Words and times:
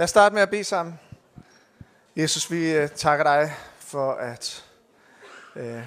Lad 0.00 0.04
os 0.04 0.10
starte 0.10 0.34
med 0.34 0.42
at 0.42 0.50
bede 0.50 0.64
sammen. 0.64 1.00
Jesus, 2.16 2.50
vi 2.50 2.72
øh, 2.72 2.88
takker 2.88 3.24
dig 3.24 3.52
for, 3.78 4.12
at 4.12 4.64
øh, 5.56 5.82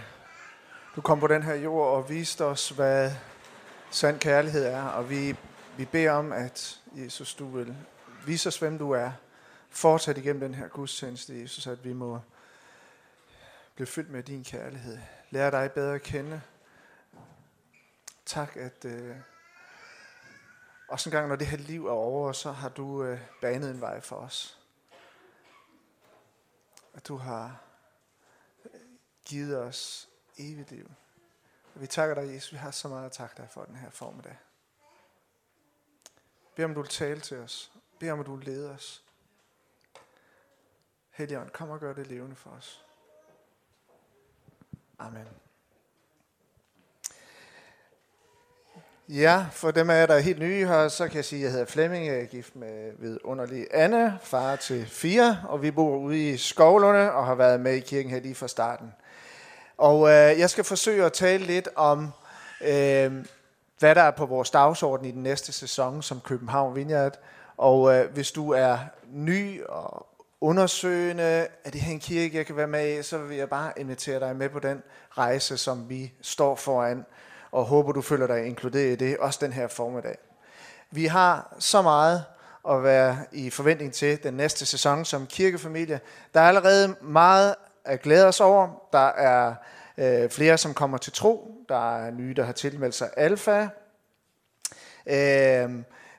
du 0.95 1.01
kom 1.01 1.19
på 1.19 1.27
den 1.27 1.43
her 1.43 1.53
jord 1.53 1.87
og 1.87 2.09
viste 2.09 2.45
os, 2.45 2.69
hvad 2.69 3.11
sand 3.91 4.19
kærlighed 4.19 4.65
er. 4.65 4.83
Og 4.83 5.09
vi, 5.09 5.35
vi 5.77 5.85
beder 5.85 6.11
om, 6.11 6.31
at 6.31 6.79
Jesus, 6.95 7.35
du 7.35 7.49
vil 7.49 7.75
vise 8.25 8.47
os, 8.47 8.57
hvem 8.57 8.77
du 8.77 8.91
er. 8.91 9.11
Fortsæt 9.69 10.17
igennem 10.17 10.39
den 10.39 10.55
her 10.55 10.67
gudstjeneste, 10.67 11.41
Jesus, 11.41 11.67
at 11.67 11.85
vi 11.85 11.93
må 11.93 12.19
blive 13.75 13.87
fyldt 13.87 14.11
med 14.11 14.23
din 14.23 14.43
kærlighed. 14.43 14.97
Lære 15.29 15.51
dig 15.51 15.71
bedre 15.71 15.95
at 15.95 16.01
kende. 16.01 16.41
Tak, 18.25 18.55
at 18.55 18.85
øh, 18.85 19.15
også 20.93 21.09
en 21.09 21.11
gang, 21.11 21.27
når 21.27 21.35
det 21.35 21.47
her 21.47 21.57
liv 21.57 21.87
er 21.87 21.91
over, 21.91 22.31
så 22.31 22.51
har 22.51 22.69
du 22.69 23.03
øh, 23.03 23.19
banet 23.41 23.69
en 23.69 23.81
vej 23.81 23.99
for 24.01 24.15
os. 24.15 24.59
At 26.93 27.07
du 27.07 27.17
har 27.17 27.61
øh, 28.65 28.81
givet 29.25 29.57
os 29.57 30.09
evigt 30.37 30.71
liv. 30.71 30.91
Og 31.75 31.81
vi 31.81 31.87
takker 31.87 32.15
dig, 32.15 32.33
Jesus. 32.33 32.51
Vi 32.51 32.57
har 32.57 32.71
så 32.71 32.87
meget 32.87 33.05
at 33.05 33.11
takke 33.11 33.35
dig 33.37 33.47
for 33.49 33.63
den 33.63 33.75
her 33.75 33.89
formiddag. 33.89 34.37
Bed 36.55 36.65
om 36.65 36.73
du 36.73 36.81
vil 36.81 36.89
tale 36.89 37.21
til 37.21 37.37
os. 37.37 37.71
Bed 37.99 38.11
om 38.11 38.19
at 38.19 38.25
du 38.25 38.35
vil 38.35 38.45
lede 38.45 38.71
os. 38.71 39.03
Helligånd, 41.11 41.49
kom 41.49 41.69
og 41.69 41.79
gør 41.79 41.93
det 41.93 42.07
levende 42.07 42.35
for 42.35 42.49
os. 42.49 42.85
Amen. 44.99 45.42
Ja, 49.09 49.45
for 49.51 49.71
dem 49.71 49.89
af 49.89 49.99
jer, 49.99 50.05
der 50.05 50.13
er 50.13 50.19
helt 50.19 50.39
nye 50.39 50.67
her, 50.67 50.87
så 50.87 51.07
kan 51.07 51.15
jeg 51.15 51.25
sige, 51.25 51.39
at 51.39 51.43
jeg 51.43 51.51
hedder 51.51 51.65
Flemming. 51.65 52.07
Jeg 52.07 52.19
er 52.19 52.25
gift 52.25 52.55
med 52.55 52.91
vidunderlig 52.99 53.67
Anne, 53.71 54.19
far 54.21 54.55
til 54.55 54.85
fire, 54.85 55.39
og 55.49 55.61
vi 55.61 55.71
bor 55.71 55.97
ude 55.97 56.29
i 56.29 56.37
Skovlunde 56.37 57.11
og 57.11 57.25
har 57.25 57.35
været 57.35 57.59
med 57.59 57.73
i 57.73 57.79
kirken 57.79 58.11
her 58.11 58.19
lige 58.19 58.35
fra 58.35 58.47
starten. 58.47 58.93
Og 59.77 60.09
øh, 60.09 60.39
jeg 60.39 60.49
skal 60.49 60.63
forsøge 60.63 61.05
at 61.05 61.13
tale 61.13 61.45
lidt 61.45 61.69
om, 61.75 62.11
øh, 62.61 63.25
hvad 63.79 63.95
der 63.95 64.01
er 64.01 64.11
på 64.11 64.25
vores 64.25 64.49
dagsorden 64.49 65.05
i 65.05 65.11
den 65.11 65.23
næste 65.23 65.51
sæson 65.51 66.01
som 66.01 66.19
København 66.19 66.75
Vineyard. 66.75 67.19
Og 67.57 67.95
øh, 67.95 68.13
hvis 68.13 68.31
du 68.31 68.51
er 68.51 68.77
ny 69.11 69.63
og 69.63 70.07
undersøgende, 70.41 71.47
er 71.63 71.69
det 71.73 71.81
her 71.81 71.93
en 71.93 71.99
kirke, 71.99 72.37
jeg 72.37 72.45
kan 72.45 72.57
være 72.57 72.67
med 72.67 72.99
i, 72.99 73.03
så 73.03 73.17
vil 73.17 73.37
jeg 73.37 73.49
bare 73.49 73.71
invitere 73.77 74.19
dig 74.19 74.35
med 74.35 74.49
på 74.49 74.59
den 74.59 74.83
rejse, 75.17 75.57
som 75.57 75.89
vi 75.89 76.13
står 76.21 76.55
foran 76.55 77.05
og 77.53 77.65
håber, 77.65 77.91
du 77.91 78.01
føler 78.01 78.27
dig 78.27 78.45
inkluderet 78.45 78.91
i 78.91 78.95
det, 78.95 79.17
også 79.17 79.39
den 79.41 79.53
her 79.53 79.67
formiddag. 79.67 80.17
Vi 80.91 81.05
har 81.05 81.55
så 81.59 81.81
meget 81.81 82.23
at 82.69 82.83
være 82.83 83.17
i 83.31 83.49
forventning 83.49 83.93
til 83.93 84.23
den 84.23 84.33
næste 84.33 84.65
sæson 84.65 85.05
som 85.05 85.27
kirkefamilie. 85.27 85.99
Der 86.33 86.39
er 86.39 86.47
allerede 86.47 86.95
meget 87.01 87.55
at 87.85 88.01
glæde 88.01 88.27
os 88.27 88.41
over. 88.41 88.69
Der 88.93 89.07
er 89.07 89.53
øh, 89.97 90.29
flere, 90.29 90.57
som 90.57 90.73
kommer 90.73 90.97
til 90.97 91.13
tro. 91.13 91.51
Der 91.69 91.95
er 91.97 92.11
nye, 92.11 92.33
der 92.33 92.43
har 92.43 92.53
tilmeldt 92.53 92.95
sig 92.95 93.09
alfa. 93.17 93.67
Øh, 95.05 95.69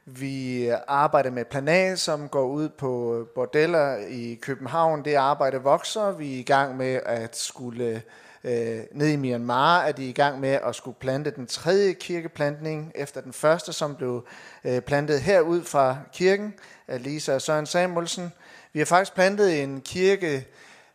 vi 0.04 0.69
arbejder 0.86 1.30
med 1.30 1.44
Plan 1.44 1.96
som 1.96 2.28
går 2.28 2.44
ud 2.44 2.69
på 2.69 3.24
bordeller 3.34 3.96
i 3.96 4.38
København. 4.42 5.04
Det 5.04 5.14
arbejde 5.14 5.62
vokser. 5.62 6.10
Vi 6.10 6.34
er 6.34 6.38
i 6.38 6.42
gang 6.42 6.76
med 6.76 7.00
at 7.06 7.36
skulle 7.36 8.02
Øh, 8.45 8.81
nede 8.92 9.12
i 9.12 9.17
Myanmar 9.17 9.83
er 9.83 9.92
de 9.92 10.09
i 10.09 10.12
gang 10.12 10.41
med 10.41 10.59
at 10.67 10.75
skulle 10.75 10.97
plante 11.00 11.31
den 11.31 11.47
tredje 11.47 11.92
kirkeplantning, 11.92 12.92
efter 12.95 13.20
den 13.20 13.33
første, 13.33 13.73
som 13.73 13.97
blev 13.97 14.27
øh, 14.64 14.81
plantet 14.81 15.20
herud 15.20 15.62
fra 15.62 15.97
kirken 16.12 16.55
af 16.89 17.03
Lisa 17.03 17.34
og 17.34 17.42
Søren 17.42 17.67
Samuelsen. 17.67 18.33
Vi 18.72 18.78
har 18.78 18.87
faktisk 18.87 19.15
plantet 19.15 19.62
en 19.62 19.81
kirke 19.81 20.47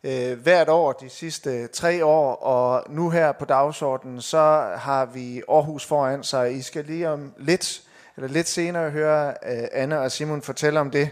øh, 0.04 0.38
hvert 0.38 0.68
år 0.68 0.92
de 0.92 1.08
sidste 1.08 1.66
tre 1.66 2.04
år, 2.04 2.34
og 2.34 2.84
nu 2.88 3.10
her 3.10 3.32
på 3.32 3.44
dagsordenen, 3.44 4.20
så 4.20 4.72
har 4.76 5.06
vi 5.06 5.42
Aarhus 5.48 5.86
foran 5.86 6.24
sig. 6.24 6.56
I 6.56 6.62
skal 6.62 6.84
lige 6.84 7.08
om 7.08 7.32
lidt, 7.38 7.82
eller 8.16 8.28
lidt 8.28 8.48
senere 8.48 8.90
høre 8.90 9.28
øh, 9.28 9.68
Anna 9.72 9.96
og 9.96 10.12
Simon 10.12 10.42
fortælle 10.42 10.80
om 10.80 10.90
det. 10.90 11.10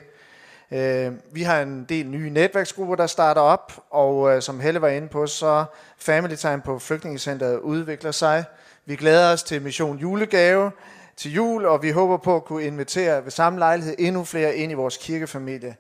Øh, 0.73 1.13
vi 1.33 1.43
har 1.43 1.63
en 1.63 1.85
del 1.89 2.07
nye 2.07 2.31
netværksgrupper, 2.31 2.97
der 2.97 3.07
starter 3.07 3.41
op, 3.41 3.73
og 3.91 4.37
øh, 4.37 4.43
som 4.43 4.61
Helle 4.61 4.81
var 4.81 4.89
inde 4.89 5.09
på, 5.09 5.27
så 5.27 5.65
Family 5.99 6.35
Time 6.35 6.63
på 6.65 6.79
Flygtningecenteret 6.79 7.59
udvikler 7.59 8.11
sig. 8.11 8.45
Vi 8.87 8.97
glæder 8.97 9.33
os 9.33 9.43
til 9.43 9.63
Mission 9.63 9.99
Julegave 9.99 10.71
til 11.17 11.33
jul, 11.33 11.67
og 11.67 11.83
vi 11.83 11.91
håber 11.91 12.17
på 12.17 12.37
at 12.37 12.45
kunne 12.45 12.65
invitere 12.65 13.25
ved 13.25 13.31
samme 13.31 13.59
lejlighed 13.59 13.95
endnu 13.99 14.25
flere 14.25 14.57
ind 14.57 14.73
i 14.73 14.75
vores 14.75 14.97
kirkefamilie. 14.97 15.77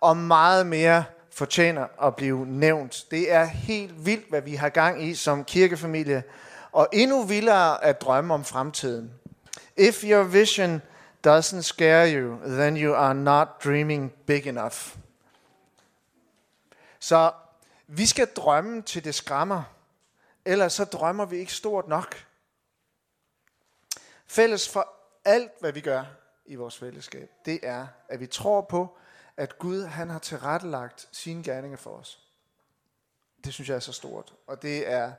Og 0.00 0.16
meget 0.16 0.66
mere 0.66 1.04
fortjener 1.32 2.06
at 2.06 2.16
blive 2.16 2.46
nævnt. 2.46 3.04
Det 3.10 3.32
er 3.32 3.44
helt 3.44 4.06
vildt, 4.06 4.30
hvad 4.30 4.42
vi 4.42 4.54
har 4.54 4.68
gang 4.68 5.04
i 5.04 5.14
som 5.14 5.44
kirkefamilie, 5.44 6.22
og 6.72 6.88
endnu 6.92 7.22
vildere 7.22 7.84
at 7.84 8.00
drømme 8.00 8.34
om 8.34 8.44
fremtiden. 8.44 9.10
If 9.76 10.04
your 10.04 10.22
vision 10.22 10.82
doesn't 11.26 11.62
scare 11.62 12.14
you, 12.14 12.38
then 12.44 12.76
you 12.76 12.94
are 12.94 13.14
not 13.14 13.48
dreaming 13.64 14.12
big 14.26 14.46
enough. 14.46 14.96
Så 16.98 17.32
vi 17.86 18.06
skal 18.06 18.26
drømme 18.26 18.82
til 18.82 19.04
det 19.04 19.14
skræmmer, 19.14 19.62
ellers 20.44 20.72
så 20.72 20.84
drømmer 20.84 21.24
vi 21.24 21.36
ikke 21.36 21.52
stort 21.52 21.88
nok. 21.88 22.26
Fælles 24.26 24.68
for 24.68 24.88
alt, 25.24 25.52
hvad 25.60 25.72
vi 25.72 25.80
gør 25.80 26.04
i 26.46 26.54
vores 26.54 26.78
fællesskab, 26.78 27.30
det 27.44 27.60
er, 27.62 27.86
at 28.08 28.20
vi 28.20 28.26
tror 28.26 28.60
på, 28.60 28.96
at 29.36 29.58
Gud 29.58 29.84
han 29.84 30.10
har 30.10 30.18
tilrettelagt 30.18 31.08
sine 31.12 31.42
gerninger 31.42 31.76
for 31.76 31.90
os. 31.90 32.20
Det 33.44 33.54
synes 33.54 33.68
jeg 33.68 33.76
er 33.76 33.80
så 33.80 33.92
stort. 33.92 34.34
Og 34.46 34.62
det 34.62 34.88
er, 34.90 35.12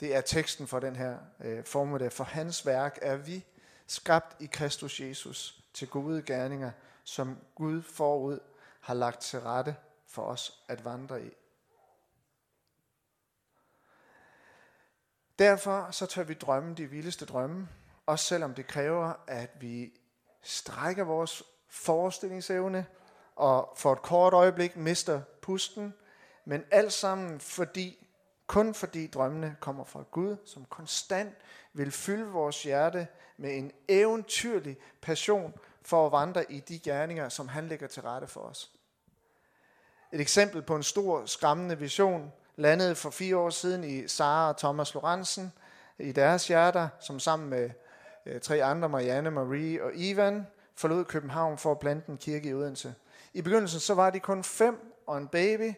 det 0.00 0.14
er 0.14 0.20
teksten 0.20 0.66
for 0.66 0.80
den 0.80 0.96
her 0.96 1.18
øh, 1.40 1.64
formiddag. 1.64 2.12
For 2.12 2.24
hans 2.24 2.66
værk 2.66 2.98
er 3.02 3.16
vi 3.16 3.44
skabt 3.90 4.36
i 4.42 4.46
Kristus 4.46 5.00
Jesus 5.00 5.62
til 5.74 5.88
gode 5.88 6.22
gerninger, 6.22 6.70
som 7.04 7.38
Gud 7.54 7.82
forud 7.82 8.38
har 8.80 8.94
lagt 8.94 9.20
til 9.20 9.40
rette 9.40 9.76
for 10.06 10.22
os 10.22 10.62
at 10.68 10.84
vandre 10.84 11.24
i. 11.24 11.30
Derfor 15.38 15.90
så 15.90 16.06
tør 16.06 16.22
vi 16.22 16.34
drømme 16.34 16.74
de 16.74 16.86
vildeste 16.86 17.24
drømme, 17.24 17.68
også 18.06 18.24
selvom 18.24 18.54
det 18.54 18.66
kræver, 18.66 19.12
at 19.26 19.50
vi 19.60 19.92
strækker 20.42 21.04
vores 21.04 21.42
forestillingsevne 21.68 22.86
og 23.36 23.74
for 23.76 23.92
et 23.92 24.02
kort 24.02 24.32
øjeblik 24.32 24.76
mister 24.76 25.22
pusten, 25.42 25.94
men 26.44 26.64
alt 26.70 26.92
sammen 26.92 27.40
fordi, 27.40 28.06
kun 28.50 28.74
fordi 28.74 29.06
drømmene 29.06 29.56
kommer 29.60 29.84
fra 29.84 30.04
Gud, 30.10 30.36
som 30.44 30.64
konstant 30.64 31.34
vil 31.72 31.90
fylde 31.90 32.26
vores 32.26 32.62
hjerte 32.62 33.06
med 33.36 33.56
en 33.56 33.72
eventyrlig 33.88 34.76
passion 35.00 35.54
for 35.82 36.06
at 36.06 36.12
vandre 36.12 36.52
i 36.52 36.60
de 36.60 36.78
gerninger, 36.78 37.28
som 37.28 37.48
han 37.48 37.68
lægger 37.68 37.86
til 37.86 38.02
rette 38.02 38.26
for 38.26 38.40
os. 38.40 38.70
Et 40.12 40.20
eksempel 40.20 40.62
på 40.62 40.76
en 40.76 40.82
stor, 40.82 41.26
skræmmende 41.26 41.78
vision 41.78 42.32
landede 42.56 42.94
for 42.94 43.10
fire 43.10 43.36
år 43.36 43.50
siden 43.50 43.84
i 43.84 44.08
Sara 44.08 44.48
og 44.48 44.56
Thomas 44.56 44.94
Lorentzen 44.94 45.52
i 45.98 46.12
deres 46.12 46.48
hjerter, 46.48 46.88
som 47.00 47.20
sammen 47.20 47.50
med 47.50 47.70
øh, 48.26 48.40
tre 48.40 48.64
andre, 48.64 48.88
Marianne, 48.88 49.30
Marie 49.30 49.84
og 49.84 49.90
Ivan, 49.94 50.46
forlod 50.74 51.04
København 51.04 51.58
for 51.58 51.70
at 51.72 51.78
plante 51.78 52.10
en 52.10 52.18
kirke 52.18 52.48
i 52.48 52.54
Odense. 52.54 52.94
I 53.34 53.42
begyndelsen 53.42 53.80
så 53.80 53.94
var 53.94 54.10
de 54.10 54.20
kun 54.20 54.44
fem 54.44 55.02
og 55.06 55.18
en 55.18 55.28
baby. 55.28 55.74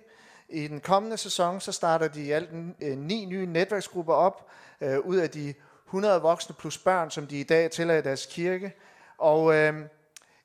I 0.53 0.69
den 0.69 0.81
kommende 0.81 1.17
sæson 1.17 1.61
så 1.61 1.73
starter 1.73 2.09
de 2.09 2.23
i 2.23 2.31
alt 2.31 2.51
øh, 2.81 2.99
ni 2.99 3.25
nye 3.25 3.47
netværksgrupper 3.47 4.15
op, 4.15 4.51
øh, 4.81 4.99
ud 4.99 5.17
af 5.17 5.31
de 5.31 5.55
100 5.87 6.21
voksne 6.21 6.55
plus 6.59 6.79
børn, 6.79 7.11
som 7.11 7.27
de 7.27 7.41
i 7.41 7.43
dag 7.43 7.71
tillader 7.71 8.01
i 8.01 8.03
deres 8.03 8.27
kirke. 8.27 8.75
Og 9.19 9.55
øh, 9.55 9.75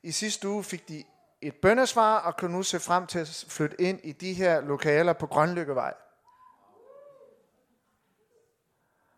i 0.02 0.12
sidste 0.12 0.48
uge 0.48 0.64
fik 0.64 0.88
de 0.88 1.04
et 1.40 1.54
bøndesvar 1.54 2.18
og 2.18 2.36
kan 2.36 2.50
nu 2.50 2.62
se 2.62 2.80
frem 2.80 3.06
til 3.06 3.18
at 3.18 3.44
flytte 3.48 3.80
ind 3.80 4.00
i 4.02 4.12
de 4.12 4.32
her 4.32 4.60
lokaler 4.60 5.12
på 5.12 5.26
Grønlykkevej. 5.26 5.94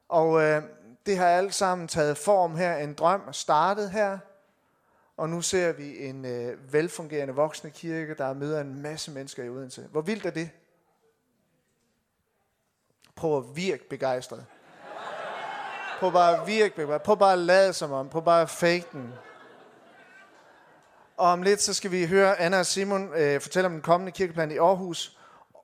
Og 0.09 0.43
øh, 0.43 0.63
det 1.07 1.19
har 1.19 1.29
alt 1.29 1.55
sammen 1.55 1.89
taget 1.89 2.19
form 2.19 2.57
her. 2.57 2.77
En 2.77 2.95
drøm 2.95 3.33
startet 3.33 3.91
her. 3.91 4.19
Og 5.17 5.29
nu 5.29 5.43
ser 5.43 5.73
vi 5.73 5.99
en 6.07 6.25
øh, 6.25 6.73
velfungerende 6.73 7.35
voksne 7.35 7.71
kirke, 7.71 8.15
der 8.15 8.35
møder 8.35 8.61
en 8.61 8.83
masse 8.83 9.11
mennesker 9.11 9.45
i 9.45 9.49
Odense. 9.49 9.89
Hvor 9.91 10.01
vildt 10.01 10.27
er 10.27 10.31
det? 10.31 10.51
Prøv 13.21 13.39
at 13.39 13.57
virke 13.57 13.89
begejstret. 13.89 14.45
Prøv 16.01 16.13
bare 16.13 16.41
at 16.41 16.47
virke 16.47 16.75
begejstret. 16.77 17.03
Prøv 17.03 17.19
bare 17.19 17.33
at 17.33 17.39
lade 17.39 17.73
som 17.73 17.93
om. 17.93 18.09
Prøv 18.09 18.25
bare 18.25 18.43
at 18.43 18.51
fake 18.51 18.87
den. 18.93 19.13
Og 21.17 21.29
om 21.29 21.43
lidt 21.43 21.63
så 21.63 21.75
skal 21.75 21.91
vi 21.91 22.07
høre 22.07 22.41
Anna 22.41 22.59
og 22.59 22.67
Simon 22.67 23.15
øh, 23.15 23.41
fortælle 23.41 23.67
om 23.67 23.73
den 23.73 23.83
kommende 23.83 24.13
kirkeplan 24.13 24.51
i 24.51 24.57
Aarhus 24.57 25.17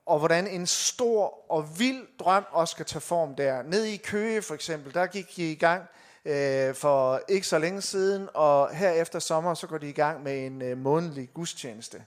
og 0.07 0.19
hvordan 0.19 0.47
en 0.47 0.67
stor 0.67 1.51
og 1.53 1.79
vild 1.79 2.07
drøm 2.19 2.47
også 2.51 2.73
skal 2.73 2.87
tage 2.87 3.01
form 3.01 3.35
der. 3.35 3.63
Ned 3.63 3.85
i 3.85 3.97
Køge 3.97 4.43
for 4.43 4.55
eksempel, 4.55 4.95
der 4.95 5.07
gik 5.07 5.37
de 5.37 5.53
i 5.53 5.55
gang 5.55 5.83
øh, 6.25 6.75
for 6.75 7.21
ikke 7.29 7.47
så 7.47 7.59
længe 7.59 7.83
siden, 7.83 8.29
og 8.35 8.75
her 8.75 8.91
efter 8.91 9.19
sommer, 9.19 9.55
så 9.55 9.67
går 9.67 9.79
de 9.79 9.89
i 9.89 9.93
gang 9.93 10.23
med 10.23 10.47
en 10.47 10.63
øh, 10.63 10.79
månedlig 10.79 11.31
gudstjeneste. 11.35 12.05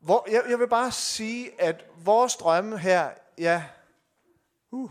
Hvor, 0.00 0.26
jeg, 0.30 0.42
jeg 0.50 0.58
vil 0.58 0.68
bare 0.68 0.92
sige, 0.92 1.50
at 1.58 1.84
vores 2.04 2.36
drømme 2.36 2.78
her, 2.78 3.08
ja, 3.38 3.62
uh, 4.72 4.90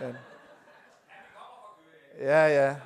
ja, 0.00 0.12
ja, 2.20 2.46
ja. 2.46 2.76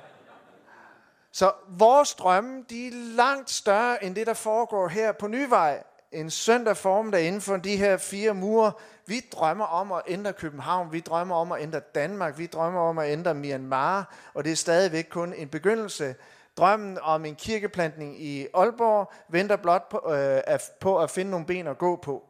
Så 1.31 1.51
vores 1.67 2.13
drømme, 2.13 2.65
de 2.69 2.87
er 2.87 2.91
langt 3.15 3.49
større 3.49 4.03
end 4.03 4.15
det, 4.15 4.27
der 4.27 4.33
foregår 4.33 4.87
her 4.87 5.11
på 5.11 5.27
Nyvej. 5.27 5.83
En 6.11 6.29
søndag 6.29 6.77
formiddag 6.77 7.27
inden 7.27 7.41
for 7.41 7.57
de 7.57 7.77
her 7.77 7.97
fire 7.97 8.33
mure. 8.33 8.71
Vi 9.05 9.21
drømmer 9.31 9.65
om 9.65 9.91
at 9.91 10.01
ændre 10.07 10.33
København, 10.33 10.91
vi 10.91 10.99
drømmer 10.99 11.35
om 11.35 11.51
at 11.51 11.61
ændre 11.61 11.79
Danmark, 11.79 12.37
vi 12.37 12.47
drømmer 12.47 12.81
om 12.81 12.97
at 12.97 13.11
ændre 13.11 13.33
Myanmar, 13.33 14.15
og 14.33 14.43
det 14.43 14.51
er 14.51 14.55
stadigvæk 14.55 15.07
kun 15.09 15.33
en 15.33 15.49
begyndelse. 15.49 16.15
Drømmen 16.57 16.99
om 17.01 17.25
en 17.25 17.35
kirkeplantning 17.35 18.21
i 18.21 18.47
Aalborg 18.53 19.11
venter 19.29 19.55
blot 19.55 19.89
på, 19.89 20.13
øh, 20.13 20.59
på 20.79 20.99
at 20.99 21.09
finde 21.09 21.31
nogle 21.31 21.45
ben 21.45 21.67
at 21.67 21.77
gå 21.77 21.95
på. 21.95 22.23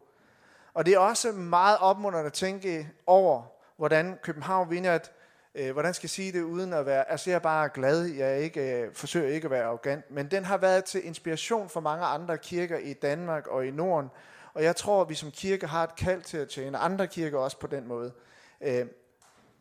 Og 0.75 0.85
det 0.85 0.93
er 0.93 0.99
også 0.99 1.31
meget 1.31 1.77
opmuntrende 1.79 2.27
at 2.27 2.33
tænke 2.33 2.89
over, 3.07 3.43
hvordan 3.77 4.19
København 4.23 4.69
Vineyard, 4.69 5.11
øh, 5.55 5.71
hvordan 5.71 5.93
skal 5.93 6.05
jeg 6.05 6.09
sige 6.09 6.31
det 6.31 6.41
uden 6.41 6.73
at 6.73 6.85
være, 6.85 7.11
altså 7.11 7.29
jeg 7.29 7.35
er 7.35 7.39
bare 7.39 7.69
glad, 7.69 8.05
jeg 8.05 8.39
ikke, 8.39 8.81
øh, 8.81 8.93
forsøger 8.93 9.27
ikke 9.27 9.45
at 9.45 9.51
være 9.51 9.63
arrogant, 9.63 10.11
men 10.11 10.31
den 10.31 10.45
har 10.45 10.57
været 10.57 10.85
til 10.85 11.05
inspiration 11.05 11.69
for 11.69 11.79
mange 11.79 12.05
andre 12.05 12.37
kirker 12.37 12.77
i 12.77 12.93
Danmark 12.93 13.47
og 13.47 13.67
i 13.67 13.71
Norden, 13.71 14.09
og 14.53 14.63
jeg 14.63 14.75
tror, 14.75 15.01
at 15.01 15.09
vi 15.09 15.15
som 15.15 15.31
kirke 15.31 15.67
har 15.67 15.83
et 15.83 15.95
kald 15.95 16.21
til 16.21 16.37
at 16.37 16.49
tjene 16.49 16.77
andre 16.77 17.07
kirker 17.07 17.37
også 17.37 17.59
på 17.59 17.67
den 17.67 17.87
måde. 17.87 18.11
Øh, 18.61 18.85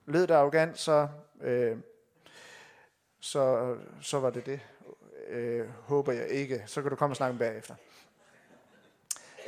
lød 0.07 0.27
det 0.27 0.35
arrogant, 0.35 0.79
så, 0.79 1.09
øh, 1.41 1.77
så, 3.21 3.75
så 4.01 4.21
var 4.21 4.31
det 4.31 4.47
det. 4.47 4.61
Øh, 5.29 5.69
håber 5.83 6.13
jeg 6.13 6.29
ikke. 6.29 6.63
Så 6.67 6.83
kan 6.83 6.91
du 6.91 6.97
komme 6.97 7.13
og 7.13 7.17
snakke 7.17 7.39
bagefter. 7.39 7.75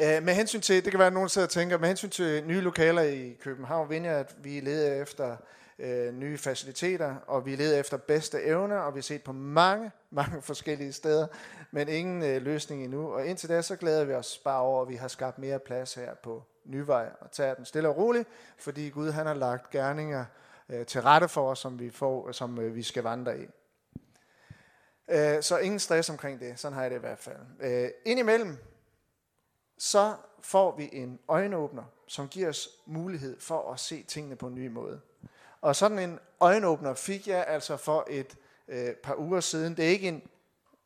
Øh, 0.03 0.23
med 0.23 0.35
hensyn 0.35 0.61
til, 0.61 0.85
det 0.85 0.93
kan 0.93 0.99
være, 0.99 1.07
at 1.07 1.13
nogen 1.13 1.29
sidder 1.29 1.47
og 1.47 1.51
tænker, 1.51 1.79
med 1.79 1.89
hensyn 1.89 2.11
til 2.11 2.45
nye 2.47 2.61
lokaler 2.61 3.03
i 3.03 3.37
København, 3.41 3.91
vinder 3.91 4.17
at 4.17 4.35
vi 4.43 4.61
leder 4.61 5.03
efter 5.03 5.37
øh, 5.79 6.15
nye 6.15 6.39
faciliteter, 6.39 7.17
og 7.27 7.47
vi 7.47 7.57
leder 7.57 7.81
efter 7.81 7.97
bedste 7.97 8.43
evner, 8.43 8.77
og 8.77 8.95
vi 8.95 8.99
har 8.99 9.03
set 9.03 9.23
på 9.23 9.33
mange, 9.33 9.91
mange 10.11 10.43
forskellige 10.43 10.93
steder, 10.93 11.27
men 11.71 11.89
ingen 11.89 12.23
øh, 12.23 12.43
løsning 12.43 12.85
endnu. 12.85 13.13
Og 13.13 13.27
indtil 13.27 13.49
da, 13.49 13.63
så 13.63 13.77
glæder 13.77 14.05
vi 14.05 14.13
os 14.13 14.39
bare 14.39 14.61
over, 14.61 14.83
at 14.83 14.89
vi 14.89 14.95
har 14.95 15.09
skabt 15.09 15.39
mere 15.39 15.59
plads 15.59 15.95
her 15.95 16.15
på 16.15 16.43
Nyvej, 16.65 17.09
og 17.21 17.31
tager 17.33 17.55
den 17.55 17.65
stille 17.65 17.89
og 17.89 17.97
roligt, 17.97 18.29
fordi 18.59 18.89
Gud 18.89 19.11
han 19.11 19.27
har 19.27 19.35
lagt 19.35 19.71
gerninger 19.71 20.25
øh, 20.69 20.87
til 20.87 21.03
rette 21.03 21.29
for 21.29 21.51
os, 21.51 21.59
som 21.59 21.79
vi, 21.79 21.91
får, 21.91 22.33
som 22.33 22.59
øh, 22.61 22.75
vi 22.75 22.83
skal 22.83 23.03
vandre 23.03 23.39
i. 23.39 23.47
Øh, 25.11 25.43
så 25.43 25.59
ingen 25.59 25.79
stress 25.79 26.11
omkring 26.11 26.41
det, 26.41 26.59
sådan 26.59 26.75
har 26.75 26.83
jeg 26.83 26.91
det 26.91 26.97
i 26.97 27.01
hvert 27.01 27.19
fald. 27.19 27.37
Øh, 27.61 27.91
indimellem, 28.05 28.59
så 29.79 30.15
får 30.41 30.77
vi 30.77 30.89
en 30.93 31.19
øjenåbner, 31.29 31.85
som 32.07 32.29
giver 32.29 32.49
os 32.49 32.69
mulighed 32.87 33.41
for 33.41 33.73
at 33.73 33.81
se 33.81 34.03
tingene 34.03 34.37
på 34.37 34.47
en 34.47 34.55
ny 34.55 34.67
måde. 34.67 35.01
Og 35.61 35.77
sådan 35.77 35.99
en 35.99 36.19
øjenåbner 36.41 36.95
fik 36.95 37.29
jeg 37.29 37.45
altså 37.49 37.77
for 37.77 38.07
et 38.11 38.37
øh, 38.69 38.95
par 38.95 39.15
uger 39.19 39.41
siden. 39.41 39.77
Det 39.77 39.85
er 39.85 39.89
ikke 39.89 40.09
en, 40.09 40.23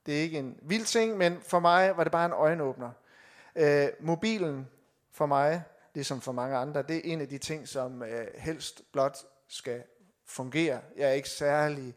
det 0.07 0.19
er 0.19 0.23
ikke 0.23 0.39
en 0.39 0.59
vild 0.63 0.85
ting, 0.85 1.17
men 1.17 1.41
for 1.41 1.61
mig 1.61 1.97
var 1.97 2.05
det 2.05 2.13
bare 2.13 2.27
en 2.27 2.33
øjenåbner. 2.33 2.91
Øh, 3.57 3.89
mobilen 4.01 4.69
for 5.13 5.27
mig, 5.27 5.63
ligesom 5.95 6.21
for 6.21 6.33
mange 6.33 6.57
andre, 6.57 6.83
det 6.83 6.97
er 6.97 7.01
en 7.05 7.21
af 7.21 7.29
de 7.29 7.39
ting, 7.39 7.69
som 7.69 8.03
øh, 8.03 8.27
helst 8.35 8.83
blot 8.93 9.19
skal 9.49 9.83
fungere. 10.27 10.81
Jeg 10.97 11.09
er 11.09 11.13
ikke 11.13 11.29
særlig, 11.29 11.95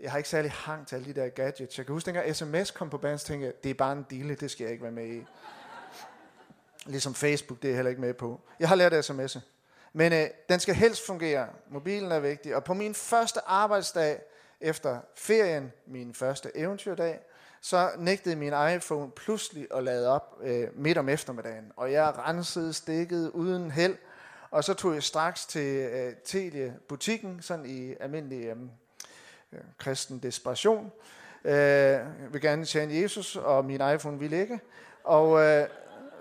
jeg 0.00 0.10
har 0.10 0.18
ikke 0.18 0.28
særlig 0.28 0.50
hang 0.50 0.86
til 0.86 0.96
alle 0.96 1.14
de 1.14 1.20
der 1.20 1.28
gadgets. 1.28 1.78
Jeg 1.78 1.86
kan 1.86 1.92
huske, 1.92 2.06
dengang 2.06 2.36
sms 2.36 2.70
kom 2.70 2.90
på 2.90 2.98
banen, 2.98 3.18
så 3.18 3.26
tænkte 3.26 3.46
jeg, 3.46 3.54
det 3.64 3.70
er 3.70 3.74
bare 3.74 3.92
en 3.92 4.06
dille, 4.10 4.34
det 4.34 4.50
skal 4.50 4.64
jeg 4.64 4.72
ikke 4.72 4.82
være 4.82 4.92
med 4.92 5.06
i. 5.06 5.24
Ligesom 6.86 7.14
Facebook, 7.14 7.62
det 7.62 7.68
er 7.68 7.72
jeg 7.72 7.76
heller 7.76 7.90
ikke 7.90 8.00
med 8.00 8.14
på. 8.14 8.40
Jeg 8.60 8.68
har 8.68 8.76
lært 8.76 9.10
sms'e. 9.10 9.40
Men 9.92 10.12
øh, 10.12 10.26
den 10.48 10.60
skal 10.60 10.74
helst 10.74 11.06
fungere. 11.06 11.48
Mobilen 11.70 12.12
er 12.12 12.20
vigtig. 12.20 12.56
Og 12.56 12.64
på 12.64 12.74
min 12.74 12.94
første 12.94 13.40
arbejdsdag 13.46 14.20
efter 14.60 14.98
ferien, 15.16 15.72
min 15.86 16.14
første 16.14 16.50
eventyrdag, 16.54 17.18
så 17.60 17.90
nægtede 17.98 18.36
min 18.36 18.52
iPhone 18.76 19.10
pludselig 19.10 19.66
at 19.74 19.84
lade 19.84 20.08
op 20.08 20.38
øh, 20.42 20.68
midt 20.74 20.98
om 20.98 21.08
eftermiddagen. 21.08 21.72
Og 21.76 21.92
jeg 21.92 22.18
rensede 22.18 22.72
stikket 22.72 23.30
uden 23.30 23.70
held. 23.70 23.96
Og 24.50 24.64
så 24.64 24.74
tog 24.74 24.94
jeg 24.94 25.02
straks 25.02 25.46
til 25.46 25.76
øh, 25.76 26.12
Telia-butikken, 26.24 27.42
sådan 27.42 27.66
i 27.66 27.94
almindelig 28.00 28.44
øh, 28.44 28.56
øh, 29.52 29.60
kristen 29.78 30.18
desperation. 30.18 30.92
Øh, 31.44 31.54
jeg 31.54 32.28
vil 32.30 32.40
gerne 32.40 32.64
tjene 32.64 32.94
Jesus, 32.94 33.36
og 33.36 33.64
min 33.64 33.80
iPhone 33.94 34.18
ville 34.18 34.40
ikke. 34.40 34.60
Og 35.04 35.40
øh, 35.40 35.66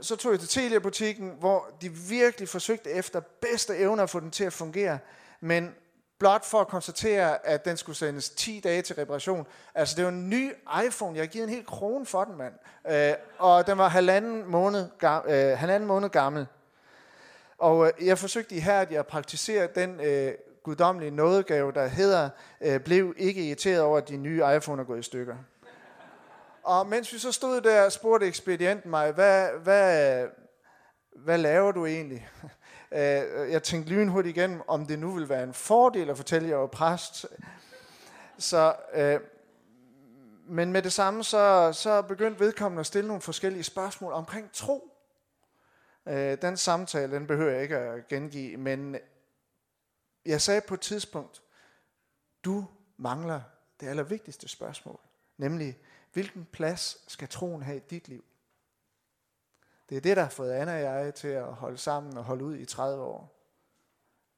så 0.01 0.15
tog 0.15 0.31
jeg 0.31 0.39
til 0.39 0.50
Telia-butikken, 0.50 1.31
hvor 1.39 1.68
de 1.81 1.89
virkelig 1.89 2.50
forsøgte 2.50 2.89
efter 2.89 3.19
bedste 3.19 3.77
evner 3.77 4.03
at 4.03 4.09
få 4.09 4.19
den 4.19 4.31
til 4.31 4.44
at 4.44 4.53
fungere, 4.53 5.00
men 5.39 5.75
blot 6.19 6.45
for 6.45 6.62
at 6.62 6.68
konstatere, 6.68 7.48
at 7.48 7.65
den 7.65 7.77
skulle 7.77 7.95
sendes 7.95 8.30
10 8.30 8.62
dage 8.63 8.81
til 8.81 8.95
reparation. 8.95 9.48
Altså, 9.75 9.95
det 9.95 10.06
var 10.06 10.12
en 10.12 10.30
ny 10.30 10.53
iPhone. 10.86 11.15
Jeg 11.15 11.21
har 11.21 11.27
givet 11.27 11.44
en 11.44 11.50
hel 11.53 11.65
krone 11.65 12.06
for 12.06 12.24
den, 12.24 12.38
mand. 12.38 12.53
Øh, 12.89 13.13
og 13.38 13.68
den 13.68 13.77
var 13.77 13.89
halvanden 13.89 14.45
måned, 14.45 14.89
gammel, 15.00 15.33
øh, 15.33 15.57
halvanden 15.57 15.88
måned 15.88 16.09
gammel. 16.09 16.47
Og 17.57 17.88
øh, 17.88 18.07
jeg 18.07 18.18
forsøgte 18.18 18.56
ihærdigt 18.56 19.00
at 19.00 19.07
praktisere 19.07 19.68
den 19.75 20.00
øh, 20.00 20.33
guddommelige 20.63 21.12
nådegave, 21.12 21.71
der 21.71 21.88
hedder, 21.88 22.30
øh, 22.62 22.80
blev 22.80 23.13
ikke 23.18 23.47
irriteret 23.47 23.81
over, 23.81 23.97
at 23.97 24.09
de 24.09 24.18
nye 24.18 24.44
iPhone 24.56 24.81
er 24.81 24.86
gået 24.86 25.00
i 25.00 25.04
stykker. 25.04 25.36
Og 26.63 26.88
mens 26.88 27.13
vi 27.13 27.19
så 27.19 27.31
stod 27.31 27.62
der, 27.62 27.90
spurgte 27.90 28.28
ekspedienten 28.28 28.90
mig, 28.90 29.12
hvad, 29.12 29.50
hvad, 29.63 30.28
hvad 31.16 31.38
laver 31.38 31.72
du 31.72 31.86
egentlig? 31.86 32.30
Øh, 32.94 33.52
jeg 33.52 33.63
tænkte 33.63 33.94
lynhurtigt 33.94 34.38
igennem, 34.38 34.62
om 34.68 34.86
det 34.86 35.00
nu 35.00 35.12
vil 35.12 35.30
være 35.30 35.44
en 35.44 35.54
fordel 35.54 36.10
at 36.10 36.18
fortælle, 36.18 36.46
at 36.46 36.50
jeg 36.50 36.60
var 36.60 36.68
præst. 36.68 37.25
Så, 38.38 38.75
øh, 38.94 39.19
men 40.46 40.72
med 40.72 40.81
det 40.81 40.94
samme, 40.94 41.24
så, 41.24 41.72
så 41.74 42.02
begyndte 42.02 42.40
vedkommende 42.40 42.80
at 42.80 42.86
stille 42.86 43.07
nogle 43.07 43.22
forskellige 43.22 43.64
spørgsmål 43.64 44.14
omkring 44.14 44.52
tro. 44.54 44.92
Øh, 46.06 46.38
den 46.42 46.57
samtale, 46.57 47.16
den 47.16 47.28
behøver 47.28 47.52
jeg 47.52 47.62
ikke 47.62 47.78
at 47.78 48.07
gengive, 48.07 48.57
men 48.57 48.96
jeg 50.25 50.42
sagde 50.42 50.62
på 50.62 50.74
et 50.74 50.81
tidspunkt, 50.81 51.42
du 52.46 52.66
mangler 52.98 53.42
det 53.80 53.88
allervigtigste 53.88 54.48
spørgsmål, 54.48 55.00
nemlig, 55.38 55.78
Hvilken 56.13 56.48
plads 56.52 56.98
skal 57.08 57.28
troen 57.28 57.62
have 57.62 57.78
i 57.78 57.84
dit 57.90 58.08
liv? 58.08 58.24
Det 59.90 59.97
er 59.97 60.02
det, 60.02 60.18
der 60.18 60.24
har 60.24 60.30
fået 60.30 60.52
Anna 60.52 60.74
og 60.74 60.81
jeg 60.81 61.14
til 61.16 61.28
at 61.28 61.54
holde 61.54 61.78
sammen 61.78 62.18
og 62.18 62.24
holde 62.24 62.44
ud 62.44 62.56
i 62.56 62.66
30 62.66 63.04
år. 63.04 63.38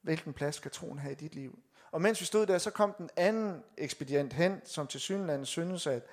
Hvilken 0.01 0.33
plads 0.33 0.55
skal 0.55 0.71
troen 0.71 0.99
have 0.99 1.11
i 1.11 1.15
dit 1.15 1.35
liv? 1.35 1.59
Og 1.91 2.01
mens 2.01 2.21
vi 2.21 2.25
stod 2.25 2.45
der, 2.45 2.57
så 2.57 2.71
kom 2.71 2.93
den 2.93 3.09
anden 3.15 3.63
ekspedient 3.77 4.33
hen, 4.33 4.61
som 4.65 4.87
til 4.87 4.99
synlandet 4.99 5.47
synes, 5.47 5.87
at 5.87 6.03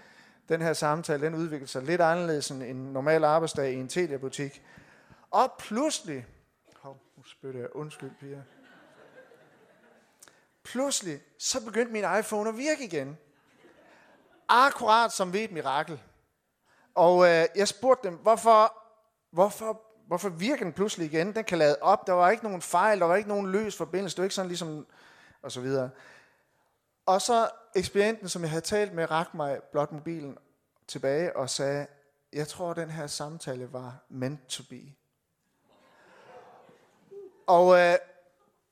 den 0.48 0.62
her 0.62 0.72
samtale, 0.72 1.26
den 1.26 1.34
udviklede 1.34 1.70
sig 1.70 1.82
lidt 1.82 2.00
anderledes 2.00 2.50
end 2.50 2.62
en 2.62 2.92
normal 2.92 3.24
arbejdsdag 3.24 3.72
i 3.72 3.76
en 3.76 3.88
telebutik. 3.88 4.62
Og 5.30 5.52
pludselig, 5.58 6.26
hov, 6.76 6.98
nu 7.16 7.22
spytter 7.24 7.60
jeg, 7.60 7.76
undskyld, 7.76 8.10
piger. 8.20 8.42
Pludselig, 10.62 11.20
så 11.38 11.64
begyndte 11.64 11.92
min 11.92 12.04
iPhone 12.18 12.48
at 12.48 12.56
virke 12.56 12.84
igen. 12.84 13.18
Akkurat 14.52 15.12
som 15.12 15.32
ved 15.32 15.40
et 15.40 15.52
mirakel. 15.52 16.02
Og 16.94 17.28
øh, 17.28 17.46
jeg 17.56 17.68
spurgte 17.68 18.08
dem, 18.08 18.16
hvorfor, 18.16 18.82
hvorfor, 19.30 19.82
hvorfor 20.06 20.28
virker 20.28 20.64
den 20.64 20.72
pludselig 20.72 21.12
igen? 21.12 21.34
Den 21.34 21.44
kan 21.44 21.58
lade 21.58 21.76
op. 21.80 22.06
Der 22.06 22.12
var 22.12 22.30
ikke 22.30 22.44
nogen 22.44 22.62
fejl, 22.62 23.00
der 23.00 23.06
var 23.06 23.16
ikke 23.16 23.28
nogen 23.28 23.52
løs 23.52 23.76
forbindelse. 23.76 24.16
Det 24.16 24.22
var 24.22 24.24
ikke 24.24 24.34
sådan 24.34 24.48
ligesom, 24.48 24.86
og 25.42 25.52
så 25.52 25.60
videre. 25.60 25.90
Og 27.06 27.22
så 27.22 27.48
ekspedienten, 27.74 28.28
som 28.28 28.42
jeg 28.42 28.50
havde 28.50 28.64
talt 28.64 28.94
med, 28.94 29.10
rakte 29.10 29.36
mig 29.36 29.60
blot 29.72 29.92
mobilen 29.92 30.38
tilbage 30.88 31.36
og 31.36 31.50
sagde, 31.50 31.86
jeg 32.32 32.48
tror, 32.48 32.72
den 32.72 32.90
her 32.90 33.06
samtale 33.06 33.72
var 33.72 34.04
meant 34.08 34.46
to 34.48 34.62
be. 34.70 34.80
Og 37.46 37.78
øh, 37.78 37.94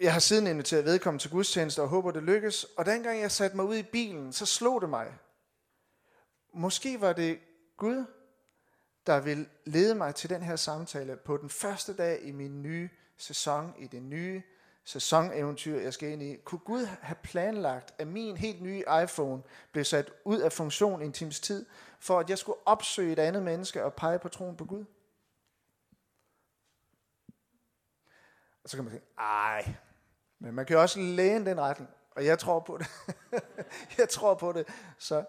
jeg 0.01 0.13
har 0.13 0.21
siden 0.21 0.47
inviteret 0.47 0.85
vedkommende 0.85 1.25
til 1.25 1.31
gudstjeneste 1.31 1.83
og 1.83 1.89
håber, 1.89 2.11
det 2.11 2.23
lykkes. 2.23 2.65
Og 2.65 2.87
dengang 2.87 3.21
jeg 3.21 3.31
satte 3.31 3.57
mig 3.57 3.65
ud 3.65 3.77
i 3.77 3.83
bilen, 3.83 4.33
så 4.33 4.47
slog 4.47 4.81
det 4.81 4.89
mig, 4.89 5.07
Måske 6.59 7.01
var 7.01 7.13
det 7.13 7.41
Gud, 7.77 8.05
der 9.07 9.21
vil 9.21 9.49
lede 9.65 9.95
mig 9.95 10.15
til 10.15 10.31
den 10.31 10.43
her 10.43 10.57
samtale 10.57 11.17
på 11.17 11.37
den 11.37 11.51
første 11.51 11.97
dag 11.97 12.23
i 12.23 12.33
min 12.33 12.63
nye 12.63 12.89
sæson, 13.17 13.75
i 13.79 13.87
det 13.87 14.03
nye 14.03 14.43
sæsoneventyr, 14.85 15.81
jeg 15.81 15.95
skal 15.95 16.09
ind 16.09 16.23
i. 16.23 16.37
Kunne 16.37 16.59
Gud 16.59 16.85
have 16.85 17.17
planlagt, 17.23 17.95
at 17.99 18.07
min 18.07 18.37
helt 18.37 18.63
nye 18.63 18.85
iPhone 19.03 19.43
blev 19.73 19.85
sat 19.85 20.13
ud 20.25 20.39
af 20.39 20.53
funktion 20.53 21.03
i 21.03 21.05
en 21.05 21.13
times 21.13 21.41
tid, 21.41 21.67
for 21.99 22.21
at 22.21 22.31
jeg 22.31 22.39
skulle 22.39 22.59
opsøge 22.67 23.13
et 23.13 23.19
andet 23.19 23.43
menneske 23.43 23.85
og 23.85 23.95
pege 23.95 24.19
på 24.19 24.29
troen 24.29 24.57
på 24.57 24.65
Gud? 24.65 24.85
Og 28.65 28.71
så 28.71 28.77
kan 28.77 28.85
man 28.85 28.91
sige, 28.91 29.05
ej, 29.19 29.75
men 30.39 30.55
man 30.55 30.67
kan 30.67 30.79
også 30.79 31.01
læne 31.01 31.47
den 31.47 31.61
retning, 31.61 31.91
og 32.11 32.25
jeg 32.25 32.39
tror 32.39 32.61
på 32.61 32.79
det. 32.79 32.87
jeg 33.99 34.09
tror 34.09 34.35
på 34.35 34.53
det. 34.53 34.69
Så 34.99 35.25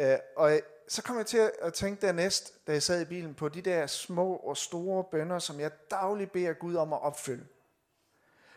Øh, 0.00 0.18
og 0.36 0.60
så 0.88 1.02
kom 1.02 1.16
jeg 1.16 1.26
til 1.26 1.50
at 1.62 1.74
tænke 1.74 2.06
dernæst, 2.06 2.66
da 2.66 2.72
jeg 2.72 2.82
sad 2.82 3.00
i 3.00 3.04
bilen, 3.04 3.34
på 3.34 3.48
de 3.48 3.62
der 3.62 3.86
små 3.86 4.36
og 4.36 4.56
store 4.56 5.04
bønder, 5.04 5.38
som 5.38 5.60
jeg 5.60 5.70
dagligt 5.90 6.32
beder 6.32 6.52
Gud 6.52 6.74
om 6.74 6.92
at 6.92 7.02
opfylde. 7.02 7.46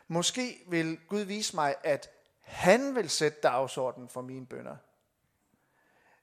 Måske 0.08 0.64
vil 0.68 1.00
Gud 1.10 1.20
vise 1.20 1.56
mig, 1.56 1.76
at 1.84 2.10
han 2.40 2.96
vil 2.96 3.10
sætte 3.10 3.38
dagsordenen 3.44 4.10
for 4.10 4.22
mine 4.22 4.46
bønder. 4.46 4.76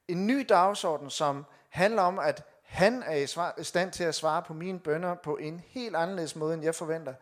En 0.08 0.26
ny 0.26 0.46
dagsorden, 0.48 1.10
som 1.10 1.46
handler 1.68 2.02
om, 2.02 2.18
at 2.18 2.44
han 2.62 3.02
er 3.02 3.54
i 3.58 3.64
stand 3.64 3.92
til 3.92 4.04
at 4.04 4.14
svare 4.14 4.42
på 4.42 4.54
mine 4.54 4.80
bønder 4.80 5.14
på 5.14 5.36
en 5.36 5.60
helt 5.66 5.96
anderledes 5.96 6.36
måde, 6.36 6.54
end 6.54 6.64
jeg 6.64 6.74
forventer. 6.74 7.14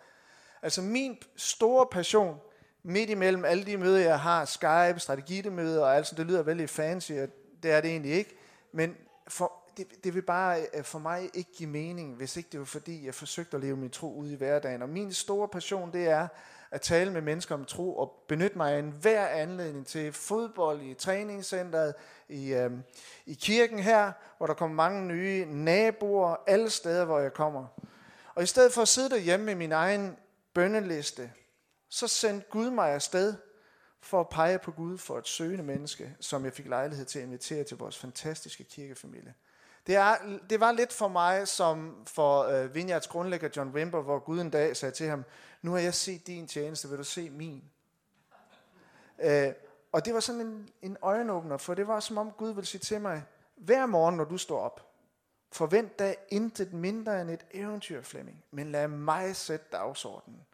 Altså 0.63 0.83
min 0.83 1.19
store 1.37 1.87
passion, 1.87 2.41
midt 2.83 3.11
imellem 3.11 3.45
alle 3.45 3.67
de 3.67 3.77
møder, 3.77 3.99
jeg 3.99 4.21
har, 4.21 4.45
Skype, 4.45 5.01
strategimøder 5.01 5.85
og 5.85 5.97
alt 5.97 6.07
sådan, 6.07 6.25
det 6.25 6.33
lyder 6.33 6.43
vældig 6.43 6.71
fancy, 6.71 7.13
og 7.13 7.29
det 7.63 7.71
er 7.71 7.81
det 7.81 7.91
egentlig 7.91 8.13
ikke. 8.13 8.37
Men 8.73 8.97
for, 9.29 9.53
det, 9.77 10.05
det 10.05 10.15
vil 10.15 10.23
bare 10.23 10.61
øh, 10.75 10.85
for 10.85 10.99
mig 10.99 11.31
ikke 11.35 11.53
give 11.53 11.69
mening, 11.69 12.15
hvis 12.15 12.37
ikke 12.37 12.49
det 12.53 12.61
var 12.61 12.67
fordi, 12.67 13.07
jeg 13.07 13.15
forsøgte 13.15 13.57
at 13.57 13.63
leve 13.63 13.77
min 13.77 13.91
tro 13.91 14.15
ud 14.15 14.31
i 14.31 14.35
hverdagen. 14.35 14.83
Og 14.83 14.89
min 14.89 15.13
store 15.13 15.49
passion, 15.49 15.93
det 15.93 16.09
er 16.09 16.29
at 16.71 16.81
tale 16.81 17.13
med 17.13 17.21
mennesker 17.21 17.55
om 17.55 17.65
tro 17.65 17.97
og 17.97 18.25
benytte 18.29 18.57
mig 18.57 18.73
af 18.73 18.79
enhver 18.79 19.27
anledning 19.27 19.87
til 19.87 20.13
fodbold 20.13 20.83
i 20.83 20.95
træningscenteret, 20.95 21.95
i, 22.29 22.53
øh, 22.53 22.71
i 23.27 23.35
kirken 23.35 23.79
her, 23.79 24.13
hvor 24.39 24.47
der 24.47 24.55
kommer 24.55 24.75
mange 24.75 25.07
nye 25.07 25.45
naboer, 25.49 26.37
alle 26.47 26.71
steder, 26.71 27.05
hvor 27.05 27.19
jeg 27.19 27.33
kommer. 27.33 27.67
Og 28.35 28.43
i 28.43 28.47
stedet 28.47 28.73
for 28.73 28.83
at 28.83 28.89
sidde 28.89 29.11
derhjemme 29.11 29.47
med 29.47 29.55
min 29.55 29.73
egen 29.73 30.17
bønneliste, 30.55 31.33
så 31.89 32.09
sendte 32.09 32.47
Gud 32.51 32.71
mig 32.71 32.91
afsted 32.91 33.35
for 34.09 34.21
at 34.21 34.29
pege 34.29 34.59
på 34.59 34.73
Gud 34.73 34.99
for 34.99 35.19
et 35.19 35.29
søgende 35.29 35.65
menneske, 35.65 36.17
som 36.21 36.45
jeg 36.45 36.53
fik 36.53 36.67
lejlighed 36.67 37.07
til 37.07 37.19
at 37.19 37.25
invitere 37.25 37.65
til 37.65 37.77
vores 37.77 37.99
fantastiske 37.99 38.65
kirkefamilie. 38.65 39.35
Det, 39.87 39.97
er, 39.97 40.17
det 40.51 40.61
var 40.61 40.73
lidt 40.73 40.93
for 40.93 41.09
mig 41.09 41.49
som 41.49 42.05
for 42.07 42.43
øh, 42.43 42.75
Vineyards 42.75 43.07
grundlægger 43.07 43.49
John 43.57 43.71
Wimber, 43.71 44.03
hvor 44.03 44.19
Gud 44.19 44.41
en 44.41 44.51
dag 44.51 44.77
sagde 44.77 44.95
til 44.95 45.09
ham, 45.09 45.25
nu 45.63 45.73
har 45.73 45.79
jeg 45.79 45.95
set 45.95 46.27
din 46.27 46.47
tjeneste, 46.47 46.89
vil 46.89 46.99
du 46.99 47.05
se 47.05 47.31
min? 47.31 47.65
Øh, 49.19 49.53
og 49.93 50.05
det 50.05 50.15
var 50.15 50.21
sådan 50.21 50.41
en, 50.41 50.69
en 50.83 50.97
øjenåbner, 51.03 51.57
for 51.57 51.75
det 51.75 51.89
var 51.89 52.01
som 52.01 52.19
om 52.19 52.31
Gud 52.31 52.51
ville 52.51 52.67
sige 52.67 52.81
til 52.81 53.01
mig, 53.01 53.23
hver 53.57 53.87
morgen, 53.87 54.17
når 54.17 54.25
du 54.25 54.39
står 54.39 54.61
op, 54.61 54.93
forvent 55.53 55.99
da 55.99 56.15
intet 56.29 56.73
mindre 56.73 57.21
end 57.21 57.31
et 57.31 57.47
eventyr, 57.51 58.03
Flemming, 58.03 58.45
men 58.51 58.73
lad 58.73 58.89
mig 58.89 59.37
sætte 59.37 59.67
dagsordenen. 59.73 60.47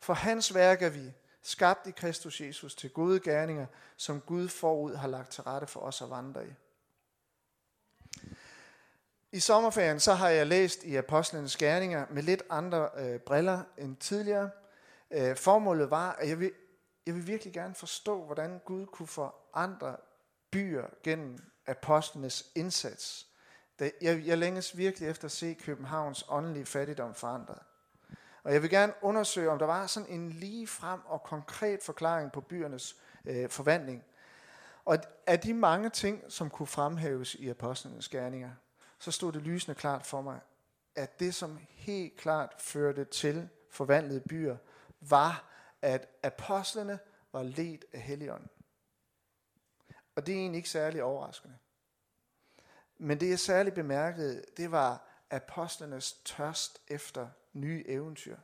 For 0.00 0.12
hans 0.14 0.54
værk 0.54 0.82
er 0.82 0.88
vi, 0.88 1.12
skabt 1.46 1.86
i 1.86 1.90
Kristus 1.90 2.40
Jesus 2.40 2.74
til 2.74 2.90
gode 2.90 3.20
gerninger, 3.20 3.66
som 3.96 4.20
Gud 4.20 4.48
forud 4.48 4.94
har 4.94 5.08
lagt 5.08 5.30
til 5.30 5.42
rette 5.42 5.66
for 5.66 5.80
os 5.80 6.02
at 6.02 6.10
vandre 6.10 6.46
i. 6.46 6.50
I 9.32 9.40
sommerferien 9.40 10.00
så 10.00 10.14
har 10.14 10.28
jeg 10.28 10.46
læst 10.46 10.84
i 10.84 10.96
Apostlenes 10.96 11.56
Gerninger 11.56 12.06
med 12.10 12.22
lidt 12.22 12.42
andre 12.50 12.90
øh, 12.96 13.20
briller 13.20 13.62
end 13.78 13.96
tidligere. 13.96 14.50
Øh, 15.10 15.36
formålet 15.36 15.90
var, 15.90 16.12
at 16.12 16.28
jeg 16.28 16.40
vil, 16.40 16.52
jeg 17.06 17.14
vil 17.14 17.26
virkelig 17.26 17.52
gerne 17.52 17.74
forstå, 17.74 18.24
hvordan 18.24 18.60
Gud 18.64 18.86
kunne 18.86 19.08
forandre 19.08 19.96
byer 20.50 20.86
gennem 21.02 21.38
apostlenes 21.66 22.46
indsats. 22.54 23.26
Jeg, 23.80 24.22
jeg 24.26 24.38
længes 24.38 24.76
virkelig 24.76 25.08
efter 25.08 25.24
at 25.24 25.32
se 25.32 25.54
Københavns 25.54 26.24
åndelige 26.28 26.66
fattigdom 26.66 27.14
forandret. 27.14 27.58
Og 28.46 28.52
jeg 28.52 28.62
vil 28.62 28.70
gerne 28.70 28.92
undersøge, 29.02 29.50
om 29.50 29.58
der 29.58 29.66
var 29.66 29.86
sådan 29.86 30.08
en 30.08 30.30
lige 30.30 30.66
frem 30.66 31.00
og 31.04 31.22
konkret 31.22 31.82
forklaring 31.82 32.32
på 32.32 32.40
byernes 32.40 32.96
øh, 33.24 33.48
forvandling. 33.48 34.04
Og 34.84 34.98
af 35.26 35.40
de 35.40 35.54
mange 35.54 35.90
ting, 35.90 36.22
som 36.28 36.50
kunne 36.50 36.66
fremhæves 36.66 37.34
i 37.34 37.48
apostlenes 37.48 38.08
gerninger, 38.08 38.50
så 38.98 39.10
stod 39.10 39.32
det 39.32 39.42
lysende 39.42 39.74
klart 39.74 40.06
for 40.06 40.20
mig, 40.20 40.40
at 40.94 41.20
det, 41.20 41.34
som 41.34 41.58
helt 41.70 42.16
klart 42.16 42.54
førte 42.58 43.04
til 43.04 43.48
forvandlede 43.70 44.20
byer, 44.20 44.56
var, 45.00 45.44
at 45.82 46.08
apostlene 46.22 46.98
var 47.32 47.42
ledt 47.42 47.84
af 47.92 48.00
Helligånden. 48.00 48.48
Og 50.16 50.26
det 50.26 50.34
er 50.34 50.38
egentlig 50.38 50.58
ikke 50.58 50.70
særlig 50.70 51.02
overraskende. 51.02 51.54
Men 52.98 53.20
det, 53.20 53.28
jeg 53.28 53.38
særligt 53.38 53.74
bemærkede, 53.74 54.44
det 54.56 54.70
var 54.70 55.08
apostlenes 55.30 56.12
tørst 56.12 56.82
efter 56.88 57.28
nye 57.56 57.84
eventyr. 57.86 58.36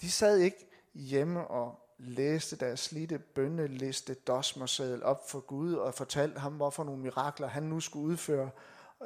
De 0.00 0.10
sad 0.10 0.38
ikke 0.38 0.68
hjemme 0.94 1.46
og 1.46 1.86
læste 1.98 2.56
deres 2.56 2.80
slidte 2.80 3.18
bønneliste 3.18 4.14
dosmerseddel 4.14 5.02
op 5.02 5.30
for 5.30 5.40
Gud 5.40 5.74
og 5.74 5.94
fortalte 5.94 6.40
ham, 6.40 6.52
hvorfor 6.52 6.84
nogle 6.84 7.02
mirakler 7.02 7.46
han 7.46 7.62
nu 7.62 7.80
skulle 7.80 8.06
udføre, 8.06 8.50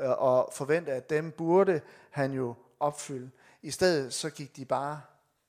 øh, 0.00 0.11
og 0.11 0.50
forvente, 0.52 0.92
at 0.92 1.11
dem 1.11 1.30
burde 1.30 1.80
han 2.11 2.33
jo 2.33 2.54
opfylde. 2.80 3.30
I 3.62 3.71
stedet 3.71 4.14
så 4.14 4.30
gik 4.30 4.57
de 4.57 4.64
bare 4.64 5.00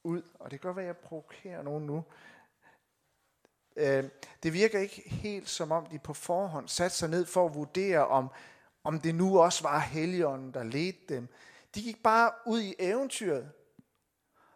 ud, 0.04 0.22
og 0.40 0.52
det 0.52 0.62
kan 0.62 0.68
godt 0.68 0.78
være, 0.78 0.86
at 0.86 0.96
jeg 0.96 0.98
provokerer 0.98 1.64
nogen 1.64 1.86
nu. 1.86 2.04
Øh, 3.76 4.04
det 4.44 4.54
virker 4.54 4.80
ikke 4.80 5.04
helt 5.06 5.50
som 5.50 5.72
om, 5.72 5.86
de 5.86 6.00
på 6.00 6.14
forhånd 6.14 6.68
satte 6.68 6.98
sig 6.98 7.10
ned 7.10 7.26
for 7.26 7.46
at 7.46 7.56
vurdere, 7.56 8.08
om, 8.08 8.30
om 8.84 9.00
det 9.00 9.16
nu 9.16 9.40
også 9.40 9.64
var 9.64 9.80
Helligånden, 9.80 10.54
der 10.54 10.64
ledte 10.64 11.16
dem. 11.16 11.28
De 11.76 11.82
gik 11.82 12.04
bare 12.04 12.32
ud 12.46 12.62
i 12.62 12.76
eventyret. 12.80 13.52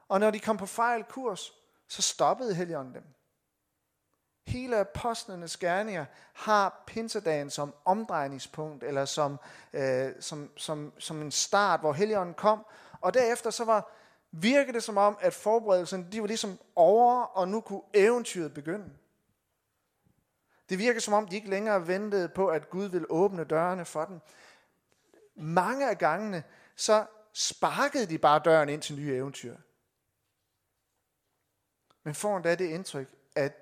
Og 0.07 0.19
når 0.19 0.31
de 0.31 0.39
kom 0.39 0.57
på 0.57 0.65
fejl 0.65 1.03
kurs, 1.03 1.53
så 1.87 2.01
stoppede 2.01 2.55
Helligånden 2.55 2.93
dem. 2.93 3.03
Hele 4.47 4.79
apostlenes 4.79 5.57
gerninger 5.57 6.05
har 6.33 6.83
pinsedagen 6.87 7.49
som 7.49 7.73
omdrejningspunkt, 7.85 8.83
eller 8.83 9.05
som, 9.05 9.39
øh, 9.73 10.11
som, 10.19 10.51
som, 10.57 10.93
som 10.99 11.21
en 11.21 11.31
start, 11.31 11.79
hvor 11.79 11.93
Helligånden 11.93 12.33
kom. 12.35 12.65
Og 13.01 13.13
derefter 13.13 13.49
så 13.49 13.65
var, 13.65 13.91
virkede 14.31 14.73
det 14.73 14.83
som 14.83 14.97
om, 14.97 15.17
at 15.21 15.33
forberedelserne 15.33 16.07
de 16.11 16.21
var 16.21 16.27
ligesom 16.27 16.59
over, 16.75 17.23
og 17.23 17.47
nu 17.47 17.61
kunne 17.61 17.81
eventyret 17.93 18.53
begynde. 18.53 18.89
Det 20.69 20.79
virker 20.79 20.99
som 20.99 21.13
om, 21.13 21.27
de 21.27 21.35
ikke 21.35 21.49
længere 21.49 21.87
ventede 21.87 22.29
på, 22.29 22.47
at 22.47 22.69
Gud 22.69 22.85
ville 22.85 23.11
åbne 23.11 23.43
dørene 23.43 23.85
for 23.85 24.05
dem. 24.05 24.19
Mange 25.35 25.89
af 25.89 25.97
gangene, 25.97 26.43
så 26.75 27.05
sparkede 27.33 28.05
de 28.05 28.17
bare 28.17 28.41
døren 28.45 28.69
ind 28.69 28.81
til 28.81 28.95
nye 28.95 29.15
eventyr. 29.15 29.55
Men 32.03 32.15
får 32.15 32.37
endda 32.37 32.55
det 32.55 32.65
indtryk, 32.65 33.09
at 33.35 33.53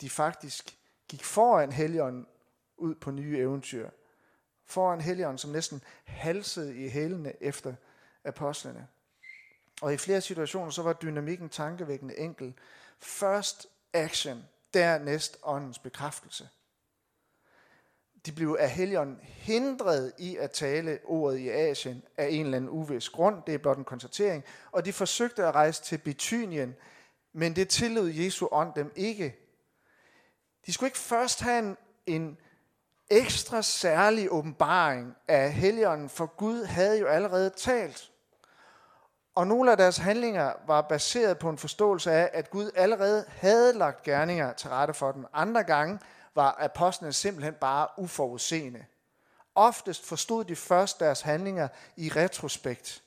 de 0.00 0.10
faktisk 0.10 0.78
gik 1.08 1.24
foran 1.24 1.72
Helligånden 1.72 2.26
ud 2.76 2.94
på 2.94 3.10
nye 3.10 3.38
eventyr. 3.38 3.90
Foran 4.64 5.00
Helligånden, 5.00 5.38
som 5.38 5.50
næsten 5.50 5.82
halsede 6.04 6.76
i 6.76 6.88
hælene 6.88 7.42
efter 7.42 7.74
apostlene. 8.24 8.88
Og 9.82 9.94
i 9.94 9.96
flere 9.96 10.20
situationer, 10.20 10.70
så 10.70 10.82
var 10.82 10.92
dynamikken 10.92 11.48
tankevækkende 11.48 12.18
enkel. 12.18 12.54
Først 12.98 13.66
action, 13.92 14.44
dernæst 14.74 15.38
åndens 15.42 15.78
bekræftelse. 15.78 16.48
De 18.26 18.32
blev 18.32 18.56
af 18.60 18.70
Helion 18.70 19.18
hindret 19.22 20.12
i 20.18 20.36
at 20.36 20.50
tale 20.50 20.98
ordet 21.04 21.38
i 21.38 21.48
Asien 21.48 22.02
af 22.16 22.28
en 22.30 22.44
eller 22.44 22.56
anden 22.56 22.70
uvis 22.70 23.08
grund. 23.08 23.42
Det 23.46 23.54
er 23.54 23.58
blot 23.58 23.78
en 23.78 23.84
konstatering. 23.84 24.44
Og 24.72 24.84
de 24.84 24.92
forsøgte 24.92 25.46
at 25.46 25.54
rejse 25.54 25.82
til 25.82 25.98
Bithynien, 25.98 26.76
men 27.32 27.56
det 27.56 27.68
tillod 27.68 28.08
Jesu 28.10 28.48
ånd 28.52 28.74
dem 28.74 28.92
ikke. 28.96 29.36
De 30.66 30.72
skulle 30.72 30.88
ikke 30.88 30.98
først 30.98 31.40
have 31.40 31.58
en, 31.58 31.76
en 32.06 32.38
ekstra 33.10 33.62
særlig 33.62 34.32
åbenbaring 34.32 35.16
af 35.28 35.52
Helligånden, 35.52 36.08
for 36.08 36.26
Gud 36.26 36.64
havde 36.64 36.98
jo 36.98 37.06
allerede 37.06 37.50
talt. 37.50 38.10
Og 39.34 39.46
nogle 39.46 39.70
af 39.70 39.76
deres 39.76 39.96
handlinger 39.96 40.52
var 40.66 40.80
baseret 40.80 41.38
på 41.38 41.50
en 41.50 41.58
forståelse 41.58 42.12
af, 42.12 42.30
at 42.32 42.50
Gud 42.50 42.70
allerede 42.74 43.24
havde 43.28 43.72
lagt 43.72 44.02
gerninger 44.02 44.52
til 44.52 44.70
rette 44.70 44.94
for 44.94 45.12
dem. 45.12 45.26
Andre 45.32 45.64
gange 45.64 45.98
var 46.40 46.56
apostlene 46.58 47.12
simpelthen 47.12 47.54
bare 47.54 47.88
uforudseende. 47.96 48.84
Oftest 49.54 50.06
forstod 50.06 50.44
de 50.44 50.56
først 50.56 51.00
deres 51.00 51.20
handlinger 51.20 51.68
i 51.96 52.08
retrospekt. 52.08 53.02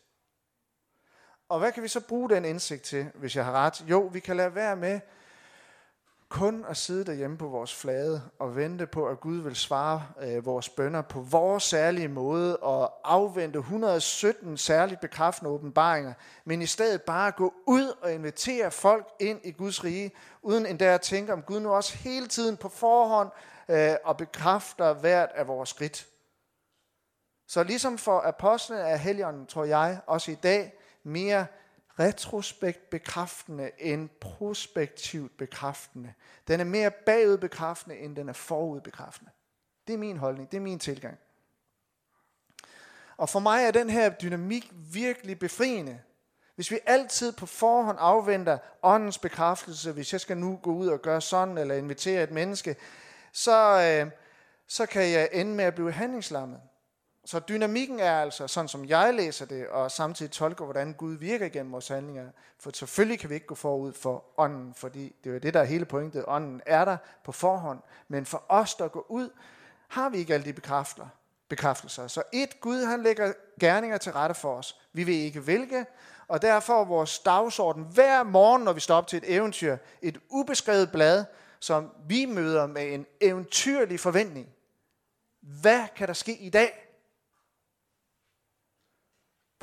Og 1.49 1.59
hvad 1.59 1.71
kan 1.71 1.83
vi 1.83 1.87
så 1.87 1.99
bruge 1.99 2.29
den 2.29 2.45
indsigt 2.45 2.83
til, 2.83 3.11
hvis 3.15 3.35
jeg 3.35 3.45
har 3.45 3.51
ret? 3.51 3.83
Jo, 3.89 4.01
vi 4.01 4.19
kan 4.19 4.37
lade 4.37 4.55
være 4.55 4.75
med 4.75 4.99
kun 6.33 6.65
at 6.69 6.77
sidde 6.77 7.05
derhjemme 7.05 7.37
på 7.37 7.47
vores 7.47 7.75
flade 7.75 8.21
og 8.39 8.55
vente 8.55 8.87
på, 8.87 9.07
at 9.07 9.19
Gud 9.19 9.37
vil 9.37 9.55
svare 9.55 10.07
øh, 10.21 10.45
vores 10.45 10.69
bønder 10.69 11.01
på 11.01 11.21
vores 11.21 11.63
særlige 11.63 12.07
måde 12.07 12.57
og 12.57 12.93
afvente 13.03 13.59
117 13.59 14.57
særligt 14.57 15.01
bekræftende 15.01 15.51
åbenbaringer, 15.51 16.13
men 16.45 16.61
i 16.61 16.65
stedet 16.65 17.01
bare 17.01 17.31
gå 17.31 17.53
ud 17.67 17.97
og 18.01 18.13
invitere 18.13 18.71
folk 18.71 19.07
ind 19.19 19.39
i 19.43 19.51
Guds 19.51 19.83
rige, 19.83 20.11
uden 20.41 20.65
endda 20.65 20.85
at 20.85 21.01
tænke 21.01 21.33
om 21.33 21.41
Gud 21.41 21.59
nu 21.59 21.73
også 21.73 21.97
hele 21.97 22.27
tiden 22.27 22.57
på 22.57 22.69
forhånd 22.69 23.29
øh, 23.69 23.95
og 24.03 24.17
bekræfter 24.17 24.93
hvert 24.93 25.29
af 25.35 25.47
vores 25.47 25.69
skridt. 25.69 26.07
Så 27.47 27.63
ligesom 27.63 27.97
for 27.97 28.19
apostlene 28.19 28.83
af 28.83 28.99
helgen, 28.99 29.45
tror 29.45 29.63
jeg, 29.65 29.99
også 30.07 30.31
i 30.31 30.35
dag, 30.35 30.73
mere 31.03 31.45
retrospekt 31.99 32.89
bekræftende 32.89 33.71
end 33.79 34.09
prospektivt 34.09 35.37
bekræftende. 35.37 36.13
Den 36.47 36.59
er 36.59 36.63
mere 36.63 36.91
bagudbekræftende, 36.91 37.97
end 37.97 38.15
den 38.15 38.29
er 38.29 38.33
forudbekræftende. 38.33 39.31
Det 39.87 39.93
er 39.93 39.97
min 39.97 40.17
holdning, 40.17 40.51
det 40.51 40.57
er 40.57 40.61
min 40.61 40.79
tilgang. 40.79 41.17
Og 43.17 43.29
for 43.29 43.39
mig 43.39 43.63
er 43.63 43.71
den 43.71 43.89
her 43.89 44.09
dynamik 44.09 44.71
virkelig 44.93 45.39
befriende. 45.39 45.99
Hvis 46.55 46.71
vi 46.71 46.79
altid 46.85 47.31
på 47.31 47.45
forhånd 47.45 47.97
afventer 48.01 48.57
åndens 48.83 49.17
bekræftelse, 49.17 49.91
hvis 49.91 50.13
jeg 50.13 50.21
skal 50.21 50.37
nu 50.37 50.59
gå 50.63 50.73
ud 50.73 50.87
og 50.87 51.01
gøre 51.01 51.21
sådan, 51.21 51.57
eller 51.57 51.75
invitere 51.75 52.23
et 52.23 52.31
menneske, 52.31 52.75
så, 53.31 53.81
øh, 53.81 54.11
så 54.67 54.85
kan 54.85 55.11
jeg 55.11 55.29
ende 55.31 55.55
med 55.55 55.65
at 55.65 55.75
blive 55.75 55.91
handlingslammet. 55.91 56.61
Så 57.25 57.39
dynamikken 57.39 57.99
er 57.99 58.21
altså, 58.21 58.47
sådan 58.47 58.67
som 58.67 58.85
jeg 58.85 59.13
læser 59.13 59.45
det, 59.45 59.67
og 59.67 59.91
samtidig 59.91 60.31
tolker, 60.31 60.65
hvordan 60.65 60.93
Gud 60.93 61.13
virker 61.13 61.45
igennem 61.45 61.71
vores 61.71 61.87
handlinger. 61.87 62.29
For 62.59 62.71
selvfølgelig 62.73 63.19
kan 63.19 63.29
vi 63.29 63.35
ikke 63.35 63.47
gå 63.47 63.55
forud 63.55 63.93
for 63.93 64.23
ånden, 64.37 64.73
fordi 64.73 65.15
det 65.23 65.29
er 65.29 65.33
jo 65.33 65.39
det, 65.39 65.53
der 65.53 65.59
er 65.59 65.63
hele 65.63 65.85
pointet. 65.85 66.25
Ånden 66.27 66.61
er 66.65 66.85
der 66.85 66.97
på 67.23 67.31
forhånd. 67.31 67.79
Men 68.07 68.25
for 68.25 68.43
os, 68.49 68.75
der 68.75 68.87
går 68.87 69.05
ud, 69.11 69.29
har 69.87 70.09
vi 70.09 70.17
ikke 70.17 70.33
alle 70.33 70.45
de 70.45 70.53
bekræfter, 70.53 71.07
bekræftelser. 71.49 72.07
Så 72.07 72.23
et, 72.33 72.61
Gud 72.61 72.85
han 72.85 73.03
lægger 73.03 73.33
gerninger 73.59 73.97
til 73.97 74.11
rette 74.11 74.35
for 74.35 74.55
os. 74.55 74.79
Vi 74.93 75.03
vil 75.03 75.15
ikke 75.15 75.47
vælge, 75.47 75.85
og 76.27 76.41
derfor 76.41 76.81
er 76.81 76.85
vores 76.85 77.19
dagsorden 77.19 77.83
hver 77.83 78.23
morgen, 78.23 78.63
når 78.63 78.73
vi 78.73 78.79
står 78.79 78.95
op 78.95 79.07
til 79.07 79.17
et 79.17 79.35
eventyr, 79.35 79.77
et 80.01 80.17
ubeskrevet 80.29 80.91
blad, 80.91 81.25
som 81.59 81.91
vi 82.07 82.25
møder 82.25 82.67
med 82.67 82.93
en 82.93 83.05
eventyrlig 83.21 83.99
forventning. 83.99 84.49
Hvad 85.41 85.83
kan 85.95 86.07
der 86.07 86.13
ske 86.13 86.37
i 86.37 86.49
dag? 86.49 86.82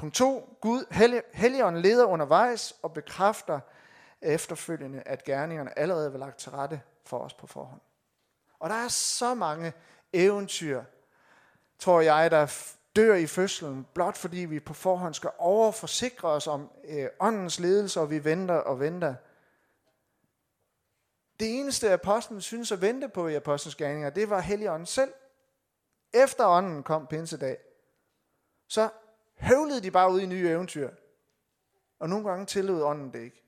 Punkt 0.00 0.14
2. 0.14 0.56
Gud, 0.60 0.84
Helligånden 1.32 1.82
leder 1.82 2.04
undervejs 2.04 2.76
og 2.82 2.92
bekræfter 2.92 3.60
efterfølgende, 4.20 5.02
at 5.06 5.24
gerningerne 5.24 5.78
allerede 5.78 6.12
er 6.14 6.18
lagt 6.18 6.38
til 6.38 6.52
rette 6.52 6.80
for 7.04 7.18
os 7.18 7.34
på 7.34 7.46
forhånd. 7.46 7.80
Og 8.58 8.70
der 8.70 8.76
er 8.76 8.88
så 8.88 9.34
mange 9.34 9.72
eventyr, 10.12 10.82
tror 11.78 12.00
jeg, 12.00 12.30
der 12.30 12.74
dør 12.96 13.14
i 13.14 13.26
fødslen, 13.26 13.86
blot 13.94 14.16
fordi 14.16 14.36
vi 14.36 14.60
på 14.60 14.74
forhånd 14.74 15.14
skal 15.14 15.30
overforsikre 15.38 16.28
os 16.28 16.46
om 16.46 16.70
øh, 16.84 17.08
åndens 17.20 17.60
ledelse, 17.60 18.00
og 18.00 18.10
vi 18.10 18.24
venter 18.24 18.54
og 18.54 18.80
venter. 18.80 19.14
Det 21.40 21.58
eneste 21.58 21.92
apostlen 21.92 22.40
synes 22.40 22.72
at 22.72 22.80
vente 22.80 23.08
på 23.08 23.28
i 23.28 23.34
apostles 23.34 23.74
gerninger, 23.74 24.10
det 24.10 24.30
var 24.30 24.40
Helligånden 24.40 24.86
selv. 24.86 25.12
Efter 26.12 26.46
ånden 26.46 26.82
kom 26.82 27.06
pinsedag, 27.06 27.56
så 28.68 28.88
høvlede 29.40 29.80
de 29.80 29.90
bare 29.90 30.12
ud 30.12 30.20
i 30.20 30.26
nye 30.26 30.48
eventyr. 30.48 30.90
Og 31.98 32.08
nogle 32.08 32.28
gange 32.28 32.46
tillod 32.46 32.82
ånden 32.82 33.12
det 33.12 33.20
ikke. 33.20 33.42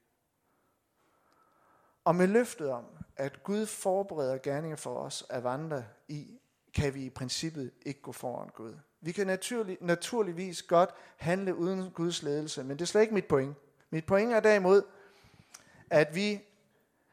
Og 2.04 2.14
med 2.14 2.26
løftet 2.26 2.70
om, 2.70 2.84
at 3.16 3.42
Gud 3.42 3.66
forbereder 3.66 4.38
gerninger 4.38 4.76
for 4.76 4.98
os 4.98 5.24
at 5.30 5.44
vandre 5.44 5.84
i, 6.08 6.40
kan 6.74 6.94
vi 6.94 7.04
i 7.04 7.10
princippet 7.10 7.70
ikke 7.82 8.00
gå 8.00 8.12
foran 8.12 8.48
Gud. 8.48 8.74
Vi 9.00 9.12
kan 9.12 9.26
naturlig, 9.26 9.78
naturligvis 9.80 10.62
godt 10.62 10.90
handle 11.16 11.56
uden 11.56 11.90
Guds 11.90 12.22
ledelse, 12.22 12.64
men 12.64 12.70
det 12.70 12.82
er 12.82 12.86
slet 12.86 13.00
ikke 13.00 13.14
mit 13.14 13.28
point. 13.28 13.56
Mit 13.90 14.06
point 14.06 14.32
er 14.32 14.40
derimod, 14.40 14.82
at 15.90 16.14
vi 16.14 16.40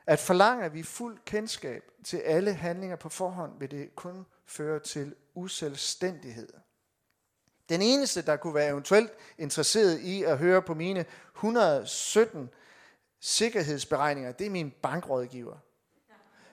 at 0.09 0.19
forlange, 0.19 0.65
at 0.65 0.74
vi 0.74 0.83
fuld 0.83 1.19
kendskab 1.25 1.83
til 2.03 2.17
alle 2.17 2.53
handlinger 2.53 2.95
på 2.95 3.09
forhånd, 3.09 3.59
vil 3.59 3.71
det 3.71 3.95
kun 3.95 4.25
føre 4.45 4.79
til 4.79 5.15
uselvstændighed. 5.33 6.50
Den 7.69 7.81
eneste, 7.81 8.21
der 8.21 8.35
kunne 8.35 8.55
være 8.55 8.69
eventuelt 8.69 9.11
interesseret 9.38 9.99
i 9.99 10.23
at 10.23 10.38
høre 10.38 10.61
på 10.61 10.73
mine 10.73 11.05
117 11.35 12.49
sikkerhedsberegninger, 13.19 14.31
det 14.31 14.47
er 14.47 14.51
min 14.51 14.71
bankrådgiver. 14.81 15.57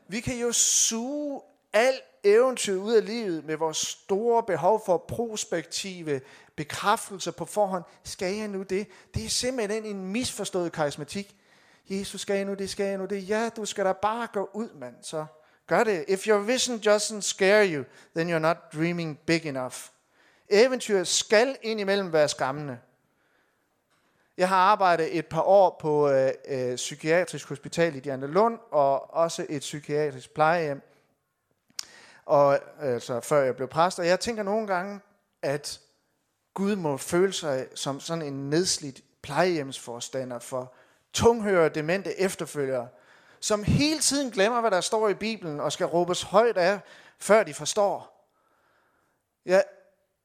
Vi 0.09 0.21
kan 0.21 0.39
jo 0.39 0.53
suge 0.53 1.41
alt 1.73 2.03
eventyr 2.25 2.77
ud 2.77 2.93
af 2.93 3.07
livet 3.07 3.45
med 3.45 3.57
vores 3.57 3.77
store 3.77 4.43
behov 4.43 4.83
for 4.87 4.99
prospektive 5.09 6.21
bekræftelse 6.57 7.33
på 7.33 7.45
forhånd. 7.45 7.85
Skal 8.05 8.35
jeg 8.35 8.49
nu 8.49 8.63
det? 8.63 8.89
Det 9.15 9.25
er 9.25 9.29
simpelthen 9.29 9.85
en 9.85 10.07
misforstået 10.07 10.73
karismatik. 10.73 11.37
Jesus, 11.89 12.21
skal 12.21 12.37
jeg 12.37 12.45
nu 12.45 12.55
det? 12.55 12.71
Skal 12.71 12.87
jeg 12.87 12.99
nu 12.99 13.05
det? 13.05 13.29
Ja, 13.29 13.49
du 13.57 13.65
skal 13.65 13.85
da 13.85 13.93
bare 13.93 14.29
gå 14.33 14.51
ud, 14.53 14.69
mand. 14.75 14.95
Så 15.03 15.27
gør 15.67 15.85
det. 15.85 16.05
If 16.09 16.27
your 16.27 16.39
vision 16.39 16.79
doesn't 16.79 17.21
scare 17.21 17.69
you, 17.75 17.85
then 18.17 18.35
you're 18.35 18.39
not 18.39 18.57
dreaming 18.75 19.19
big 19.27 19.47
enough. 19.47 19.77
Eventyr 20.49 21.05
skal 21.05 21.57
indimellem 21.63 22.13
være 22.13 22.29
skræmmende. 22.29 22.79
Jeg 24.37 24.49
har 24.49 24.57
arbejdet 24.57 25.19
et 25.19 25.27
par 25.27 25.43
år 25.43 25.77
på 25.81 26.11
øh, 26.11 26.33
øh, 26.49 26.77
psykiatrisk 26.77 27.49
hospital 27.49 27.95
i 27.97 28.01
Diana 28.01 28.27
Lund, 28.27 28.59
og 28.71 29.15
også 29.15 29.47
et 29.49 29.61
psykiatrisk 29.61 30.35
plejehjem 30.35 30.83
og, 32.27 32.59
altså, 32.81 33.21
før 33.21 33.43
jeg 33.43 33.57
blev 33.57 33.69
præst. 33.69 33.99
Og 33.99 34.07
jeg 34.07 34.21
tænker 34.21 34.43
nogle 34.43 34.67
gange, 34.67 35.01
at 35.43 35.81
Gud 36.55 36.77
må 36.77 36.97
føle 36.97 37.33
sig 37.33 37.67
som 37.75 38.01
sådan 38.01 38.23
en 38.23 38.51
nedslidt 38.51 39.01
plejehjemsforstander 39.23 40.39
for 40.39 40.75
tunghørere, 41.13 41.69
demente 41.69 42.21
efterfølgere, 42.21 42.89
som 43.41 43.65
hele 43.65 44.01
tiden 44.01 44.31
glemmer, 44.31 44.61
hvad 44.61 44.71
der 44.71 44.81
står 44.81 45.09
i 45.09 45.15
Bibelen, 45.15 45.61
og 45.61 45.73
skal 45.73 45.87
råbes 45.87 46.23
højt 46.23 46.57
af, 46.57 46.81
før 47.19 47.43
de 47.43 47.55
forstår. 47.55 48.29
Jeg, 49.47 49.65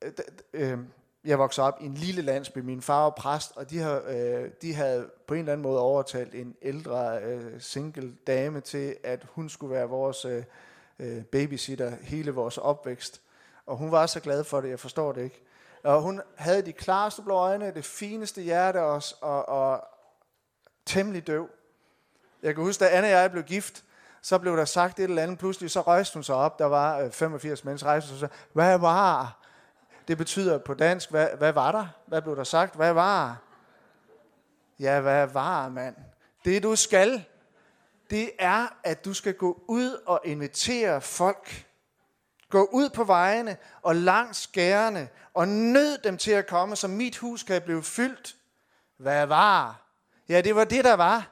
Øh, 0.02 0.12
øh, 0.54 0.80
jeg 1.26 1.40
voksede 1.40 1.68
op 1.68 1.78
i 1.82 1.86
en 1.86 1.94
lille 1.94 2.22
landsby. 2.22 2.58
Min 2.58 2.82
far 2.82 3.04
var 3.04 3.10
præst, 3.10 3.52
og 3.56 3.70
de, 3.70 3.80
har, 3.80 4.02
øh, 4.08 4.50
de 4.62 4.74
havde 4.74 5.10
på 5.28 5.34
en 5.34 5.40
eller 5.40 5.54
anden 5.54 5.64
måde 5.64 5.80
overtalt 5.80 6.36
en 6.36 6.56
ældre 6.62 7.24
øh, 7.24 7.62
single 7.62 8.16
dame 8.28 8.62
til, 8.62 8.96
at 9.04 9.28
hun 9.32 9.50
skulle 9.50 9.76
være 9.76 9.90
vores 9.90 10.26
øh, 10.26 10.44
øh 11.00 11.24
babysitter 11.24 11.92
hele 12.02 12.32
vores 12.32 12.58
opvækst. 12.58 13.22
Og 13.66 13.78
hun 13.78 13.92
var 13.92 14.06
så 14.06 14.20
glad 14.20 14.44
for 14.44 14.62
det, 14.62 14.70
jeg 14.70 14.80
forstår 14.80 15.12
det 15.12 15.24
ikke. 15.24 15.44
Og 15.84 16.02
hun 16.02 16.22
havde 16.36 16.62
de 16.62 16.74
klareste 16.74 17.22
blå 17.22 17.36
øjne, 17.36 17.74
det 17.74 17.86
fineste 17.86 18.42
hjerte 18.42 18.82
også, 18.82 19.16
og, 19.22 19.50
og 19.50 19.84
temmelig 20.86 21.28
døv. 21.28 21.50
Jeg 22.44 22.56
kan 22.56 22.64
huske, 22.64 22.84
da 22.84 22.90
Anne 22.90 23.08
og 23.08 23.12
jeg 23.12 23.32
blev 23.32 23.44
gift, 23.44 23.84
så 24.22 24.38
blev 24.38 24.58
der 24.58 24.66
sagt 24.66 25.00
et 25.00 25.04
eller 25.04 25.24
andet. 25.24 25.40
Pludselig 25.40 25.72
så 25.72 25.82
rejste 25.82 26.14
hun 26.14 26.24
sig 26.24 26.36
op. 26.36 26.60
Der 26.60 26.66
var 26.66 27.00
øh, 27.00 27.12
85 27.12 27.64
mennesker 27.64 27.90
rejste 27.90 28.08
sig 28.08 28.16
og 28.16 28.20
sagde, 28.20 28.34
hvad 28.54 28.78
var? 28.78 29.41
Det 30.12 30.18
betyder 30.18 30.58
på 30.58 30.74
dansk, 30.74 31.10
hvad, 31.10 31.28
hvad 31.38 31.52
var 31.52 31.72
der? 31.72 31.88
Hvad 32.08 32.22
blev 32.22 32.36
der 32.36 32.44
sagt? 32.44 32.76
Hvad 32.76 32.94
var? 32.94 33.42
Ja, 34.80 35.02
hvad 35.02 35.28
var, 35.28 35.70
mand? 35.70 35.96
Det 36.46 36.64
du 36.64 36.76
skal, 36.76 37.26
det 38.10 38.32
er, 38.40 38.68
at 38.84 39.06
du 39.06 39.14
skal 39.14 39.34
gå 39.34 39.64
ud 39.68 40.02
og 40.06 40.22
invitere 40.24 41.02
folk. 41.02 41.66
Gå 42.50 42.70
ud 42.72 42.90
på 42.90 43.04
vejene 43.04 43.58
og 43.82 43.96
langs 43.96 44.48
gærene 44.48 45.10
og 45.34 45.48
nød 45.48 45.98
dem 45.98 46.18
til 46.18 46.32
at 46.32 46.48
komme, 46.48 46.76
så 46.76 46.88
mit 46.88 47.18
hus 47.18 47.44
kan 47.44 47.62
blive 47.62 47.84
fyldt. 47.84 48.36
Hvad 48.98 49.26
var? 49.26 49.82
Ja, 50.30 50.42
det 50.42 50.56
var 50.56 50.64
det, 50.64 50.84
der 50.84 50.94
var. 50.94 51.30